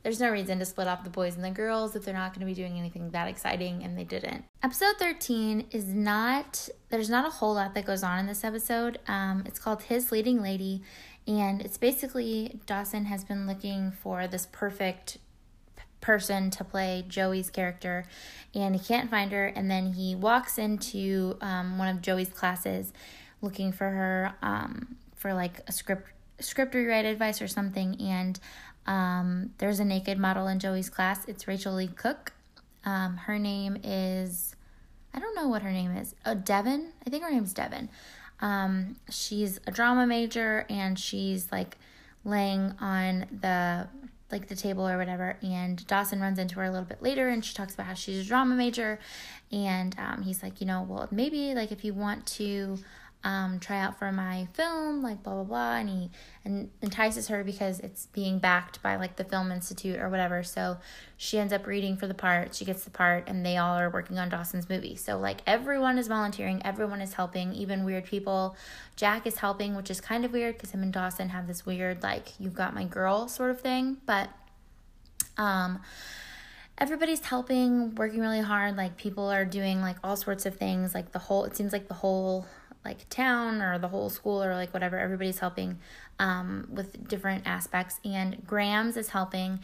[0.05, 2.41] there's no reason to split off the boys and the girls if they're not going
[2.41, 4.45] to be doing anything that exciting, and they didn't.
[4.61, 8.99] Episode 13 is not, there's not a whole lot that goes on in this episode.
[9.07, 10.83] Um, it's called His Leading Lady,
[11.25, 15.17] and it's basically Dawson has been looking for this perfect
[16.01, 18.05] person to play Joey's character,
[18.53, 19.47] and he can't find her.
[19.47, 22.93] And then he walks into um, one of Joey's classes
[23.41, 28.39] looking for her um, for like a script script rewrite advice or something, and
[28.85, 31.25] um, there's a naked model in Joey's class.
[31.27, 32.33] It's Rachael Leigh Cook.
[32.83, 34.55] Um, her name is,
[35.13, 36.13] I don't know what her name is.
[36.25, 36.93] Oh, Devon.
[37.05, 37.89] I think her name's Devon.
[38.39, 41.77] Um, she's a drama major and she's like
[42.23, 43.87] laying on the
[44.31, 47.45] like the table or whatever and dawson runs into her a little bit later and
[47.45, 48.99] she talks about how she's a drama major
[49.51, 52.77] and um, he's like you know well maybe like if you want to
[53.25, 56.11] um, try out for my film, like blah blah blah, and he
[56.45, 60.43] and entices her because it's being backed by like the film institute or whatever.
[60.43, 60.77] So
[61.17, 62.53] she ends up reading for the part.
[62.53, 64.95] She gets the part, and they all are working on Dawson's movie.
[64.95, 68.55] So like everyone is volunteering, everyone is helping, even weird people.
[68.95, 72.03] Jack is helping, which is kind of weird because him and Dawson have this weird
[72.03, 74.29] like you've got my girl sort of thing, but
[75.37, 75.79] um
[76.77, 81.13] everybody's helping working really hard like people are doing like all sorts of things like
[81.13, 82.45] the whole it seems like the whole
[82.85, 84.97] like town or the whole school or like whatever.
[84.97, 85.79] Everybody's helping
[86.19, 87.99] um, with different aspects.
[88.05, 89.59] And grams is helping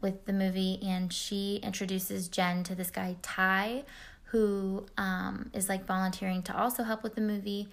[0.00, 3.84] with the movie and she introduces jen to this guy ty
[4.24, 7.68] who um, is like volunteering to also help with the movie.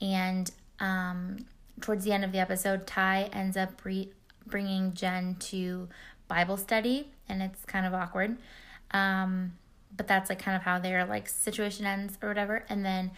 [0.00, 1.46] And um,
[1.80, 4.10] towards the end of the episode ty ends up re-
[4.46, 5.88] bringing jen to
[6.26, 8.36] bible study and it's kind of awkward.
[8.92, 9.52] Um,
[9.96, 12.64] but that's like kind of how their like situation ends or whatever.
[12.68, 13.10] And then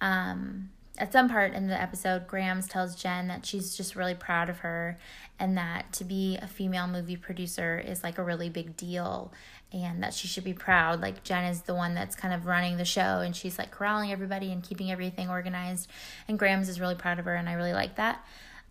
[0.00, 4.48] um, at some part in the episode, Grams tells Jen that she's just really proud
[4.48, 4.98] of her
[5.38, 9.32] and that to be a female movie producer is like a really big deal
[9.72, 11.00] and that she should be proud.
[11.00, 14.10] Like, Jen is the one that's kind of running the show and she's like corralling
[14.10, 15.88] everybody and keeping everything organized.
[16.26, 18.24] And Grams is really proud of her, and I really like that.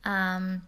[0.04, 0.64] Um,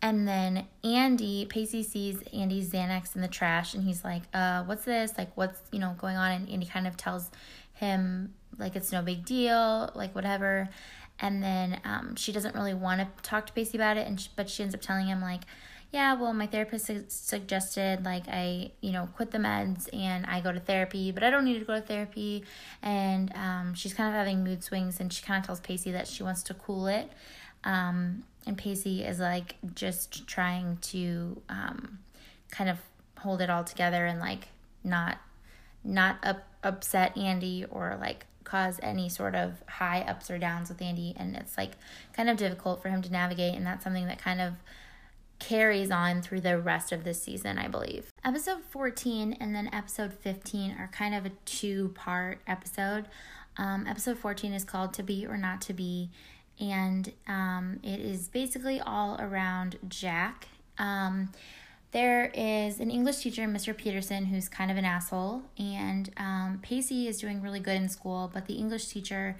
[0.00, 4.84] and then Andie, Pacey sees Andie's Xanax in the trash and he's like, uh, what's
[4.84, 5.12] this?
[5.16, 6.32] Like, what's, you know, going on?
[6.32, 7.30] And Andie kind of tells
[7.72, 10.68] him like it's no big deal, like whatever.
[11.20, 14.28] And then um, she doesn't really want to talk to Pacey about it, and she,
[14.34, 15.42] but she ends up telling him like,
[15.92, 20.40] yeah, well, my therapist su- suggested like I, you know, quit the meds and I
[20.40, 22.42] go to therapy, but I don't need to go to therapy.
[22.82, 26.08] And um, she's kind of having mood swings, and she kind of tells Pacey that
[26.08, 27.12] she wants to cool it.
[27.62, 32.00] Um, and Pacey is like just trying to um,
[32.50, 32.78] kind of
[33.18, 34.48] hold it all together and like
[34.82, 35.18] not
[35.82, 40.80] not up, upset Andie or like cause any sort of high ups or downs with
[40.80, 41.72] Andie and it's like
[42.12, 44.54] kind of difficult for him to navigate and that's something that kind of
[45.38, 48.10] carries on through the rest of this season, I believe.
[48.24, 53.06] Episode 14 and then episode 15 are kind of a two part episode.
[53.56, 56.10] Um, episode 14 is called To Be or Not to Be,
[56.58, 60.48] and um, it is basically all around Jack.
[60.78, 61.30] Um,
[61.94, 63.74] there is an English teacher, Mr.
[63.74, 68.28] Peterson, who's kind of an asshole, and um, Pacey is doing really good in school,
[68.34, 69.36] but the English teacher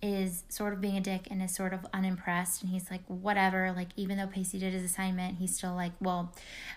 [0.00, 3.72] is sort of being a dick and is sort of unimpressed and he's like whatever
[3.72, 6.32] like even though Pacey did his assignment he's still like well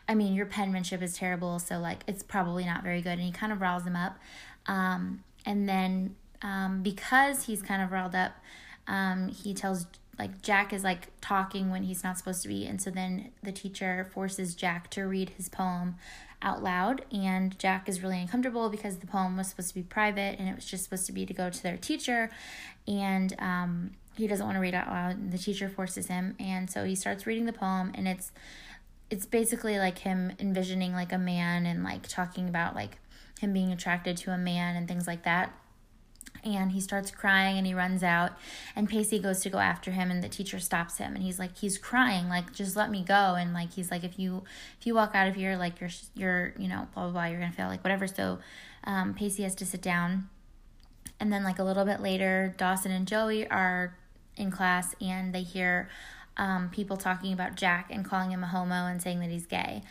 [0.09, 3.32] I mean your penmanship is terrible so like it's probably not very good and he
[3.32, 4.17] kind of riles him up
[4.65, 8.32] um, and then um, because he's kind of riled up
[8.88, 9.86] um, he tells
[10.22, 12.67] like Jack is like talking when he's not supposed to be.
[12.67, 15.95] And so then the teacher forces Jack to read his poem
[16.43, 17.05] out loud.
[17.11, 20.55] And Jack is really uncomfortable because the poem was supposed to be private and it
[20.55, 22.30] was just supposed to be to go to their teacher.
[22.88, 25.17] And um, he doesn't want to read out loud.
[25.17, 26.36] And the teacher forces him.
[26.39, 28.32] And so he starts reading the poem and it's
[29.09, 32.97] it's basically like him envisioning like a man and like talking about like
[33.39, 35.51] him being attracted to a man and things like that
[36.44, 38.34] and he starts crying and he runs out.
[38.76, 41.16] And Pacey goes to go after him and the teacher stops him.
[41.16, 43.36] And he's like he's crying like just let me go.
[43.36, 44.44] And like he's like if you
[44.80, 47.39] if you walk out of here like you're you're you know blah blah blah you're
[47.39, 48.08] gonna fail like whatever.
[48.08, 48.39] So
[48.84, 50.30] um, Pacey has to sit down.
[51.20, 53.96] And then like a little bit later Dawson and Joey are
[54.38, 55.89] in class and they hear
[56.38, 59.84] um, people talking about Jack and calling him a homo and saying that he's gay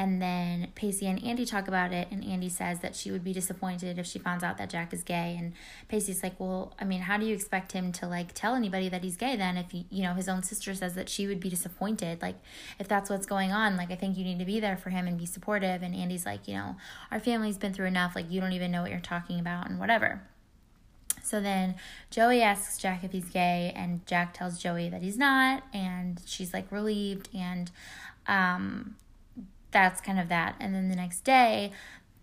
[0.00, 3.32] and then Pacey and Andie talk about it, and Andie says that she would be
[3.32, 5.34] disappointed if she finds out that Jack is gay.
[5.36, 5.54] And
[5.88, 9.02] Pacey's like, Well, I mean, how do you expect him to like tell anybody that
[9.02, 11.50] he's gay then if he, you know, his own sister says that she would be
[11.50, 12.22] disappointed?
[12.22, 12.36] Like,
[12.78, 15.08] if that's what's going on, like, I think you need to be there for him
[15.08, 15.82] and be supportive.
[15.82, 16.76] And Andie's like, You know,
[17.10, 18.14] our family's been through enough.
[18.14, 20.22] Like, you don't even know what you're talking about, and whatever.
[21.24, 21.74] So then
[22.08, 26.54] Joey asks Jack if he's gay, and Jack tells Joey that he's not, and she's
[26.54, 27.28] like relieved.
[27.34, 27.72] And,
[28.28, 28.94] um,
[29.70, 30.56] that's kind of that.
[30.60, 31.72] And then the next day,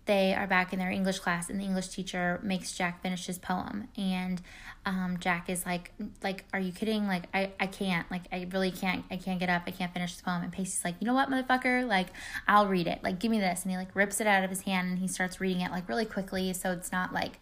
[0.06, 3.38] they are back in their English class, and the English teacher makes Jack finish his
[3.38, 3.88] poem.
[3.96, 4.40] And
[4.84, 5.92] um, Jack is like,
[6.22, 7.08] like, are you kidding?
[7.08, 8.08] Like, I, I can't.
[8.10, 9.04] Like, I really can't.
[9.10, 9.62] I can't get up.
[9.66, 10.42] I can't finish this poem.
[10.42, 11.86] And Pacey's like, you know what, motherfucker?
[11.86, 12.08] Like,
[12.46, 13.02] I'll read it.
[13.02, 13.62] Like, give me this.
[13.62, 15.88] And he like rips it out of his hand, and he starts reading it like
[15.88, 17.38] really quickly, so it's not like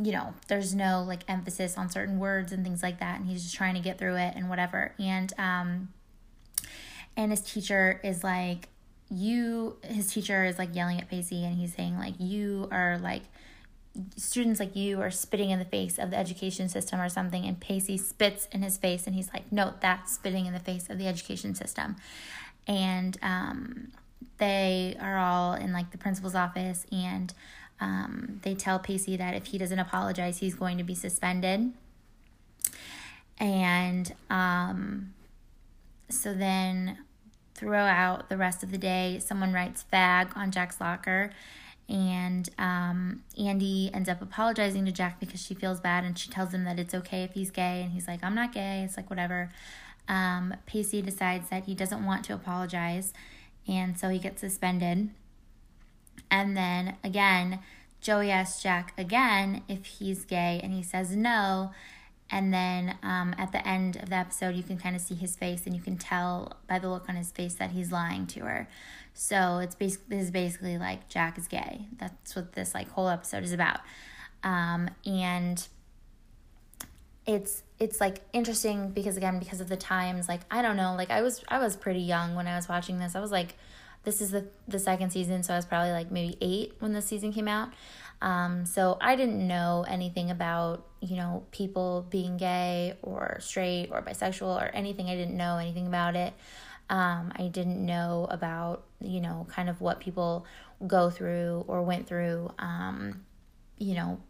[0.00, 3.42] you know, there's no like emphasis on certain words and things like that, and he's
[3.42, 4.94] just trying to get through it and whatever.
[4.98, 5.88] And um,
[7.16, 8.68] and his teacher is like,
[9.10, 13.22] you his teacher is like yelling at Pacey and he's saying like you are like
[14.16, 17.58] students like you are spitting in the face of the education system or something and
[17.58, 20.98] Pacey spits in his face and he's like no that's spitting in the face of
[20.98, 21.96] the education system.
[22.66, 23.92] And um,
[24.36, 27.32] they are all in like the principal's office and
[27.80, 31.72] um, they tell Pacey that if he doesn't apologize he's going to be suspended.
[33.40, 35.14] And um,
[36.10, 36.98] so then
[37.58, 41.32] throughout the rest of the day, someone writes fag on Jack's locker.
[41.88, 46.52] And um, Andie ends up apologizing to Jack because she feels bad and she tells
[46.52, 47.82] him that it's okay if he's gay.
[47.82, 48.82] And he's like, I'm not gay.
[48.84, 49.50] It's like, whatever.
[50.06, 53.12] Um, Pacey decides that he doesn't want to apologize.
[53.66, 55.10] And so he gets suspended.
[56.30, 57.60] And then again,
[58.00, 60.60] Joey asks Jack again if he's gay.
[60.62, 61.72] And he says no.
[62.30, 65.34] And then um, at the end of the episode, you can kind of see his
[65.34, 68.40] face, and you can tell by the look on his face that he's lying to
[68.40, 68.68] her.
[69.14, 71.86] So it's basically this is basically like Jack is gay.
[71.98, 73.80] That's what this like whole episode is about.
[74.44, 75.66] Um, and
[77.26, 81.10] it's it's like interesting because again because of the times like I don't know like
[81.10, 83.14] I was I was pretty young when I was watching this.
[83.14, 83.54] I was like
[84.04, 87.02] this is the the second season, so I was probably like maybe eight when the
[87.02, 87.70] season came out.
[88.20, 94.02] Um, so I didn't know anything about, you know, people being gay or straight or
[94.02, 95.08] bisexual or anything.
[95.08, 96.34] I didn't know anything about it.
[96.90, 100.46] Um, I didn't know about, you know, kind of what people
[100.86, 103.24] go through or went through, um,
[103.76, 104.20] you know,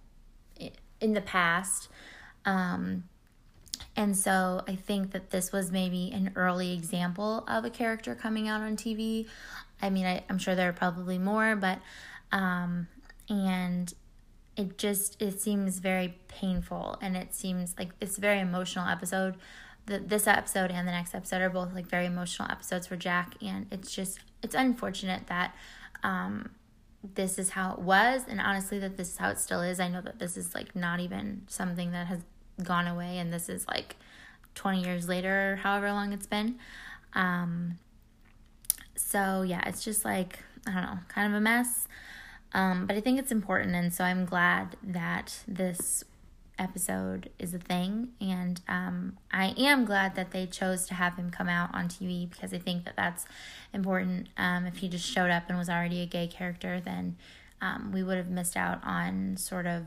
[1.01, 1.89] in the past.
[2.45, 3.05] Um,
[3.97, 8.49] and so I think that this was maybe an early example of a character coming
[8.49, 9.29] out on TV.
[9.81, 11.79] I mean, I, am sure there are probably more, but
[12.33, 12.89] um,
[13.29, 13.93] and
[14.57, 19.37] it just it seems very painful and it seems like it's a very emotional episode.
[19.87, 23.35] The, this episode and the next episode are both like very emotional episodes for jack
[23.43, 25.55] and it's just it's unfortunate that
[26.03, 26.51] um
[27.15, 29.81] this is how it was and honestly that this is how it still is.
[29.81, 32.21] I know that this is like not even something that has
[32.63, 33.97] gone away and this is like
[34.57, 36.57] 20 years later or however long it's been.
[37.15, 37.79] Um
[38.99, 41.87] so yeah it's just like i don't know kind of a mess
[42.53, 46.05] um, but I think it's important, and so I'm glad that this
[46.59, 48.09] episode is a thing.
[48.21, 52.29] And um, I am glad that they chose to have him come out on TV
[52.29, 53.27] because I think that that's
[53.73, 54.29] important.
[54.37, 57.17] Um, if he just showed up and was already a gay character, then
[57.61, 59.85] um, we would have missed out on sort of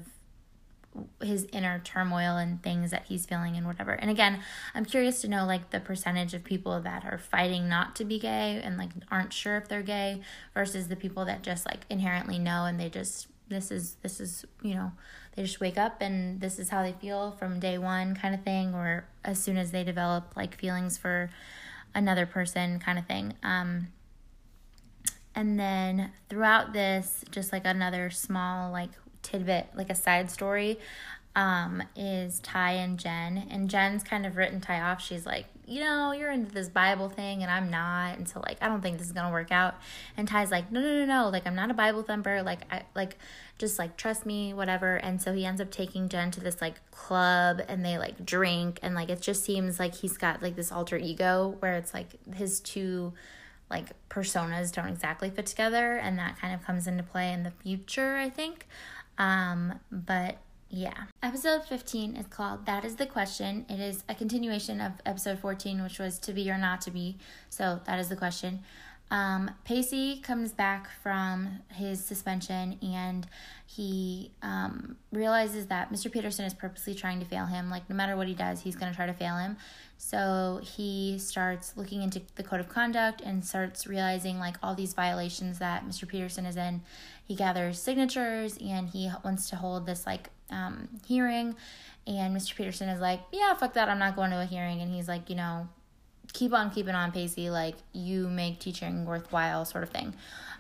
[1.22, 3.92] his inner turmoil and things that he's feeling and whatever.
[3.92, 4.42] And again,
[4.76, 8.20] I'm curious to know like the percentage of people that are fighting not to be
[8.20, 10.22] gay and like aren't sure if they're gay
[10.54, 14.46] versus the people that just like inherently know and they just this is this is,
[14.62, 14.92] you know,
[15.36, 18.44] they just wake up and this is how they feel from day 1 kind of
[18.44, 21.30] thing or as soon as they develop like feelings for
[21.94, 23.34] another person kind of thing.
[23.44, 23.88] Um
[25.34, 30.80] and then throughout this just like another small like tidbit, like a side story,
[31.36, 33.48] um, is Ty and Jen.
[33.50, 35.02] And Jen's kind of written Ty off.
[35.02, 38.18] She's like, you know, you're into this Bible thing and I'm not.
[38.18, 39.76] And so like I don't think this is gonna work out.
[40.18, 42.44] And Ty's like, no, no, no, no, like I'm not a Bible thumper.
[42.44, 43.18] Like I like
[43.58, 44.98] just like trust me, whatever.
[44.98, 48.80] And so he ends up taking Jen to this like club and they like drink
[48.82, 52.08] and like it just seems like he's got like this alter ego where it's like
[52.36, 53.14] his two
[53.70, 57.52] like personas don't exactly fit together and that kind of comes into play in the
[57.52, 58.68] future, I think.
[59.22, 60.38] Um, but
[60.70, 61.04] yeah.
[61.22, 63.68] Episode 15 is called That is the Question.
[63.70, 67.18] It is a continuation of episode 14, which was to be or not to be.
[67.50, 68.62] So that is the question.
[69.12, 73.28] Um, Pacey comes back from his suspension and
[73.68, 76.10] he um, realizes that Mr.
[76.10, 77.70] Peterson is purposely trying to fail him.
[77.70, 79.58] Like, no matter what he does, he's going to try to fail him.
[79.98, 84.94] So he starts looking into the code of conduct and starts realizing like all these
[84.94, 86.08] violations that Mr.
[86.08, 86.82] Peterson is in.
[87.32, 91.56] He gathers signatures and he wants to hold this like um, hearing.
[92.06, 92.54] And Mr.
[92.54, 93.88] Peterson is like, Yeah, fuck that.
[93.88, 94.82] I'm not going to a hearing.
[94.82, 95.70] And he's like, You know,
[96.34, 97.50] keep on keeping on, Pacey.
[97.50, 100.14] Like, you make teaching worthwhile, sort of thing.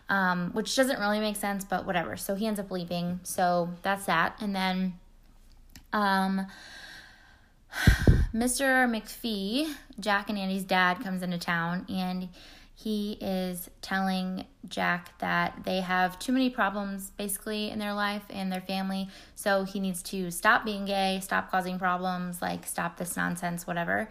[0.08, 2.16] Um, which doesn't really make sense, but whatever.
[2.16, 3.20] So he ends up leaving.
[3.24, 4.38] So that's that.
[4.40, 4.94] And then
[5.92, 6.48] um,
[8.34, 8.90] Mr.
[8.90, 12.30] McPhee, Jack and Andie's dad, comes into town and
[12.84, 18.52] he is telling Jack that they have too many problems basically in their life and
[18.52, 19.08] their family.
[19.36, 24.10] So he needs to stop being gay, stop causing problems, like stop this nonsense, whatever.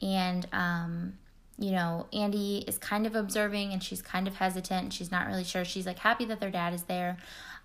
[0.00, 1.18] And, um,
[1.58, 4.94] you know, Andie is kind of observing and she's kind of hesitant.
[4.94, 5.66] She's not really sure.
[5.66, 7.18] She's like happy that their dad is there.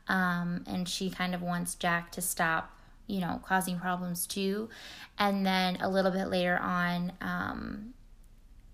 [0.09, 2.77] Um, and she kind of wants Jack to stop,
[3.07, 4.67] you know, causing problems too.
[5.17, 7.93] And then a little bit later on, um,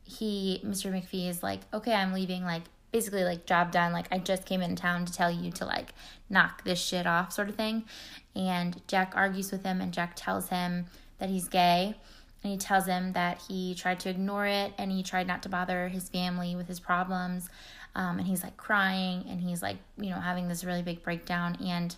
[0.07, 0.91] he, Mr.
[0.91, 2.43] McPhee, is like, okay, I'm leaving.
[2.43, 3.93] Like, basically, like, job done.
[3.93, 5.93] Like, I just came in town to tell you to, like,
[6.29, 7.85] knock this shit off, sort of thing.
[8.35, 10.85] And Jack argues with him, and Jack tells him
[11.19, 11.95] that he's gay
[12.43, 15.49] and he tells him that he tried to ignore it and he tried not to
[15.49, 17.49] bother his family with his problems.
[17.95, 21.57] Um, and he's like crying and he's like, you know, having this really big breakdown.
[21.65, 21.95] And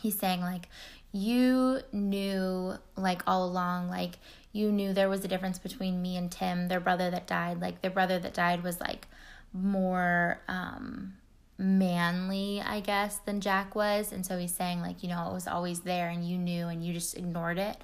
[0.00, 0.68] he's saying, like,
[1.12, 4.18] you knew, like, all along, like,
[4.52, 7.60] you knew there was a difference between me and Tim, their brother that died.
[7.60, 9.06] Like, their brother that died was, like,
[9.52, 11.14] more, um,
[11.58, 14.12] manly, I guess, than Jack was.
[14.12, 16.84] And so he's saying, like, you know, it was always there and you knew and
[16.84, 17.76] you just ignored it.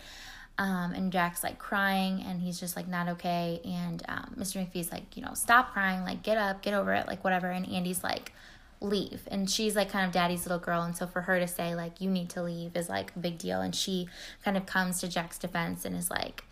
[0.58, 3.60] Um, and Jack's like crying and he's just like not okay.
[3.64, 4.56] And um, Mr.
[4.56, 7.48] McPhee's like, you know, stop crying, like get up, get over it, like whatever.
[7.48, 8.32] And Andie's like,
[8.80, 9.22] leave.
[9.30, 10.82] And she's like kind of daddy's little girl.
[10.82, 13.38] And so for her to say, like, you need to leave is like a big
[13.38, 13.60] deal.
[13.60, 14.08] And she
[14.44, 16.42] kind of comes to Jack's defense and is like,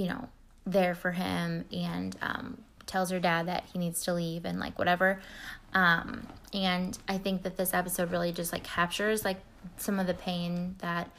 [0.00, 0.28] you know,
[0.64, 4.78] there for him and um, tells her dad that he needs to leave and like
[4.78, 5.20] whatever.
[5.74, 9.36] Um, and I think that this episode really just like captures like
[9.76, 11.10] some of the pain that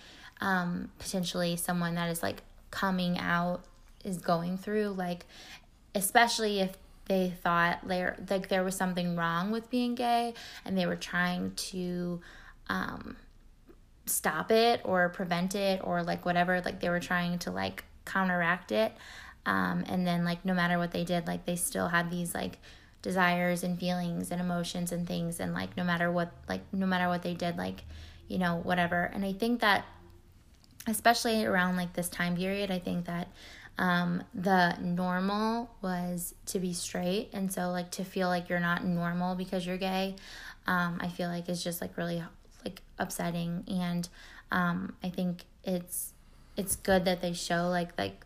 [0.42, 3.62] um, potentially someone that is like coming out
[4.04, 5.28] is going through like
[5.94, 6.76] especially if
[7.06, 10.34] they thought there like there was something wrong with being gay
[10.66, 12.20] and they were trying to
[12.68, 13.16] um,
[14.08, 18.72] stop it or prevent it or like whatever like they were trying to like counteract
[18.72, 18.94] it
[19.46, 22.58] um, and then like no matter what they did like they still had these like
[23.02, 27.08] desires and feelings and emotions and things and like no matter what like no matter
[27.08, 27.84] what they did like
[28.28, 29.86] you know whatever and i think that
[30.88, 33.28] especially around like this time period, I think that
[33.78, 37.30] um, the normal was to be straight.
[37.34, 40.16] And so, like, to feel like you're not normal because you're gay,
[40.68, 42.24] um, I feel like is just like really
[42.66, 43.64] like upsetting.
[43.68, 44.08] And
[44.52, 46.11] um, I think it's
[46.58, 48.26] it's good that they show like like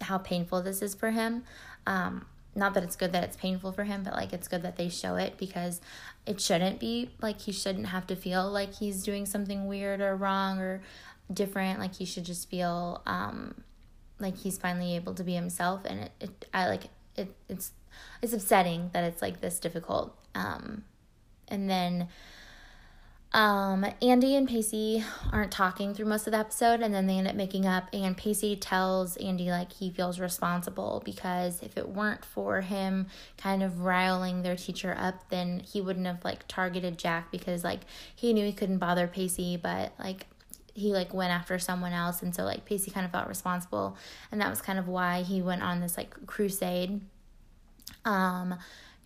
[0.00, 1.44] how painful this is for him.
[1.86, 4.76] Um, not that it's good that it's painful for him, but like it's good that
[4.76, 5.80] they show it because
[6.24, 10.16] it shouldn't be like he shouldn't have to feel like he's doing something weird or
[10.16, 10.82] wrong or
[11.32, 11.78] different.
[11.78, 13.62] Like he should just feel um
[14.18, 15.82] like he's finally able to be himself.
[15.84, 17.72] And it, it i like it it's
[18.22, 20.16] it's upsetting that it's like this difficult.
[20.34, 20.84] Um
[21.48, 22.08] and then
[23.36, 27.28] um andie and pacey aren't talking through most of the episode and then they end
[27.28, 32.24] up making up and pacey tells andie like he feels responsible because if it weren't
[32.24, 33.06] for him
[33.36, 37.80] kind of riling their teacher up then he wouldn't have like targeted jack because like
[38.14, 40.26] he knew he couldn't bother pacey but like
[40.72, 43.96] he like went after someone else and so like Pacey kind of felt responsible
[44.30, 47.00] and that was kind of why he went on this like crusade
[48.04, 48.58] um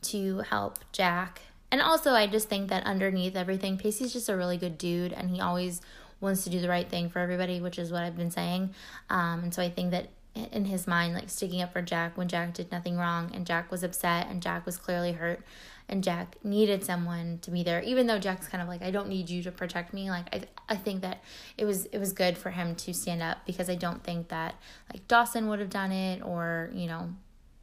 [0.02, 1.42] to help Jack.
[1.72, 5.30] And also I just think that underneath everything Pacey's just a really good dude and
[5.30, 5.80] he always
[6.20, 8.74] wants to do the right thing for everybody, which is what I've been saying.
[9.08, 12.28] Um and so I think that in his mind like sticking up for Jack when
[12.28, 15.42] Jack did nothing wrong and Jack was upset and Jack was clearly hurt
[15.88, 19.08] and Jack needed someone to be there even though Jack's kind of like I don't
[19.08, 21.22] need you to protect me like I I think that
[21.58, 24.54] it was it was good for him to stand up because I don't think that
[24.92, 27.10] like Dawson would have done it or you know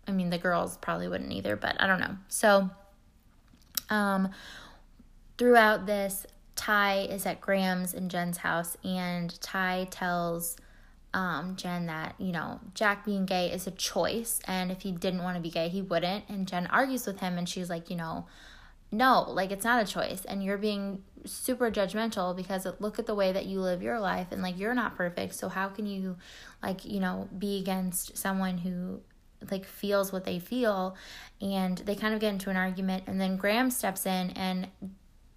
[0.08, 2.70] I mean the girls probably wouldn't either but I don't know so
[3.90, 4.30] um
[5.38, 6.26] throughout this
[6.56, 10.58] Ty is at Grams' and Jen's house and Ty tells
[11.14, 14.40] um, Jen that, you know, Jack being gay is a choice.
[14.46, 16.26] And if he didn't want to be gay, he wouldn't.
[16.28, 18.28] And Jen argues with him and she's like, you know,
[18.92, 20.26] no, like it's not a choice.
[20.26, 24.28] And you're being super judgmental because look at the way that you live your life
[24.32, 25.36] and like you're not perfect.
[25.36, 26.18] So how can you,
[26.62, 29.02] like, you know, be against someone who
[29.52, 30.96] like feels what they feel
[31.42, 34.68] and they kind of get into an argument and then Grams steps in and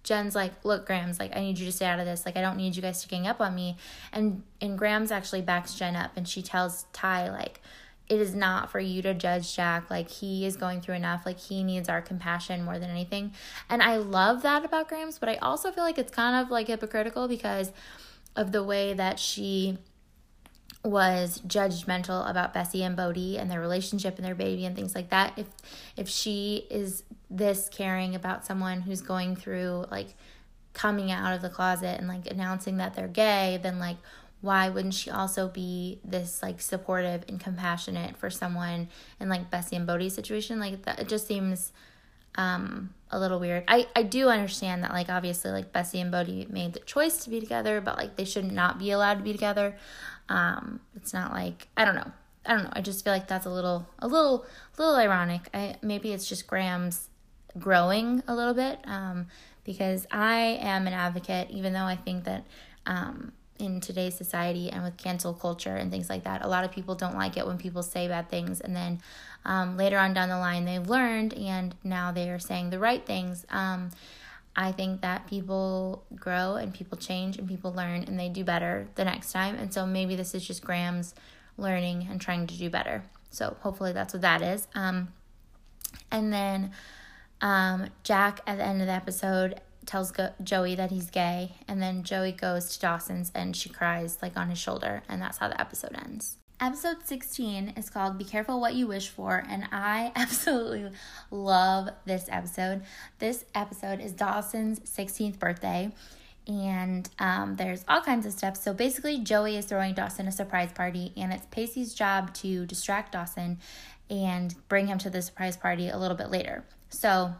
[0.03, 2.25] Jen's like, look, Grams like, I need you to stay out of this.
[2.25, 3.77] Like, I don't need you guys to gang up on me.
[4.11, 7.61] And and Grams actually backs Jen up and she tells Ty like,
[8.09, 9.89] it is not for you to judge Jack.
[9.89, 11.25] Like, he is going through enough.
[11.25, 13.33] Like, he needs our compassion more than anything.
[13.69, 16.67] And I love that about Grams, but I also feel like it's kind of like
[16.67, 17.71] hypocritical because
[18.35, 19.77] of the way that she
[20.83, 25.09] was judgmental about Bessie and Bodie and their relationship and their baby and things like
[25.09, 25.37] that.
[25.37, 25.47] If
[25.95, 30.07] if she is this caring about someone who's going through like
[30.73, 33.97] coming out of the closet and like announcing that they're gay, then like
[34.41, 39.75] why wouldn't she also be this like supportive and compassionate for someone in like Bessie
[39.75, 40.59] and Bodie's situation?
[40.59, 41.71] Like that it just seems
[42.35, 43.65] um a little weird.
[43.67, 47.29] I I do understand that like obviously like Bessie and Bodie made the choice to
[47.29, 49.75] be together, but like they should not be allowed to be together.
[50.31, 52.11] Um, it's not like I don't know.
[52.45, 52.69] I don't know.
[52.73, 54.45] I just feel like that's a little, a little,
[54.77, 55.47] a little ironic.
[55.53, 57.09] I maybe it's just Grams
[57.59, 59.27] growing a little bit um,
[59.63, 62.45] because I am an advocate, even though I think that
[62.87, 66.71] um, in today's society and with cancel culture and things like that, a lot of
[66.71, 69.01] people don't like it when people say bad things, and then
[69.45, 73.05] um, later on down the line they've learned and now they are saying the right
[73.05, 73.45] things.
[73.49, 73.91] Um,
[74.55, 78.87] I think that people grow and people change and people learn and they do better
[78.95, 79.55] the next time.
[79.55, 81.15] And so maybe this is just Grams
[81.57, 83.03] learning and trying to do better.
[83.29, 84.67] So hopefully that's what that is.
[84.75, 85.09] Um,
[86.11, 86.71] and then
[87.39, 91.81] um, Jack at the end of the episode tells Go- Joey that he's gay, and
[91.81, 95.47] then Joey goes to Dawson's and she cries like on his shoulder, and that's how
[95.47, 96.37] the episode ends.
[96.63, 100.91] Episode 16 is called Be Careful What You Wish For, and I absolutely
[101.31, 102.83] love this episode.
[103.17, 105.91] This episode is Dawson's 16th birthday,
[106.45, 108.57] and um, there's all kinds of stuff.
[108.57, 113.13] So basically, Joey is throwing Dawson a surprise party, and it's Pacey's job to distract
[113.13, 113.57] Dawson
[114.11, 116.63] and bring him to the surprise party a little bit later.
[116.89, 117.33] So,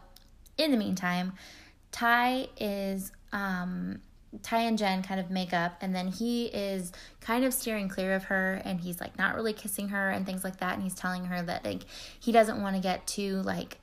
[0.58, 1.34] in the meantime,
[1.92, 4.00] Ty is um,
[4.42, 8.14] Ty and Jen kind of make up, and then he is kind of steering clear
[8.14, 10.94] of her, and he's like not really kissing her and things like that, and he's
[10.94, 11.82] telling her that like
[12.18, 13.78] he doesn't want to get too like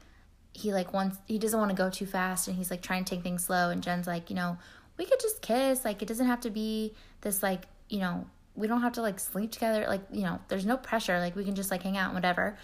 [0.54, 3.16] he like wants he doesn't want to go too fast, and he's like trying to
[3.16, 4.58] take things slow, and Jen's like you know
[4.98, 8.26] we could just kiss, like it doesn't have to be this like you know
[8.56, 11.44] we don't have to like sleep together, like you know there's no pressure, like we
[11.44, 12.58] can just like hang out and whatever.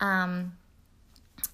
[0.00, 0.52] Um,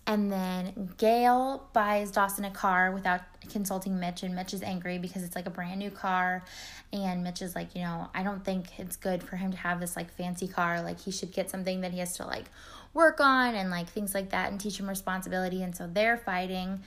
[0.07, 5.23] and then Gail buys Dawson a car without consulting Mitch, and Mitch is angry because
[5.23, 6.45] it's like a brand new car.
[6.93, 9.81] And Mitch is like, you know, I don't think it's good for him to have
[9.81, 10.83] this like fancy car.
[10.83, 12.47] Like, he should get something that he has to like
[12.93, 15.63] work on and like things like that and teach him responsibility.
[15.63, 16.81] And so they're fighting.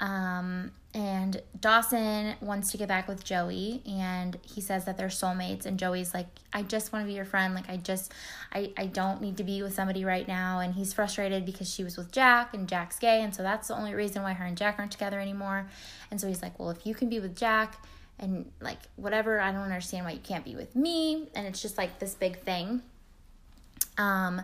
[0.00, 5.64] Um, and Dawson wants to get back with Joey and he says that they're soulmates
[5.64, 8.12] and Joey's like I just want to be your friend like I just
[8.52, 10.60] I I don't need to be with somebody right now.
[10.60, 13.74] And he's frustrated because she was with Jack and Jack's gay and so that's the
[13.74, 15.66] only reason why her and Jack aren't together anymore.
[16.10, 17.82] And so he's like well if you can be with Jack
[18.18, 21.28] and like whatever I don't understand why you can't be with me.
[21.34, 22.82] And it's just like this big thing.
[23.96, 24.42] Um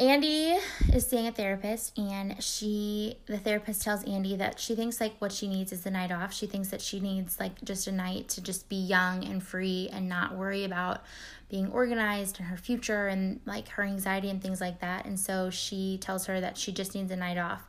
[0.00, 0.56] Andie
[0.92, 5.32] is seeing a therapist, and she, the therapist tells Andie that she thinks like what
[5.32, 6.32] she needs is the night off.
[6.32, 9.88] She thinks that she needs like just a night to just be young and free
[9.92, 11.02] and not worry about
[11.48, 15.04] being organized and her future and like her anxiety and things like that.
[15.04, 17.68] And so she tells her that she just needs a night off.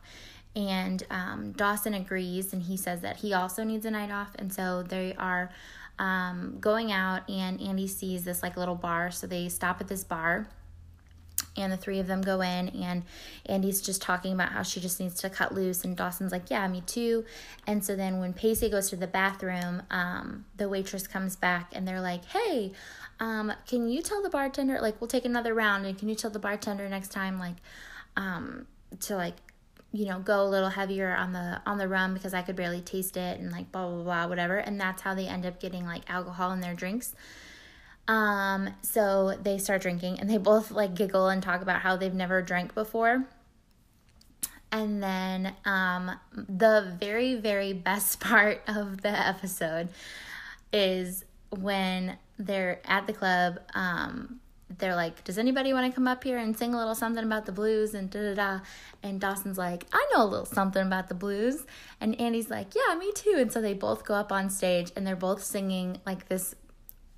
[0.54, 4.36] And um, Dawson agrees, and he says that he also needs a night off.
[4.38, 5.50] And so they are
[5.98, 9.10] um, going out, and Andie sees this like little bar.
[9.10, 10.46] So they stop at this bar
[11.56, 13.02] and the three of them go in and
[13.46, 16.66] andie's just talking about how she just needs to cut loose and dawson's like yeah
[16.68, 17.24] me too.
[17.66, 21.86] And so then when pacey goes to the bathroom um, the waitress comes back and
[21.86, 22.72] they're like hey
[23.18, 26.30] um, can you tell the bartender like we'll take another round and can you tell
[26.30, 27.56] the bartender next time like
[28.16, 28.66] um,
[29.00, 29.34] to like
[29.92, 32.80] you know go a little heavier on the on the rum because i could barely
[32.80, 34.58] taste it and like blah blah blah whatever.
[34.58, 37.14] And that's how they end up getting like alcohol in their drinks
[38.10, 42.12] um, so they start drinking and they both like giggle and talk about how they've
[42.12, 43.24] never drank before.
[44.72, 49.90] And then um, the very, very best part of the episode
[50.72, 53.60] is when they're at the club.
[53.74, 54.40] Um,
[54.78, 57.46] they're like, Does anybody want to come up here and sing a little something about
[57.46, 57.94] the blues?
[57.94, 58.60] And da da da.
[59.04, 61.64] And Dawson's like, I know a little something about the blues.
[62.00, 63.34] And Andie's like, Yeah, me too.
[63.36, 66.54] And so they both go up on stage and they're both singing like this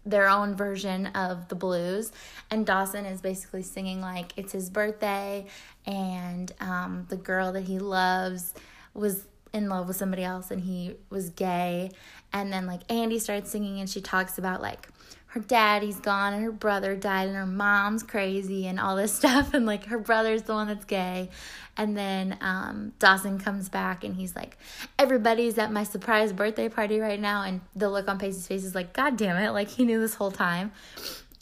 [0.05, 2.12] their own version of the blues.
[2.51, 5.47] And dawson is basically singing like it's his birthday
[5.87, 8.55] and um, the girl that he loves
[8.95, 11.91] was in love with somebody else and he was gay.
[12.33, 14.89] And then like andie starts singing and she talks about like
[15.33, 19.55] her daddy's gone and her brother died and her mom's crazy and all this stuff.
[19.55, 21.31] And like her brother's the one that's gay.
[21.75, 24.59] And then um, dawson comes back and he's like
[24.99, 27.45] everybody's at my surprise birthday party right now.
[27.45, 29.53] And the look on pacey's face is like god damn it.
[29.53, 30.71] Like he knew this whole time.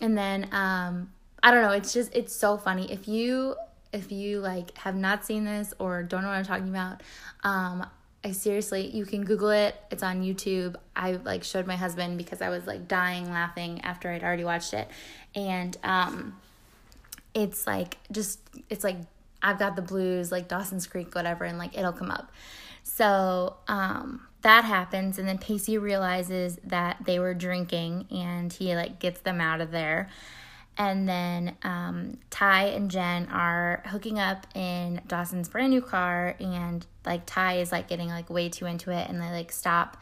[0.00, 1.10] And then um,
[1.42, 1.72] i don't know.
[1.72, 2.90] It's just it's so funny.
[2.92, 3.56] If you
[3.92, 7.02] if you like have not seen this or don't know what i'm talking about
[7.42, 7.84] um,
[8.22, 9.74] I seriously, you can Google it.
[9.90, 10.76] It's on YouTube.
[10.94, 14.74] I like showed my husband because I was like dying laughing after I'd already watched
[14.74, 14.88] it,
[15.34, 16.36] and um,
[17.34, 18.98] it's like just it's like
[19.42, 22.30] I've got the blues, like Dawson's Creek, whatever, and like it'll come up.
[22.82, 28.98] So um, that happens, and then Pacey realizes that they were drinking, and he like
[28.98, 30.10] gets them out of there.
[30.80, 36.86] And then um, Ty and Jen are hooking up in Dawson's brand new car, and
[37.04, 39.98] like Ty is like getting like way too into it, and they like stop.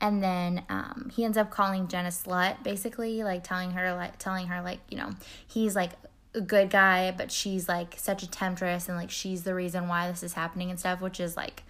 [0.00, 4.18] And then um, he ends up calling Jen a slut, basically, like telling her like
[4.18, 5.10] telling her like you know
[5.48, 5.90] he's like
[6.32, 10.08] a good guy, but she's like such a temptress, and like she's the reason why
[10.08, 11.64] this is happening and stuff, which is like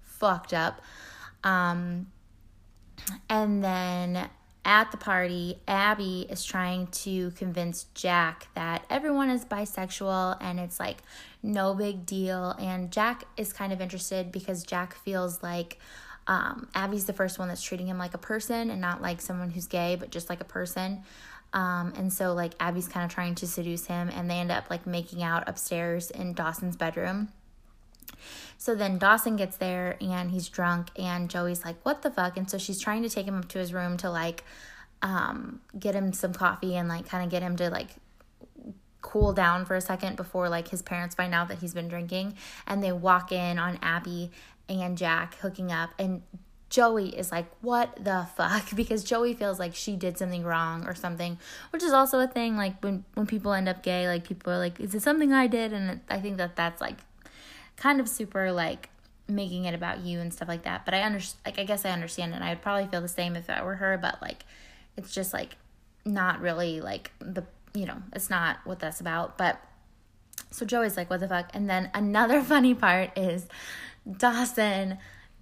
[0.00, 0.80] fucked up.
[1.44, 2.06] Um,
[3.28, 4.30] and then
[4.66, 10.80] at the party, Abby is trying to convince Jack that everyone is bisexual and it's
[10.80, 10.98] like
[11.40, 12.50] no big deal.
[12.58, 15.78] And Jack is kind of interested because Jack feels like
[16.26, 19.50] um, Abby's the first one that's treating him like a person and not like someone
[19.50, 21.02] who's gay, but just like a person.
[21.52, 24.68] Um, and so like Abby's kind of trying to seduce him, and they end up
[24.68, 27.28] like making out upstairs in Dawson's bedroom.
[28.58, 32.50] So then Dawson gets there and he's drunk and Joey's like, "What the fuck?" And
[32.50, 34.44] so she's trying to take him up to his room to like
[35.02, 37.90] um get him some coffee and like kind of get him to like
[39.02, 42.34] cool down for a second before like his parents find out that he's been drinking
[42.66, 44.30] and they walk in on Abby
[44.68, 46.22] and Jack hooking up and
[46.68, 48.64] Joey is like, what the fuck?
[48.74, 51.38] Because Joey feels like she did something wrong or something,
[51.70, 52.56] which is also a thing.
[52.56, 55.46] Like when when people end up gay, like people are like, is it something I
[55.46, 55.72] did?
[55.72, 56.98] And I think that that's like
[57.76, 58.90] kind of super like
[59.28, 60.84] making it about you and stuff like that.
[60.84, 62.34] But I understand, like, I guess I understand.
[62.34, 64.44] And I'd probably feel the same if I were her, but like,
[64.96, 65.56] it's just like
[66.04, 67.44] not really like the,
[67.74, 69.36] you know, it's not what that's about.
[69.36, 69.60] But
[70.50, 71.50] so Joey's like, what the fuck?
[71.54, 73.46] And then another funny part is
[74.18, 74.98] Dawson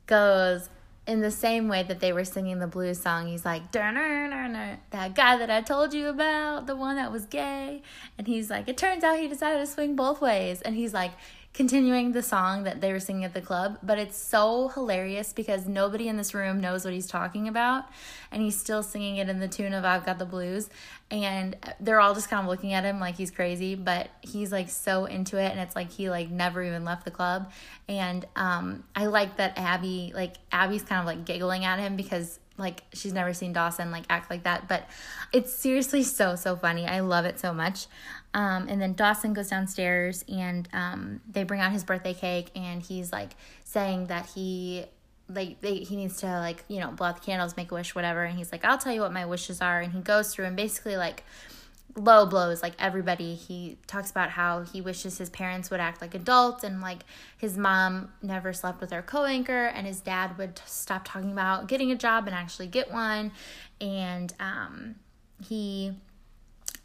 [0.07, 0.69] goes
[1.07, 5.37] in the same way that they were singing the blues song, he's like, that guy
[5.37, 7.83] that I told you about, the one that was gay.
[8.17, 10.63] And he's like, it turns out he decided to swing both ways.
[10.63, 11.13] And he's like,
[11.55, 15.69] continuing the song that they were singing at the club, but it's so hilarious because
[15.69, 17.85] nobody in this room knows what he's talking about,
[18.33, 20.69] and he's still singing it in the tune of I've Got the Blues,
[21.13, 24.69] and they're all just kind of looking at him like he's crazy, but he's like
[24.69, 27.53] so into it, and it's like he like never even left the club,
[27.89, 32.41] and um, I like that Abby, like Abby's kind of like giggling at him because
[32.57, 34.89] like she's never seen Dawson like act like that, but
[35.33, 36.85] it's seriously so so funny.
[36.85, 37.87] I love it so much.
[38.35, 42.83] Um, and then Dawson goes downstairs and um, they bring out his birthday cake and
[42.83, 43.31] he's like
[43.63, 44.85] saying that he
[45.29, 47.95] like they, he needs to like you know blow out the candles, make a wish,
[47.95, 48.25] whatever.
[48.25, 49.81] And he's like, I'll tell you what my wishes are.
[49.81, 51.23] And he goes through and basically like
[51.97, 56.13] low blows like everybody he talks about how he wishes his parents would act like
[56.13, 57.05] adults and like
[57.39, 61.93] his mom never slept with her co-anchor and his dad would stop talking about getting
[61.93, 63.31] a job and actually get one
[63.81, 64.97] and um
[65.47, 65.93] he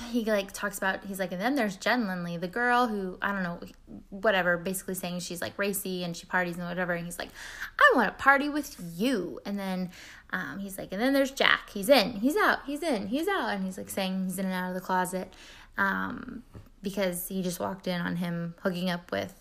[0.01, 3.31] he like talks about he's like and then there's Jen Lindley the girl who I
[3.31, 3.59] don't know
[4.09, 7.29] whatever basically saying she's like racy and she parties and whatever and he's like
[7.77, 9.91] I want to party with you and then
[10.31, 11.69] um, he's like, and then there's Jack.
[11.71, 13.49] He's in, he's out, he's in, he's out.
[13.49, 15.33] And he's like saying he's in and out of the closet.
[15.77, 16.43] Um,
[16.81, 19.33] because he just walked in on him hooking up with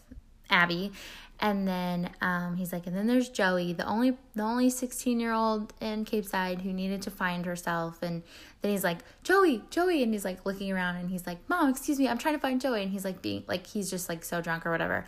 [0.51, 0.93] Abby.
[1.40, 5.32] And then um, he's like, and then there's Joey, the only the only 16 year
[5.32, 8.02] old in Capeside who needed to find herself.
[8.02, 8.24] And
[8.60, 11.98] then he's like, Joey, Joey, and he's like looking around and he's like, Mom, excuse
[11.98, 12.82] me, I'm trying to find Joey.
[12.82, 15.06] And he's like being like he's just like so drunk or whatever.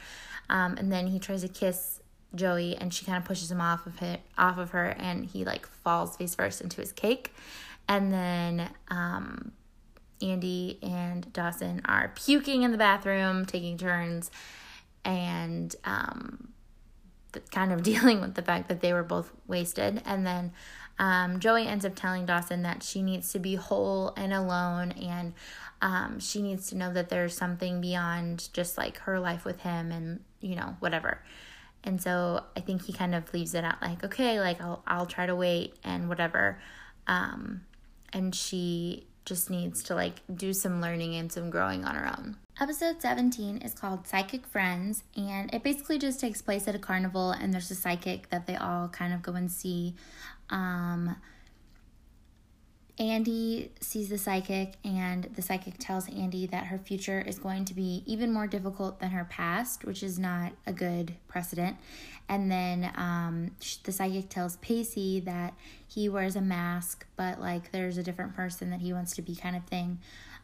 [0.48, 2.01] Um, and then he tries to kiss
[2.35, 5.44] Joey and she kind of pushes him off of it off of her and he
[5.44, 7.35] like falls face first into his cake.
[7.89, 9.51] And then um,
[10.23, 14.31] Andie and Dawson are puking in the bathroom, taking turns
[15.05, 16.53] and um,
[17.51, 20.03] kind of dealing with the fact that they were both wasted.
[20.05, 20.53] And then
[20.99, 25.33] um, Joey ends up telling Dawson that she needs to be whole and alone, and
[25.81, 29.91] um, she needs to know that there's something beyond just like her life with him,
[29.91, 31.23] and you know whatever.
[31.83, 35.07] And so I think he kind of leaves it out like, okay, like I'll I'll
[35.07, 36.61] try to wait and whatever.
[37.07, 37.63] Um,
[38.13, 42.37] and she just needs to like do some learning and some growing on her own.
[42.59, 47.31] Episode 17 is called Psychic Friends, and it basically just takes place at a carnival,
[47.31, 49.95] and there's a psychic that they all kind of go and see.
[50.51, 51.17] Um,
[52.99, 57.73] Andie sees the psychic, and the psychic tells Andie that her future is going to
[57.73, 61.79] be even more difficult than her past, which is not a good precedent.
[62.29, 63.53] And then um,
[63.85, 65.55] the psychic tells Pacey that
[65.89, 69.35] he wears a mask, but like there's a different person that he wants to be,
[69.35, 69.99] kind of thing.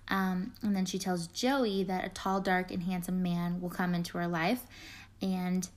[0.09, 3.95] Um, and then she tells Joey that a tall, dark, and handsome man will come
[3.95, 4.63] into her life.
[5.21, 5.69] And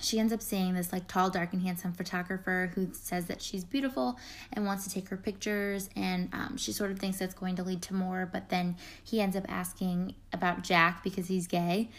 [0.00, 3.64] she ends up seeing this like tall, dark, and handsome photographer who says that she's
[3.64, 4.18] beautiful
[4.52, 5.90] and wants to take her pictures.
[5.96, 8.28] And um, she sort of thinks that's going to lead to more.
[8.30, 11.90] But then he ends up asking about Jack because he's gay.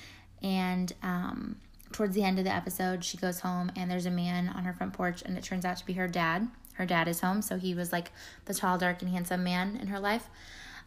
[0.42, 1.58] And um,
[1.92, 4.74] towards the end of the episode, she goes home and there's a man on her
[4.74, 6.48] front porch, and it turns out to be her dad.
[6.74, 8.12] Her dad is home, so he was like
[8.46, 10.30] the tall, dark, and handsome man in her life.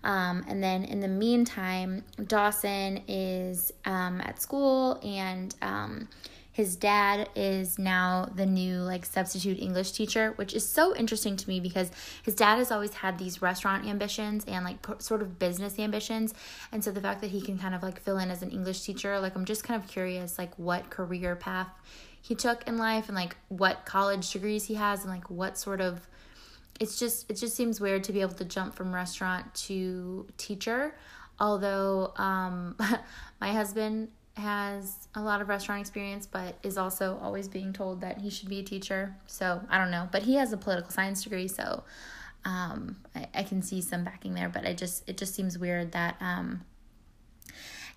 [0.02, 6.08] Um, and then in the meantime, Dawson is um, at school and um,
[6.52, 11.48] his dad is now the new like substitute English teacher, which is so interesting to
[11.48, 11.90] me because
[12.22, 16.34] his dad has always had these restaurant ambitions and like p- sort of business ambitions.
[16.72, 18.82] And so the fact that he can kind of like fill in as an English
[18.82, 21.68] teacher, like I'm just kind of curious like what career path
[22.20, 25.80] he took in life and like what college degrees he has and like what sort
[25.80, 26.06] of
[26.80, 30.96] it's just it just seems weird to be able to jump from restaurant to teacher.
[31.38, 32.76] Although um,
[33.40, 38.18] my husband has a lot of restaurant experience but is also always being told that
[38.18, 39.14] he should be a teacher.
[39.26, 40.08] So i don't know.
[40.10, 41.84] But he has a political science degree so
[42.46, 44.48] um, I, I, can see some backing there.
[44.48, 46.64] But i just it just seems weird that um,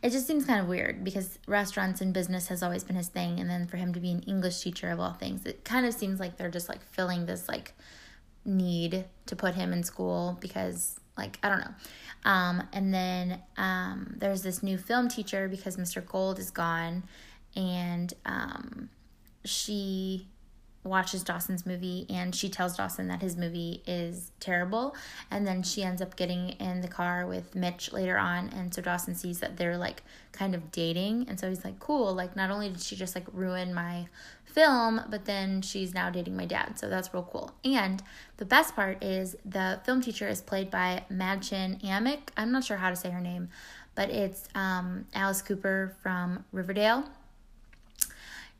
[0.02, 3.40] it just seems kind of weird because restaurants and business has always been his thing.
[3.40, 5.94] And then for him to be an english teacher of all things it kind of
[5.94, 7.74] seems like they're just like filling this like
[8.46, 11.74] need to put him in school because like I don't know.
[12.26, 16.06] Um, and then um, there's this new film teacher because Mr.
[16.06, 17.04] Gold is gone,
[17.56, 18.90] and um,
[19.46, 20.28] she
[20.84, 24.96] watches Dawson's movie and she tells Dawson that his movie is terrible.
[25.32, 28.50] And then she ends up getting in the car with Mitch later on.
[28.50, 31.28] And so Dawson sees that they're like kind of dating.
[31.30, 32.14] And so he's like, cool.
[32.14, 34.08] Like, not only did she just like ruin my
[34.54, 36.78] film, but then she's now dating my dad.
[36.80, 37.52] So that's real cool.
[37.66, 38.02] And
[38.38, 42.30] the best part is the film teacher is played by Mädchen Amick.
[42.38, 43.50] I'm not sure how to say her name,
[43.96, 47.06] but it's um, Alice Cooper from Riverdale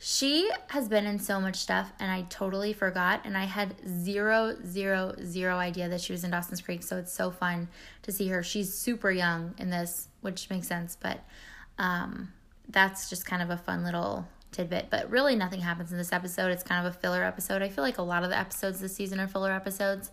[0.06, 4.54] she has been in so much stuff and I totally forgot and I had zero
[4.66, 7.70] zero zero idea that she was in Dawson's Creek so it's so fun
[8.02, 8.44] to see her.
[8.44, 11.24] She's super young in this, which makes sense, but
[11.80, 12.34] um
[12.68, 14.88] that's just kind of a fun little tidbit.
[14.90, 16.52] But really nothing happens in this episode.
[16.52, 17.62] It's kind of a filler episode.
[17.62, 20.12] I feel like a lot of the episodes this season are filler episodes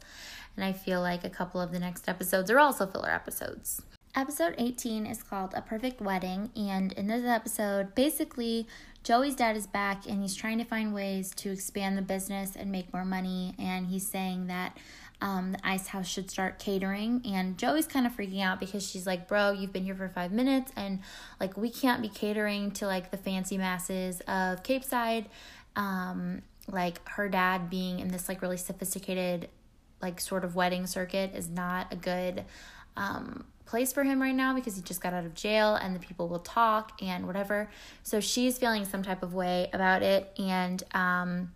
[0.56, 3.82] and I feel like a couple of the next episodes are also filler episodes.
[4.14, 8.66] Episode 18 is called A Perfect Wedding, and in this episode, basically,
[9.04, 12.70] Joey's dad is back and he's trying to find ways to expand the business and
[12.70, 13.54] make more money.
[13.58, 14.76] And he's saying that
[15.20, 17.22] um, the ice house should start catering.
[17.24, 20.32] And Joey's kind of freaking out because she's like, Bro, you've been here for five
[20.32, 21.00] minutes and
[21.38, 25.26] like we can't be catering to like the fancy masses of Capeside.
[25.76, 29.48] Um, like her dad being in this like really sophisticated,
[30.00, 32.44] like sort of wedding circuit is not a good
[32.96, 36.00] um, place for him right now because he just got out of jail and the
[36.00, 37.70] people will talk and whatever.
[38.02, 40.32] So she's feeling some type of way about it.
[40.38, 41.52] And, um,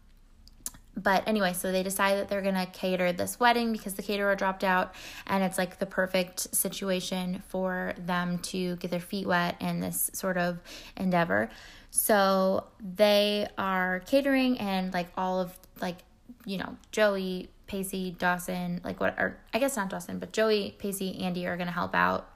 [0.97, 4.65] but anyway, so they decide that they're gonna cater this wedding because the caterer dropped
[4.65, 4.95] out,
[5.27, 10.11] and it's like the perfect situation for them to get their feet wet in this
[10.15, 10.59] sort of
[10.97, 11.51] endeavor.
[11.91, 15.99] So they are catering, and like all of like
[16.45, 21.21] you know Joey, Pacey, Dawson, like what, or I guess not Dawson, but Joey, Pacey,
[21.23, 22.31] Andie are going to help out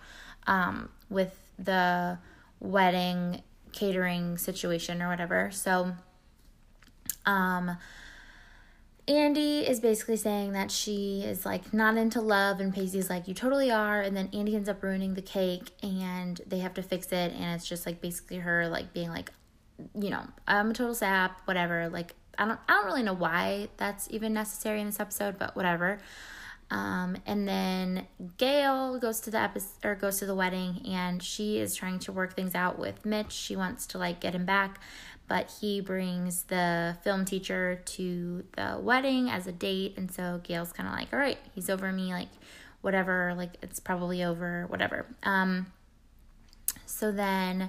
[0.47, 2.19] um, with the
[2.61, 5.51] wedding catering situation or whatever.
[5.53, 5.93] So,
[7.27, 7.77] um,
[9.09, 13.35] Andie is basically saying that she is like not into love, and Pacey's like, You
[13.35, 14.01] totally are.
[14.01, 17.33] And then Andie ends up ruining the cake, and they have to fix it.
[17.33, 19.33] And it's just like basically her like being like,
[19.95, 21.89] You know, I'm a total sap, whatever.
[21.89, 25.57] Like, I don't, I don't really know why that's even necessary in this episode, but
[25.57, 25.99] whatever.
[26.71, 28.07] Um, and then
[28.37, 32.13] Gail goes to the episode or goes to the wedding, and she is trying to
[32.13, 33.33] work things out with Mitch.
[33.33, 34.81] She wants to like get him back,
[35.29, 40.73] but he brings the film teacher to the wedding as a date, and so Gail's
[40.73, 42.29] kind of like, all right, he's over me, like
[42.81, 45.07] whatever, like it's probably over, whatever.
[45.23, 45.67] Um,
[46.87, 47.69] so then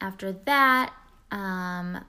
[0.00, 0.92] after that,
[1.30, 2.04] um,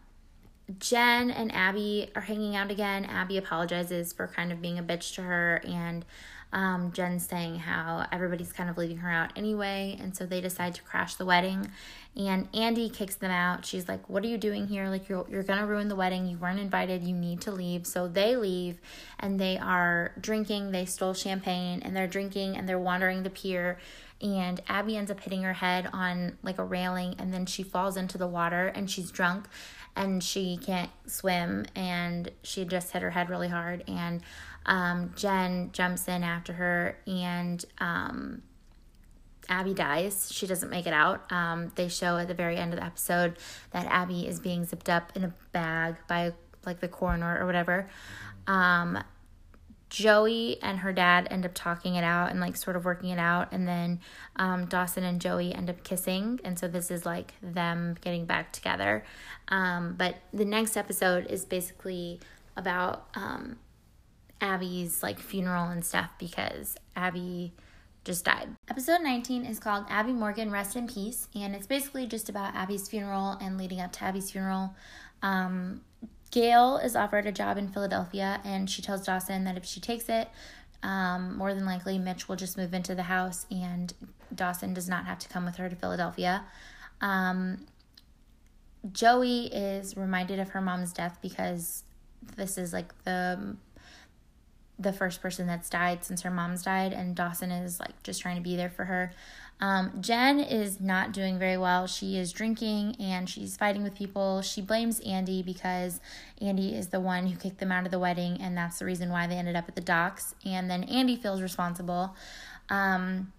[0.80, 3.06] Jen and Abby are hanging out again.
[3.06, 6.04] Abby apologizes for kind of being a bitch to her, and
[6.56, 10.74] um, Jen's saying how everybody's kind of leaving her out anyway, and so they decide
[10.76, 11.70] to crash the wedding.
[12.16, 13.66] And Andie kicks them out.
[13.66, 14.88] She's like, "What are you doing here?
[14.88, 16.28] Like you're you're gonna ruin the wedding.
[16.28, 17.04] You weren't invited.
[17.04, 18.80] You need to leave." So they leave,
[19.20, 20.72] and they are drinking.
[20.72, 23.78] They stole champagne, and they're drinking, and they're wandering the pier.
[24.22, 27.98] And Abby ends up hitting her head on like a railing, and then she falls
[27.98, 29.50] into the water, and she's drunk,
[29.96, 34.22] and she can't swim, and she just hit her head really hard, and
[34.66, 38.42] um, Jen jumps in after her, and um,
[39.50, 40.32] Abby dies.
[40.32, 41.32] She doesn't make it out.
[41.32, 43.38] Um, they show at the very end of the episode
[43.72, 46.34] that Abby is being zipped up in a bag by
[46.66, 47.88] like the coroner or whatever.
[49.90, 53.20] Joey and her dad end up talking it out and like sort of working it
[53.20, 54.00] out, and then
[54.36, 58.52] um, Dawson and Joey end up kissing, and so this is like them getting back
[58.52, 59.06] together.
[59.48, 62.20] Um, but the next episode is basically
[62.58, 63.58] about um,
[64.42, 67.54] Abby's like funeral and stuff because Abby
[68.04, 68.50] just died.
[68.70, 72.88] Episode 19 is called Abby Morgan Rest in Peace, and it's basically just about Abby's
[72.88, 74.76] funeral and leading up to Abby's funeral.
[75.22, 75.82] Um,
[76.32, 80.10] Gail is offered a job in Philadelphia, and she tells Dawson that if she takes
[80.10, 80.30] it,
[80.84, 83.94] um, more than likely Mitch will just move into the house, and
[84.34, 86.44] Dawson does not have to come with her to Philadelphia.
[87.02, 87.66] Um,
[88.92, 91.84] Joey is reminded of her mom's death because
[92.36, 93.56] this is like the
[94.78, 98.36] the first person that's died since her mom's died, and Dawson is like just trying
[98.36, 99.14] to be there for her.
[99.62, 101.88] Um, Jen is not doing very well.
[101.88, 104.42] She is drinking and she's fighting with people.
[104.42, 106.02] She blames Andie because
[106.42, 109.10] Andie is the one who kicked them out of the wedding, and that's the reason
[109.10, 110.36] why they ended up at the docks.
[110.46, 112.16] And then Andie feels responsible.
[112.70, 113.32] Um,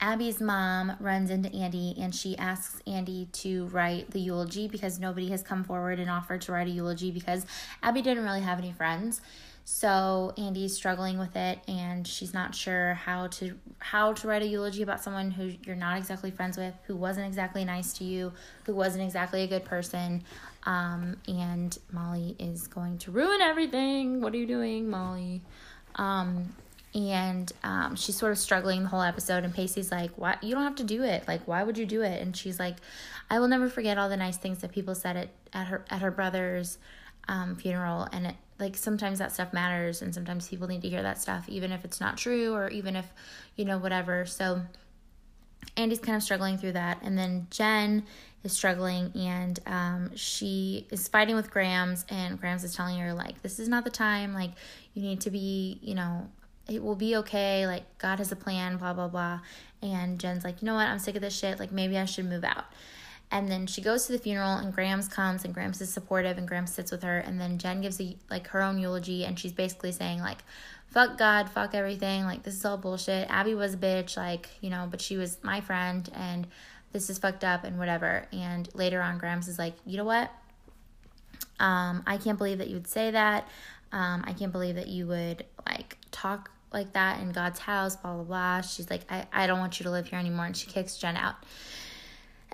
[0.00, 5.30] Abby's mom runs into Andie and she asks Andie to write the eulogy because nobody
[5.30, 7.46] has come forward and offered to write a eulogy because
[7.82, 9.22] Abby didn't really have any friends.
[9.66, 14.46] So Andie's struggling with it and she's not sure how to how to write a
[14.46, 18.32] eulogy about someone who you're not exactly friends with, who wasn't exactly nice to you,
[18.66, 20.22] who wasn't exactly a good person.
[20.64, 24.20] Um, and Molly is going to ruin everything.
[24.20, 25.40] What are you doing, Molly?
[25.96, 26.54] Um,
[26.94, 30.62] and um, she's sort of struggling the whole episode and pacey's like why you don't
[30.62, 32.76] have to do it like why would you do it and she's like
[33.30, 36.00] i will never forget all the nice things that people said at, at her at
[36.00, 36.78] her brother's
[37.26, 41.02] um, funeral and it, like sometimes that stuff matters and sometimes people need to hear
[41.02, 43.06] that stuff even if it's not true or even if
[43.56, 44.62] you know whatever so
[45.76, 48.04] andie's kind of struggling through that and then jen
[48.42, 53.40] is struggling and um, she is fighting with grams and grams is telling her like
[53.42, 54.50] this is not the time like
[54.92, 56.28] you need to be you know
[56.68, 57.66] it will be okay.
[57.66, 59.40] Like, God has a plan, blah, blah, blah.
[59.82, 60.86] And Jen's like, you know what?
[60.86, 61.58] I'm sick of this shit.
[61.58, 62.64] Like, maybe I should move out.
[63.34, 66.46] And then she goes to the funeral, and Grams comes, and Grams is supportive, and
[66.46, 67.18] Grams sits with her.
[67.18, 70.44] And then Jen gives a, like her own eulogy, and she's basically saying like,
[70.86, 72.22] "Fuck God, fuck everything.
[72.22, 73.28] Like this is all bullshit.
[73.28, 76.46] Abby was a bitch, like you know, but she was my friend, and
[76.92, 80.30] this is fucked up, and whatever." And later on, Grams is like, "You know what?
[81.58, 83.48] Um, I can't believe that you would say that.
[83.90, 88.14] Um, I can't believe that you would like talk like that in God's house, blah,
[88.14, 88.60] blah, blah.
[88.60, 90.46] She's like, I, I don't want you to live here anymore.
[90.46, 91.36] And she kicks Jen out.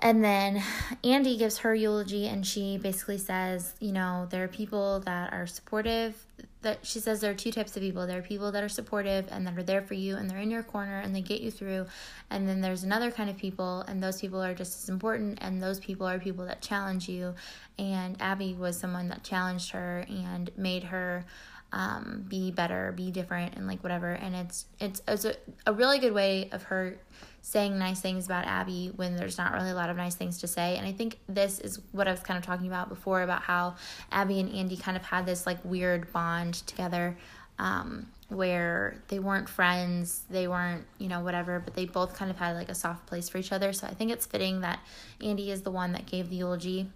[0.01, 0.63] And then
[1.03, 5.45] Andie gives her eulogy and she basically says, you know, there are people that are
[5.45, 6.25] supportive.
[6.63, 8.05] That she says there are two types of people.
[8.07, 10.49] There are people that are supportive and that are there for you and they're in
[10.49, 11.85] your corner and they get you through.
[12.31, 15.61] And then there's another kind of people and those people are just as important and
[15.61, 17.35] those people are people that challenge you.
[17.77, 21.25] And Abby was someone that challenged her and made her
[21.73, 24.11] um, be better, be different, and like whatever.
[24.11, 26.97] And it's it's it's a, a really good way of her
[27.41, 30.47] saying nice things about Abby when there's not really a lot of nice things to
[30.47, 30.77] say.
[30.77, 33.75] And I think this is what I was kind of talking about before about how
[34.11, 37.17] Abby and Andie kind of had this like weird bond together.
[37.59, 42.37] Um, where they weren't friends, they weren't, you know, whatever, but they both kind of
[42.37, 43.73] had like a soft place for each other.
[43.73, 44.79] So I think it's fitting that
[45.21, 46.87] Andie is the one that gave the eulogy.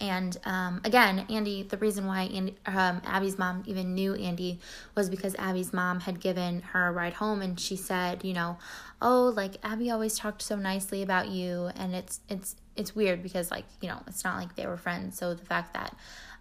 [0.00, 4.58] And um, again, Andie, the reason why Andie, um, Abby's mom even knew Andie
[4.94, 8.58] was because Abby's mom had given her a ride home, and she said, you know,
[9.00, 13.50] oh, like Abby always talked so nicely about you, and it's it's it's weird because
[13.50, 15.18] like you know it's not like they were friends.
[15.18, 15.94] So the fact that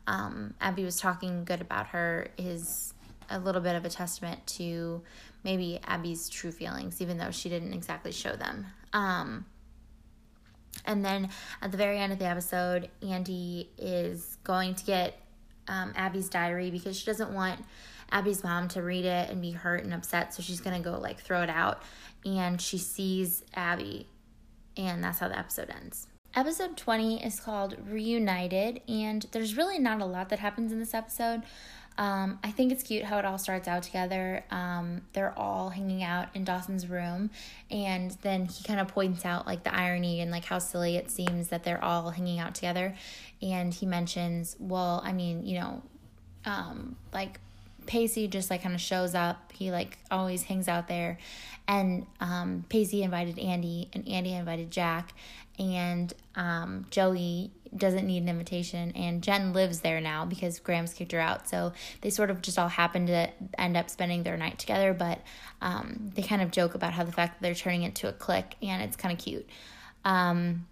[0.08, 2.94] um, Abby was talking good about her is
[3.30, 5.02] a little bit of a testament to
[5.44, 8.68] maybe Abby's true feelings, even though she didn't exactly show them.
[8.94, 9.46] Um,
[10.86, 11.30] and then
[11.62, 15.18] at the very end of the episode, Andie is going to get
[15.68, 17.60] um, Abby's diary because she doesn't want
[18.12, 20.34] Abby's mom to read it and be hurt and upset.
[20.34, 21.82] So she's going to go like throw it out.
[22.26, 24.08] And she sees Abby.
[24.78, 26.08] And that's how the episode ends.
[26.36, 28.82] Episode 20 is called Reunited.
[28.90, 31.44] And there's really not a lot that happens in this episode.
[31.98, 34.44] Um, I think it's cute how it all starts out together.
[34.52, 37.30] Um, they're all hanging out in Dawson's room,
[37.72, 41.10] and then he kind of points out like the irony and like how silly it
[41.10, 42.96] seems that they're all hanging out together.
[43.42, 45.84] And he mentions, well, I mean, you know,
[46.46, 47.40] um, like
[47.86, 49.52] Pacey just like kind of shows up.
[49.54, 51.18] He like always hangs out there,
[51.68, 55.14] and um, Pacey invited Andie, and Andie invited Jack,
[55.58, 61.12] and um, Joey doesn't need an invitation, and Jen lives there now because Grams kicked
[61.12, 61.50] her out.
[61.50, 65.20] So they sort of just all happen to end up spending their night together, but
[65.62, 68.14] um, they kind of joke about how the fact that they're turning it to a
[68.14, 69.48] clique, and it's kind of cute.
[70.04, 70.68] Um,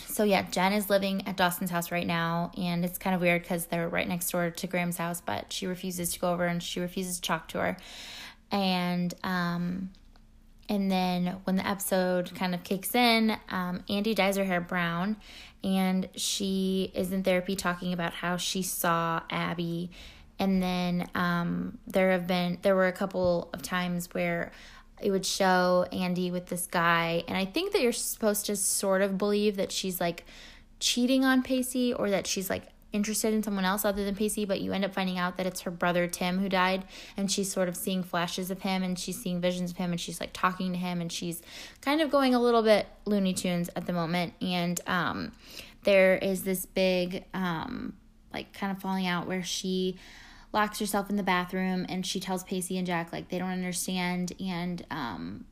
[0.00, 3.42] so yeah, Jen is living at Dawson's house right now, and it's kind of weird
[3.42, 6.62] because they're right next door to Grams' house, but she refuses to go over and
[6.62, 7.76] she refuses to talk to her.
[8.50, 9.90] And um,
[10.68, 15.16] and then when the episode kind of kicks in, um, Andie dyes her hair brown,
[15.62, 19.90] and she is in therapy talking about how she saw Abby.
[20.38, 24.50] And then um, there have been there were a couple of times where
[25.04, 29.02] it would show Andie with this guy, and I think that you're supposed to sort
[29.02, 30.24] of believe that she's like
[30.80, 32.62] cheating on Pacey or that she's like
[32.94, 35.62] interested in someone else other than Pacey, but you end up finding out that it's
[35.62, 36.84] her brother Tim who died,
[37.18, 40.00] and she's sort of seeing flashes of him and she's seeing visions of him and
[40.00, 41.42] she's like talking to him and she's
[41.82, 44.32] kind of going a little bit Looney Tunes at the moment.
[44.40, 45.32] And um,
[45.82, 47.92] there is this big, um,
[48.32, 49.98] like, kind of falling out where she
[50.54, 54.32] locks herself in the bathroom and she tells Pacey and Jack like they don't understand
[54.40, 55.44] and um,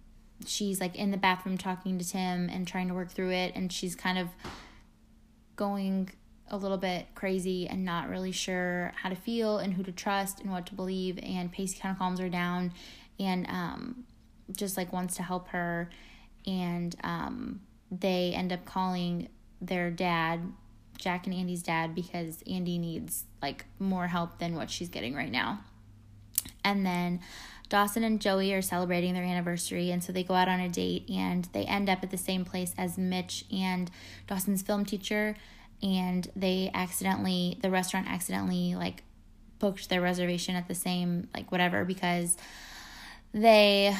[0.46, 3.70] she's like in the bathroom talking to Tim and trying to work through it and
[3.70, 4.28] she's kind of
[5.56, 6.08] going
[6.52, 10.40] a little bit crazy and not really sure how to feel and who to trust
[10.40, 11.18] and what to believe.
[11.22, 12.72] And Pacey kind of calms her down
[13.18, 14.04] and um,
[14.54, 15.88] just like wants to help her.
[16.46, 17.60] And um,
[17.90, 19.28] they end up calling
[19.62, 20.40] their dad,
[20.98, 25.30] Jack and Andie's dad, because Andie needs like more help than what she's getting right
[25.30, 25.60] now.
[26.64, 27.20] And then
[27.68, 31.08] Dawson and Joey are celebrating their anniversary, and so they go out on a date
[31.10, 33.90] and they end up at the same place as Mitch and
[34.26, 35.36] Dawson's film teacher
[35.82, 39.02] and they accidentally the restaurant accidentally like
[39.58, 42.36] booked their reservation at the same like whatever because
[43.32, 43.96] they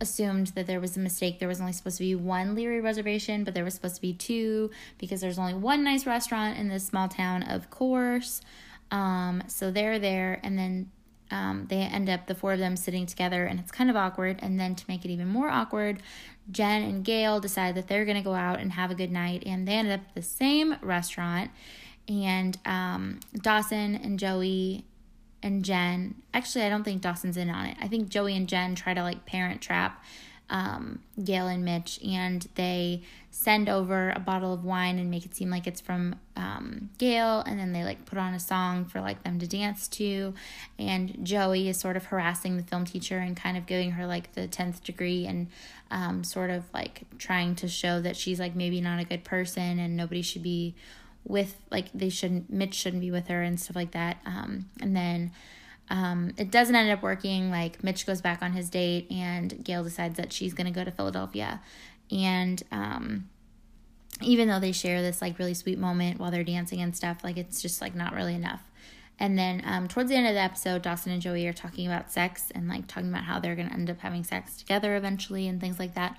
[0.00, 1.38] assumed that there was a mistake.
[1.38, 4.12] There was only supposed to be one Leary reservation, but there was supposed to be
[4.12, 8.40] two because there's only one nice restaurant in this small town, of course.
[8.90, 10.90] Um, so they're there, and then
[11.30, 14.38] um, they end up the four of them sitting together, and it's kind of awkward.
[14.40, 16.02] And then to make it even more awkward,
[16.50, 19.42] Jen and Gail decide that they're going to go out and have a good night,
[19.44, 21.50] and they ended up at the same restaurant.
[22.08, 24.84] And um, Dawson and Joey
[25.42, 27.76] and Jen, actually, I don't think Dawson's in on it.
[27.80, 30.02] I think Joey and Jen try to like parent trap
[30.50, 35.34] um, Gail and Mitch, and they send over a bottle of wine and make it
[35.34, 39.00] seem like it's from um, Gail, and then they like put on a song for
[39.00, 40.34] like them to dance to,
[40.78, 44.32] and Joey is sort of harassing the film teacher and kind of giving her like
[44.32, 45.48] the tenth degree and
[45.90, 49.78] um, sort of like trying to show that she's like maybe not a good person
[49.78, 50.74] and nobody should be
[51.28, 54.96] with like they shouldn't Mitch shouldn't be with her and stuff like that, um, and
[54.96, 55.32] then.
[55.90, 57.50] Um, it doesn't end up working.
[57.50, 60.90] Like Mitch goes back on his date, and Gail decides that she's gonna go to
[60.90, 61.62] Philadelphia,
[62.10, 63.30] and um,
[64.20, 67.36] even though they share this like really sweet moment while they're dancing and stuff, like
[67.36, 68.62] it's just like not really enough.
[69.20, 72.10] And then um, towards the end of the episode, Dawson and Joey are talking about
[72.10, 75.60] sex and like talking about how they're gonna end up having sex together eventually and
[75.60, 76.16] things like that,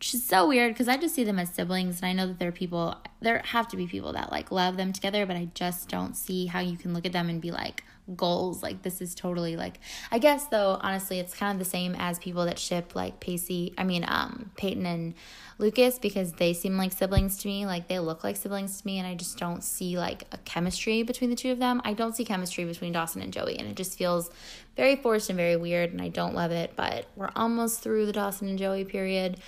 [0.00, 2.38] which is so weird because I just see them as siblings, and I know that
[2.38, 5.50] there are people, there have to be people that like love them together, but I
[5.52, 7.84] just don't see how you can look at them and be like,
[8.16, 8.62] goals.
[8.62, 9.78] Like this is totally like
[10.10, 13.74] I guess though honestly it's kind of the same as people that ship like Pacey
[13.78, 15.14] I mean um Peyton and
[15.58, 17.66] Lucas because they seem like siblings to me.
[17.66, 21.02] Like they look like siblings to me and I just don't see like a chemistry
[21.02, 21.80] between the two of them.
[21.84, 24.30] I don't see chemistry between Dawson and Joey and it just feels
[24.76, 28.12] very forced and very weird and I don't love it, but we're almost through the
[28.12, 29.38] Dawson and Joey period.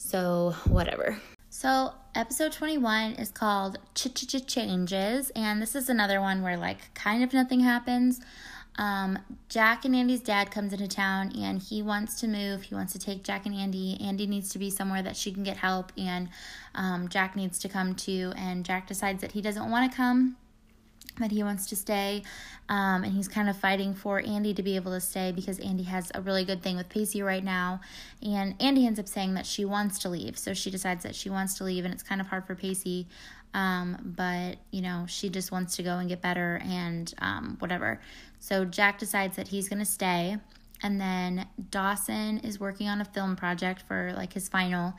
[0.00, 1.18] So, whatever.
[1.50, 6.94] So, episode 21 is called Ch Ch Changes, and this is another one where, like,
[6.94, 8.20] kind of nothing happens.
[8.76, 9.18] Um,
[9.48, 12.62] Jack and Andie's dad comes into town and he wants to move.
[12.62, 14.00] He wants to take Jack and Andie.
[14.00, 16.28] Andie needs to be somewhere that she can get help, and
[16.76, 18.32] um, Jack needs to come too.
[18.36, 20.36] And Jack decides that he doesn't want to come
[21.20, 22.22] that he wants to stay.
[22.68, 25.84] Um, and he's kind of fighting for Andie to be able to stay because Andie
[25.84, 27.80] has a really good thing with Pacey right now.
[28.22, 30.38] And Andie ends up saying that she wants to leave.
[30.38, 33.06] So she decides that she wants to leave, and it's kind of hard for Pacey.
[33.54, 38.00] Um, but, you know, she just wants to go and get better and um, whatever.
[38.38, 40.36] So Jack decides that he's going to stay.
[40.82, 44.94] And then Dawson is working on a film project for like his final.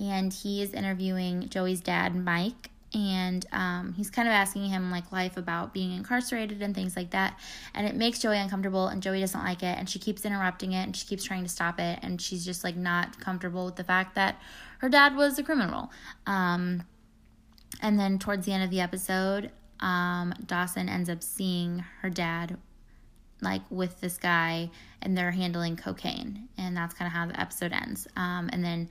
[0.00, 5.12] And he is interviewing Joey's dad, Mike and um, he's kind of asking him like
[5.12, 7.38] life about being incarcerated and things like that
[7.74, 10.82] and it makes joey uncomfortable and joey doesn't like it and she keeps interrupting it
[10.82, 13.84] and she keeps trying to stop it and she's just like not comfortable with the
[13.84, 14.40] fact that
[14.78, 15.90] her dad was a criminal.
[16.26, 16.84] Um,
[17.82, 22.56] and then towards the end of the episode um, dawson ends up seeing her dad
[23.40, 27.72] like with this guy and they're handling cocaine and that's kind of how the episode
[27.72, 28.08] ends.
[28.16, 28.88] Um, and then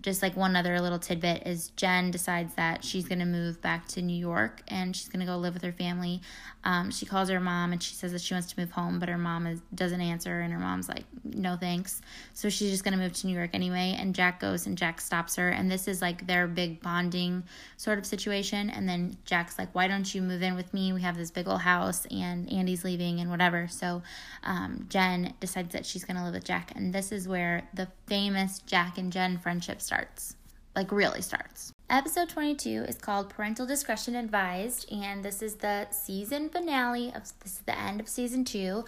[0.00, 3.86] just like one other little tidbit is Jen decides that she's going to move back
[3.88, 6.20] to New York and she's going to go live with her family.
[6.62, 9.08] Um, she calls her mom and she says that she wants to move home, but
[9.08, 12.02] her mom is, doesn't answer and her mom's like, no thanks.
[12.34, 13.96] So she's just going to move to New York anyway.
[13.98, 15.50] And Jack goes and Jack stops her.
[15.50, 17.42] And this is like their big bonding
[17.76, 18.70] sort of situation.
[18.70, 20.92] And then Jack's like, why don't you move in with me?
[20.92, 23.68] We have this big old house and Andie's leaving and whatever.
[23.68, 24.02] So
[24.44, 26.72] um, Jen decides that she's going to live with Jack.
[26.74, 30.36] And this is where the famous Jack and Jen friendship starts,
[30.76, 31.72] like really starts.
[31.88, 37.54] Episode 22 is called Parental Discretion Advised, and this is the season finale of this
[37.54, 38.84] is the end of season two.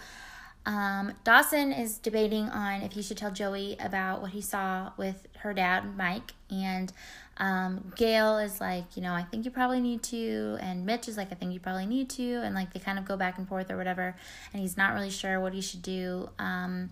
[0.65, 5.27] Um, Dawson is debating on if he should tell Joey about what he saw with
[5.39, 6.93] her dad, Mike, and
[7.35, 11.17] um, Gale is like, you know, I think you probably need to, and Mitch is
[11.17, 13.45] like, I think you probably need to, and like they kind of go back and
[13.45, 14.15] forth or whatever,
[14.53, 16.29] and he's not really sure what he should do.
[16.39, 16.91] Um,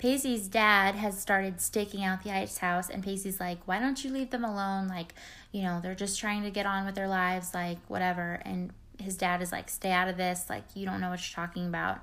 [0.00, 4.10] Pacey's dad has started staking out the ice house, and Pacey's like, Why don't you
[4.10, 4.88] leave them alone?
[4.88, 5.14] Like,
[5.52, 8.40] you know, they're just trying to get on with their lives, like, whatever.
[8.46, 10.46] And his dad is like, Stay out of this.
[10.48, 12.02] Like, you don't know what you're talking about.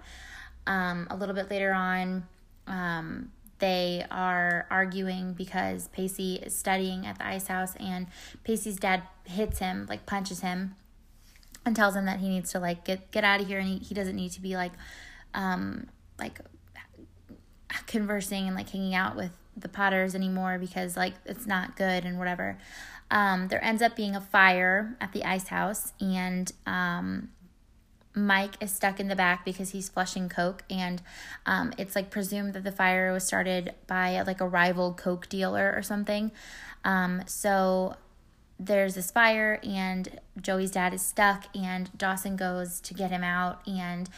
[0.67, 2.27] Um, a little bit later on,
[2.67, 8.05] um, they are arguing because Pacey is studying at the ice house, and
[8.43, 10.75] Pacey's dad hits him, like, punches him,
[11.65, 13.77] and tells him that he needs to, like, get, get out of here and he,
[13.79, 14.73] he doesn't need to be, like,
[15.33, 15.87] um,
[16.19, 16.39] like
[17.85, 22.17] conversing and like hanging out with the Potters anymore because like it's not good and
[22.19, 22.57] whatever.
[23.09, 27.29] Um, there ends up being a fire at the ice house and um,
[28.17, 31.01] Mike is stuck in the back because he's flushing Coke, and
[31.45, 35.71] um, it's like presumed that the fire was started by like a rival Coke dealer
[35.75, 36.31] or something.
[36.83, 37.95] Um, so
[38.59, 43.61] there's this fire, and Joey's dad is stuck, and Dawson goes to get him out,
[43.67, 44.09] and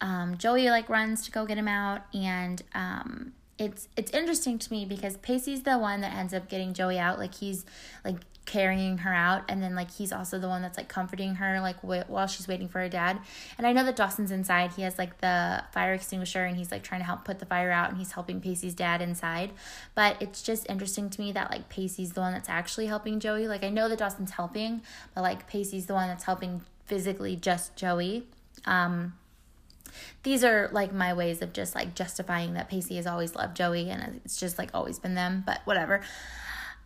[0.00, 4.72] um, Joey like runs to go get him out, and um, it's it's interesting to
[4.72, 7.18] me because Pacey's the one that ends up getting Joey out.
[7.18, 7.64] Like he's
[8.04, 8.16] like
[8.46, 11.80] carrying her out, and then like he's also the one that's like comforting her like
[11.80, 13.18] wh- while she's waiting for her dad.
[13.58, 14.72] And I know that Dawson's inside.
[14.72, 17.70] He has like the fire extinguisher, and he's like trying to help put the fire
[17.72, 19.50] out, and he's helping Pacey's dad inside.
[19.96, 23.48] But it's just interesting to me that like Pacey's the one that's actually helping Joey.
[23.48, 24.82] Like I know that Dawson's helping,
[25.14, 28.26] but like Pacey's the one that's helping physically just Joey.
[28.64, 29.14] Um,
[30.22, 33.90] these are like my ways of just like justifying that Pacey has always loved Joey
[33.90, 36.02] and it's just like always been them, but whatever.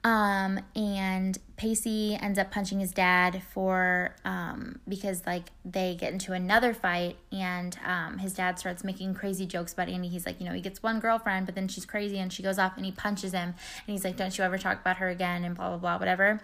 [0.05, 6.33] Um, and Pacey ends up punching his dad for um, because like they get into
[6.33, 10.09] another fight and um, his dad starts making crazy jokes about Andie.
[10.09, 12.59] He's like, you know, he gets one girlfriend, but then she's crazy and she goes
[12.59, 15.45] off and he punches him and he's like, don't you ever talk about her again
[15.45, 16.41] and blah blah blah whatever.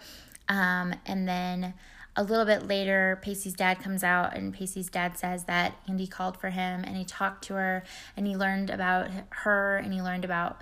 [0.49, 1.75] Um, and then
[2.19, 6.37] a little bit later, Pacey's dad comes out, and Pacey's dad says that Andie called
[6.37, 7.85] for him and he talked to her
[8.17, 10.61] and he learned about her and he learned about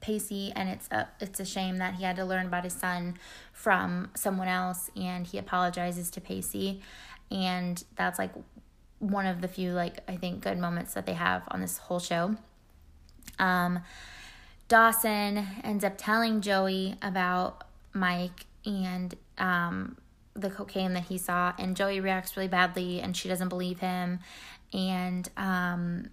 [0.00, 0.52] Pacey.
[0.56, 3.18] And it's a, it's a shame that he had to learn about his son
[3.52, 4.90] from someone else.
[4.96, 6.82] And he apologizes to Pacey.
[7.30, 8.32] And that's like
[8.98, 12.00] one of the few, like, I think, good moments that they have on this whole
[12.00, 12.34] show.
[13.38, 13.78] Um,
[14.66, 17.62] Dawson ends up telling Joey about
[17.92, 19.96] Mike and um,
[20.36, 24.20] the cocaine that he saw and Joey reacts really badly and she doesn't believe him
[24.72, 26.10] and um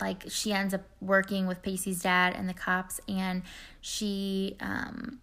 [0.00, 3.42] like she ends up working with Pacey's dad and the cops and
[3.80, 5.20] she um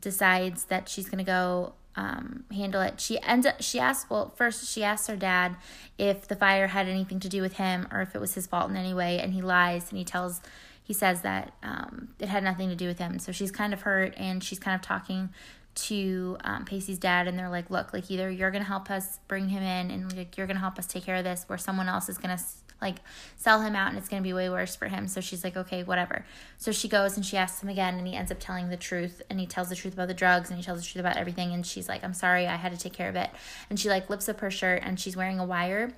[0.00, 3.00] decides that she's going to go um, handle it.
[3.00, 5.56] She ends up, she asks, well, first she asks her dad
[5.98, 8.70] if the fire had anything to do with him or if it was his fault
[8.70, 9.18] in any way.
[9.18, 10.40] And he lies and he tells,
[10.82, 13.18] he says that um, it had nothing to do with him.
[13.18, 15.30] So she's kind of hurt and she's kind of talking
[15.76, 19.48] to um, Pacey's dad and they're like, look, like either you're to help us bring
[19.48, 22.08] him in and like you're to help us take care of this where someone else
[22.08, 22.42] is to
[22.80, 22.96] like
[23.36, 25.08] sell him out and it's to be way worse for him.
[25.08, 26.24] So she's like, okay, whatever.
[26.58, 29.22] So she goes and she asks him again and he ends up telling the truth
[29.30, 31.52] and he tells the truth about the drugs and he tells the truth about everything.
[31.52, 33.30] And she's like, I'm sorry, I had to take care of it.
[33.70, 35.92] And she like lifts up her shirt and she's wearing a wire.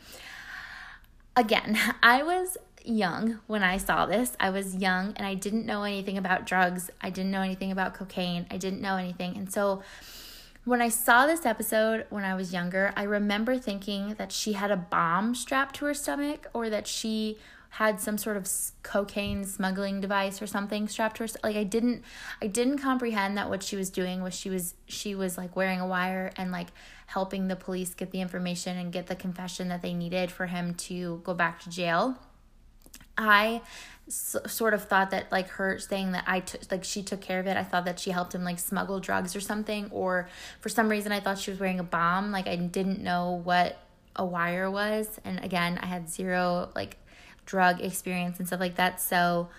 [1.37, 2.57] Again, I was
[2.89, 4.37] young when I saw this.
[4.41, 6.91] I was young and I didn't know anything about drugs.
[7.01, 8.47] I didn't know anything about cocaine.
[8.51, 9.37] I didn't know anything.
[9.37, 9.83] And so
[10.65, 14.71] when I saw this episode when I was younger, I remember thinking that she had
[14.71, 17.39] a bomb strapped to her stomach or that she
[17.71, 18.49] had some sort of
[18.83, 22.03] cocaine smuggling device or something strapped to her like I didn't
[22.41, 25.79] I didn't comprehend that what she was doing was she was she was like wearing
[25.81, 26.69] a wire and like
[27.07, 30.75] helping the police get the information and get the confession that they needed for him
[30.75, 32.19] to go back to jail.
[33.19, 33.61] I
[34.09, 37.47] sort of thought that like her saying that I took like she took care of
[37.47, 37.57] it.
[37.57, 40.29] I thought that she helped him like smuggle drugs or something or
[40.61, 42.33] for some reason I thought she was wearing a bomb.
[42.33, 43.79] Like I didn't know what
[44.17, 46.97] a wire was and again, I had zero like
[47.45, 49.01] drug experience and stuff like that.
[49.01, 49.51] So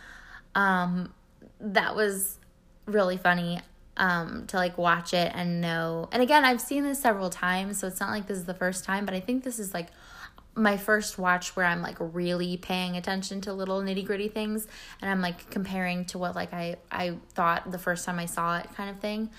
[0.55, 1.13] um
[1.59, 2.39] that was
[2.87, 3.59] really funny
[3.97, 6.09] um to like watch it and know.
[6.11, 8.83] And again, I've seen this several times, so it's not like this is the first
[8.83, 9.89] time, but I think this is like
[10.55, 14.67] my first watch where I'm like really paying attention to little nitty gritty things
[15.01, 18.57] and I'm like comparing to what like I I thought the first time I saw
[18.57, 19.29] it kind of thing.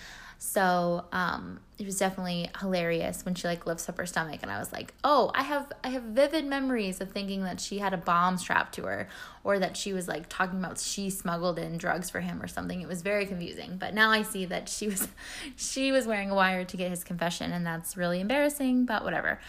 [0.42, 4.58] So um, it was definitely hilarious when she like lifts up her stomach and I
[4.58, 7.98] was like, oh, I have I have vivid memories of thinking that she had a
[7.98, 9.10] bomb strapped to her
[9.44, 12.80] or that she was like talking about she smuggled in drugs for him or something.
[12.80, 13.76] It was very confusing.
[13.76, 15.08] But now I see that she was
[15.56, 19.40] she was wearing a wire to get his confession and that's really embarrassing, but whatever.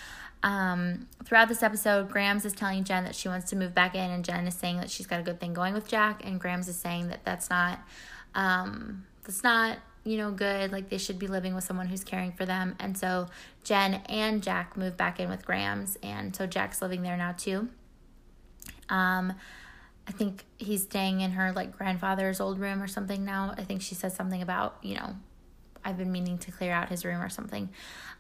[0.43, 4.09] Um, throughout this episode, Grams is telling Jen that she wants to move back in,
[4.09, 6.67] and Jen is saying that she's got a good thing going with Jack, and Grams
[6.67, 7.79] is saying that that's not,
[8.33, 10.71] um, that's not, you know, good.
[10.71, 12.75] Like they should be living with someone who's caring for them.
[12.79, 13.27] And so
[13.63, 17.69] Jen and Jack move back in with Grams, and so Jack's living there now too.
[18.89, 19.33] Um,
[20.07, 23.53] I think he's staying in her like grandfather's old room or something now.
[23.57, 25.15] I think she says something about, you know,
[25.83, 27.69] I've been meaning to clear out his room or something.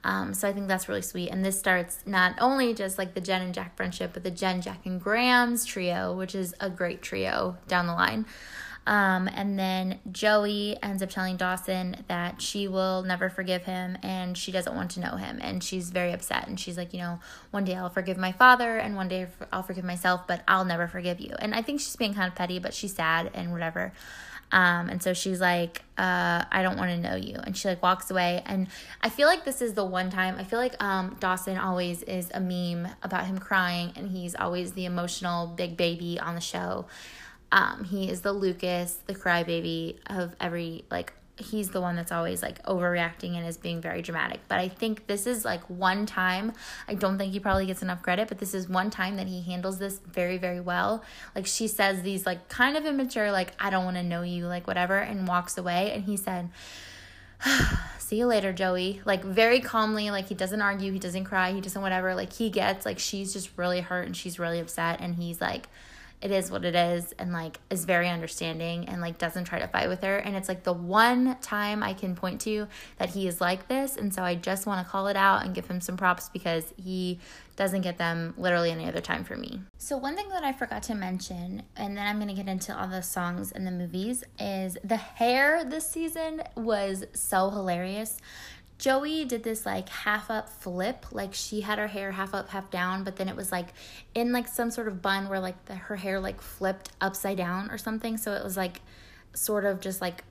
[0.03, 1.29] Um, so I think that's really sweet.
[1.29, 4.61] And this starts not only just like the Jen and Jack friendship, but the Jen,
[4.61, 8.25] Jack, and Grams trio, which is a great trio down the line.
[8.87, 14.35] Um, and then Joey ends up telling Dawson that she will never forgive him and
[14.35, 15.37] she doesn't want to know him.
[15.39, 16.47] And she's very upset.
[16.47, 17.19] And she's like, you know,
[17.51, 20.87] one day I'll forgive my father and one day I'll forgive myself, but I'll never
[20.87, 21.35] forgive you.
[21.37, 23.93] And I think she's being kind of petty, but she's sad and whatever.
[24.51, 27.35] Um, and so she's like, uh, I don't want to know you.
[27.35, 28.43] And she like walks away.
[28.45, 28.67] And
[29.01, 32.29] I feel like this is the one time, I feel like um, Dawson always is
[32.33, 36.85] a meme about him crying and he's always the emotional big baby on the show.
[37.51, 42.41] Um, he is the Lucas, the crybaby of every like he's the one that's always
[42.41, 44.39] like overreacting and is being very dramatic.
[44.47, 46.53] But I think this is like one time,
[46.87, 49.41] I don't think he probably gets enough credit, but this is one time that he
[49.41, 51.03] handles this very, very well.
[51.35, 54.47] Like she says these like kind of immature, like, I don't want to know you,
[54.47, 55.91] like whatever, and walks away.
[55.93, 56.49] And he said,
[57.97, 61.61] see you later joey like very calmly like he doesn't argue he doesn't cry he
[61.61, 65.15] doesn't whatever like he gets like she's just really hurt and she's really upset and
[65.15, 65.67] he's like
[66.21, 69.67] it is what it is and like is very understanding and like doesn't try to
[69.67, 72.67] fight with her and it's like the one time I can point to
[72.97, 75.55] that he is like this and so I just want to call it out and
[75.55, 77.19] give him some props because he
[77.55, 79.61] doesn't get them literally any other time for me.
[79.77, 82.77] So one thing that I forgot to mention and then I'm going to get into
[82.77, 88.17] all the songs and the movies is the hair this season was so hilarious.
[88.81, 92.71] Joey did this like half up flip, like she had her hair half up, half
[92.71, 93.67] down, but then it was like
[94.15, 97.69] in like some sort of bun where like the, her hair like flipped upside down
[97.69, 98.17] or something.
[98.17, 98.81] So it was like
[99.35, 100.23] sort of just like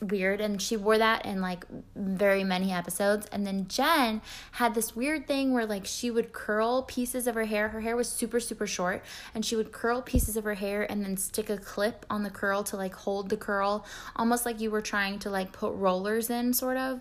[0.00, 0.40] weird.
[0.40, 1.64] And she wore that in like
[1.96, 3.26] very many episodes.
[3.32, 4.22] And then Jen
[4.52, 7.70] had this weird thing where like she would curl pieces of her hair.
[7.70, 9.02] Her hair was super super short.
[9.34, 12.30] And she would curl pieces of her hair and then stick a clip on the
[12.30, 13.84] curl to like hold the curl
[14.14, 17.00] almost like you were trying to like put rollers in sort of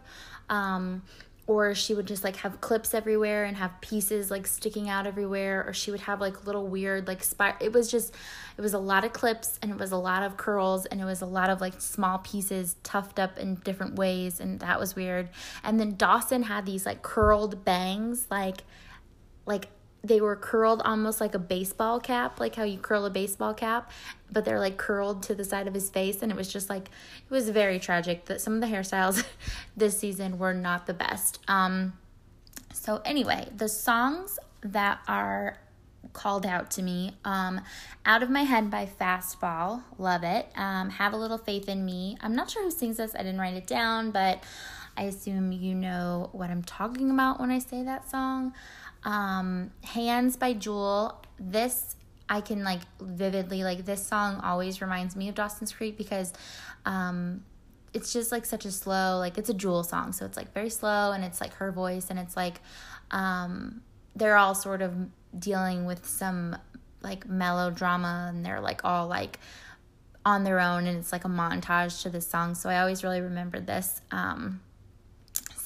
[0.50, 1.04] um,
[1.50, 5.66] or she would just like have clips everywhere and have pieces like sticking out everywhere
[5.68, 8.14] or she would have like little weird like spot it was just
[8.56, 11.06] it was a lot of clips and it was a lot of curls and it
[11.06, 14.96] was a lot of like small pieces tuffed up in different ways and that was
[14.96, 15.30] weird.
[15.64, 18.64] And then dawson had these like curled bangs like
[19.48, 19.70] like
[20.04, 23.92] they were curled almost like a baseball cap, like how you curl a baseball cap,
[24.32, 26.22] but they're like curled to the side of his face.
[26.22, 29.26] And it was just like, it was very tragic that some of the hairstyles
[29.78, 31.40] this season were not the best.
[31.48, 31.94] Um,
[32.74, 35.58] so, anyway, the songs that are
[36.14, 37.62] called out to me um,
[38.06, 40.48] Out of My Head by Fastball, love it.
[40.56, 42.18] Um, Have a Little Faith in Me.
[42.22, 44.44] I'm not sure who sings this, I didn't write it down, but
[44.96, 48.54] I assume you know what I'm talking about when I say that song.
[49.04, 51.22] Um, Hands by Jewel.
[51.40, 51.96] This
[52.30, 56.32] I can like vividly like this song always reminds me of Dawson's Creek because
[56.86, 57.44] um
[57.92, 60.70] it's just like such a slow like it's a Jewel song so it's like very
[60.70, 62.62] slow and it's like her voice and it's like
[63.10, 63.82] um
[64.16, 64.94] they're all sort of
[65.38, 66.56] dealing with some
[67.02, 69.40] like melodrama and they're like all like
[70.24, 73.22] on their own and it's like a montage to this song so I always really
[73.22, 74.62] remembered this um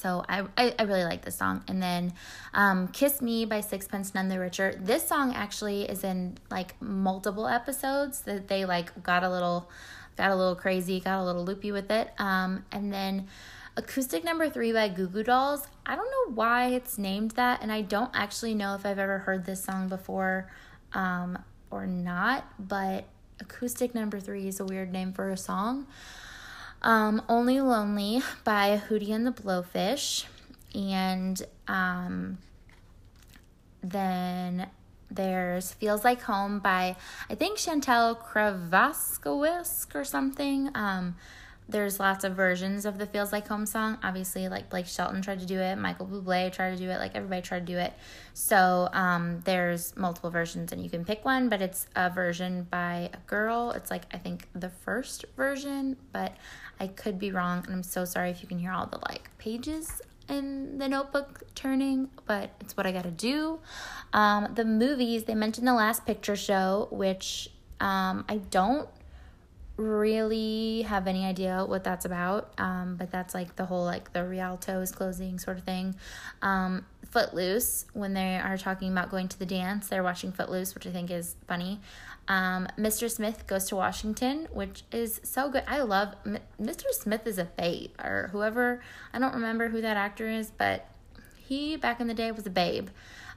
[0.04, 1.64] so I, I, I really like this song.
[1.66, 2.12] And then
[2.52, 4.78] um, Kiss Me by Sixpence None the Richer.
[4.78, 9.70] This song actually is in like multiple episodes that they like got a little
[10.18, 12.10] got a little crazy, got a little loopy with it.
[12.18, 13.28] Um, and then
[13.78, 15.66] Acoustic Number Three by Goo Goo Dolls.
[15.86, 19.20] I don't know why it's named that, and I don't actually know if I've ever
[19.20, 20.50] heard this song before
[20.92, 21.38] um,
[21.70, 23.06] or not, but
[23.40, 25.86] Acoustic Number Three is a weird name for a song.
[26.84, 30.26] Um, Only Lonely by Hootie and the Blowfish.
[30.74, 32.38] And um,
[33.82, 34.68] then
[35.10, 36.96] there's Feels Like Home by,
[37.30, 40.70] I think, Chantal Kravaskowisk or something.
[40.74, 41.16] Um,
[41.68, 43.98] there's lots of versions of the Feels Like Home song.
[44.02, 47.14] Obviously, like Blake Shelton tried to do it, Michael Bublé tried to do it, like
[47.14, 47.94] everybody tried to do it.
[48.34, 53.10] So um, there's multiple versions, and you can pick one, but it's a version by
[53.14, 53.70] a girl.
[53.70, 56.36] It's like, I think, the first version, but
[56.78, 59.30] I could be wrong, and I'm so sorry if you can hear all the like
[59.38, 63.60] pages in the notebook turning, but it's what I gotta do.
[64.12, 67.50] Um, the movies, they mentioned the last picture show, which
[67.80, 68.88] um, I don't
[69.76, 74.24] really have any idea what that's about um, but that's like the whole like the
[74.24, 75.94] rialto is closing sort of thing.
[76.42, 80.86] Um, footloose when they are talking about going to the dance they're watching footloose which
[80.86, 81.80] i think is funny.
[82.28, 85.64] Um, mr smith goes to washington which is so good.
[85.66, 88.80] I love M- mr smith is a babe or whoever
[89.12, 90.86] i don't remember who that actor is but
[91.36, 92.88] he back in the day was a babe.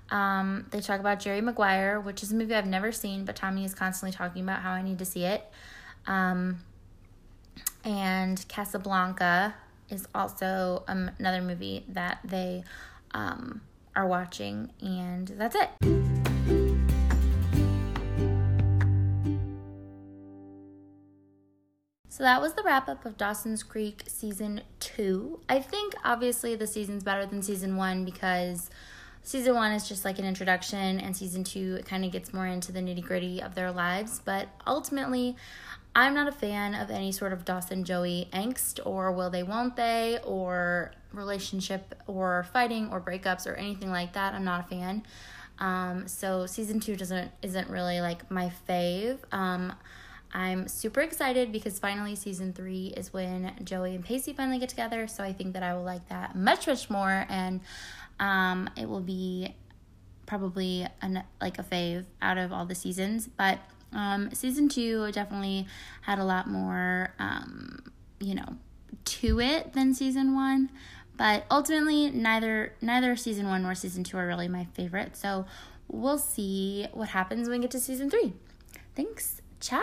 [0.09, 3.65] Um, they talk about jerry maguire which is a movie i've never seen but tommy
[3.65, 5.43] is constantly talking about how i need to see it
[6.07, 6.59] um,
[7.83, 9.55] and Casablanca
[9.89, 12.63] is also um, another movie that they
[13.11, 13.61] um,
[13.95, 15.69] are watching, and that's it.
[22.09, 25.39] So that was the wrap up of Dawson's Creek season two.
[25.47, 28.71] I think obviously the season's better than season one because
[29.21, 32.47] season one is just like an introduction, and season two it kind of gets more
[32.47, 34.19] into the nitty gritty of their lives.
[34.25, 35.35] But ultimately,
[35.97, 39.75] I'm not a fan of any sort of Dawson Joey angst or will they, won't
[39.75, 44.35] they, or relationship or fighting or breakups or anything like that.
[44.35, 45.01] I'm not a fan.
[45.57, 49.17] Um, so season two doesn't isn't really like my fave.
[49.31, 49.73] Um,
[50.31, 55.07] I'm super excited because finally season three is when Joey and Pacey finally get together.
[55.07, 57.59] So I think that I will like that much much more, and
[58.19, 59.55] um, it will be
[60.27, 63.27] probably an, like a fave out of all the seasons.
[63.35, 63.57] But
[63.93, 65.67] um, season two definitely
[66.01, 67.79] had a lot more, um,
[68.19, 68.57] you know,
[69.05, 70.69] to it than season one.
[71.17, 75.15] But ultimately, neither neither season one nor season two are really my favorite.
[75.17, 75.45] So
[75.87, 78.33] we'll see what happens when we get to season three.
[78.95, 79.41] Thanks.
[79.59, 79.81] Ciao.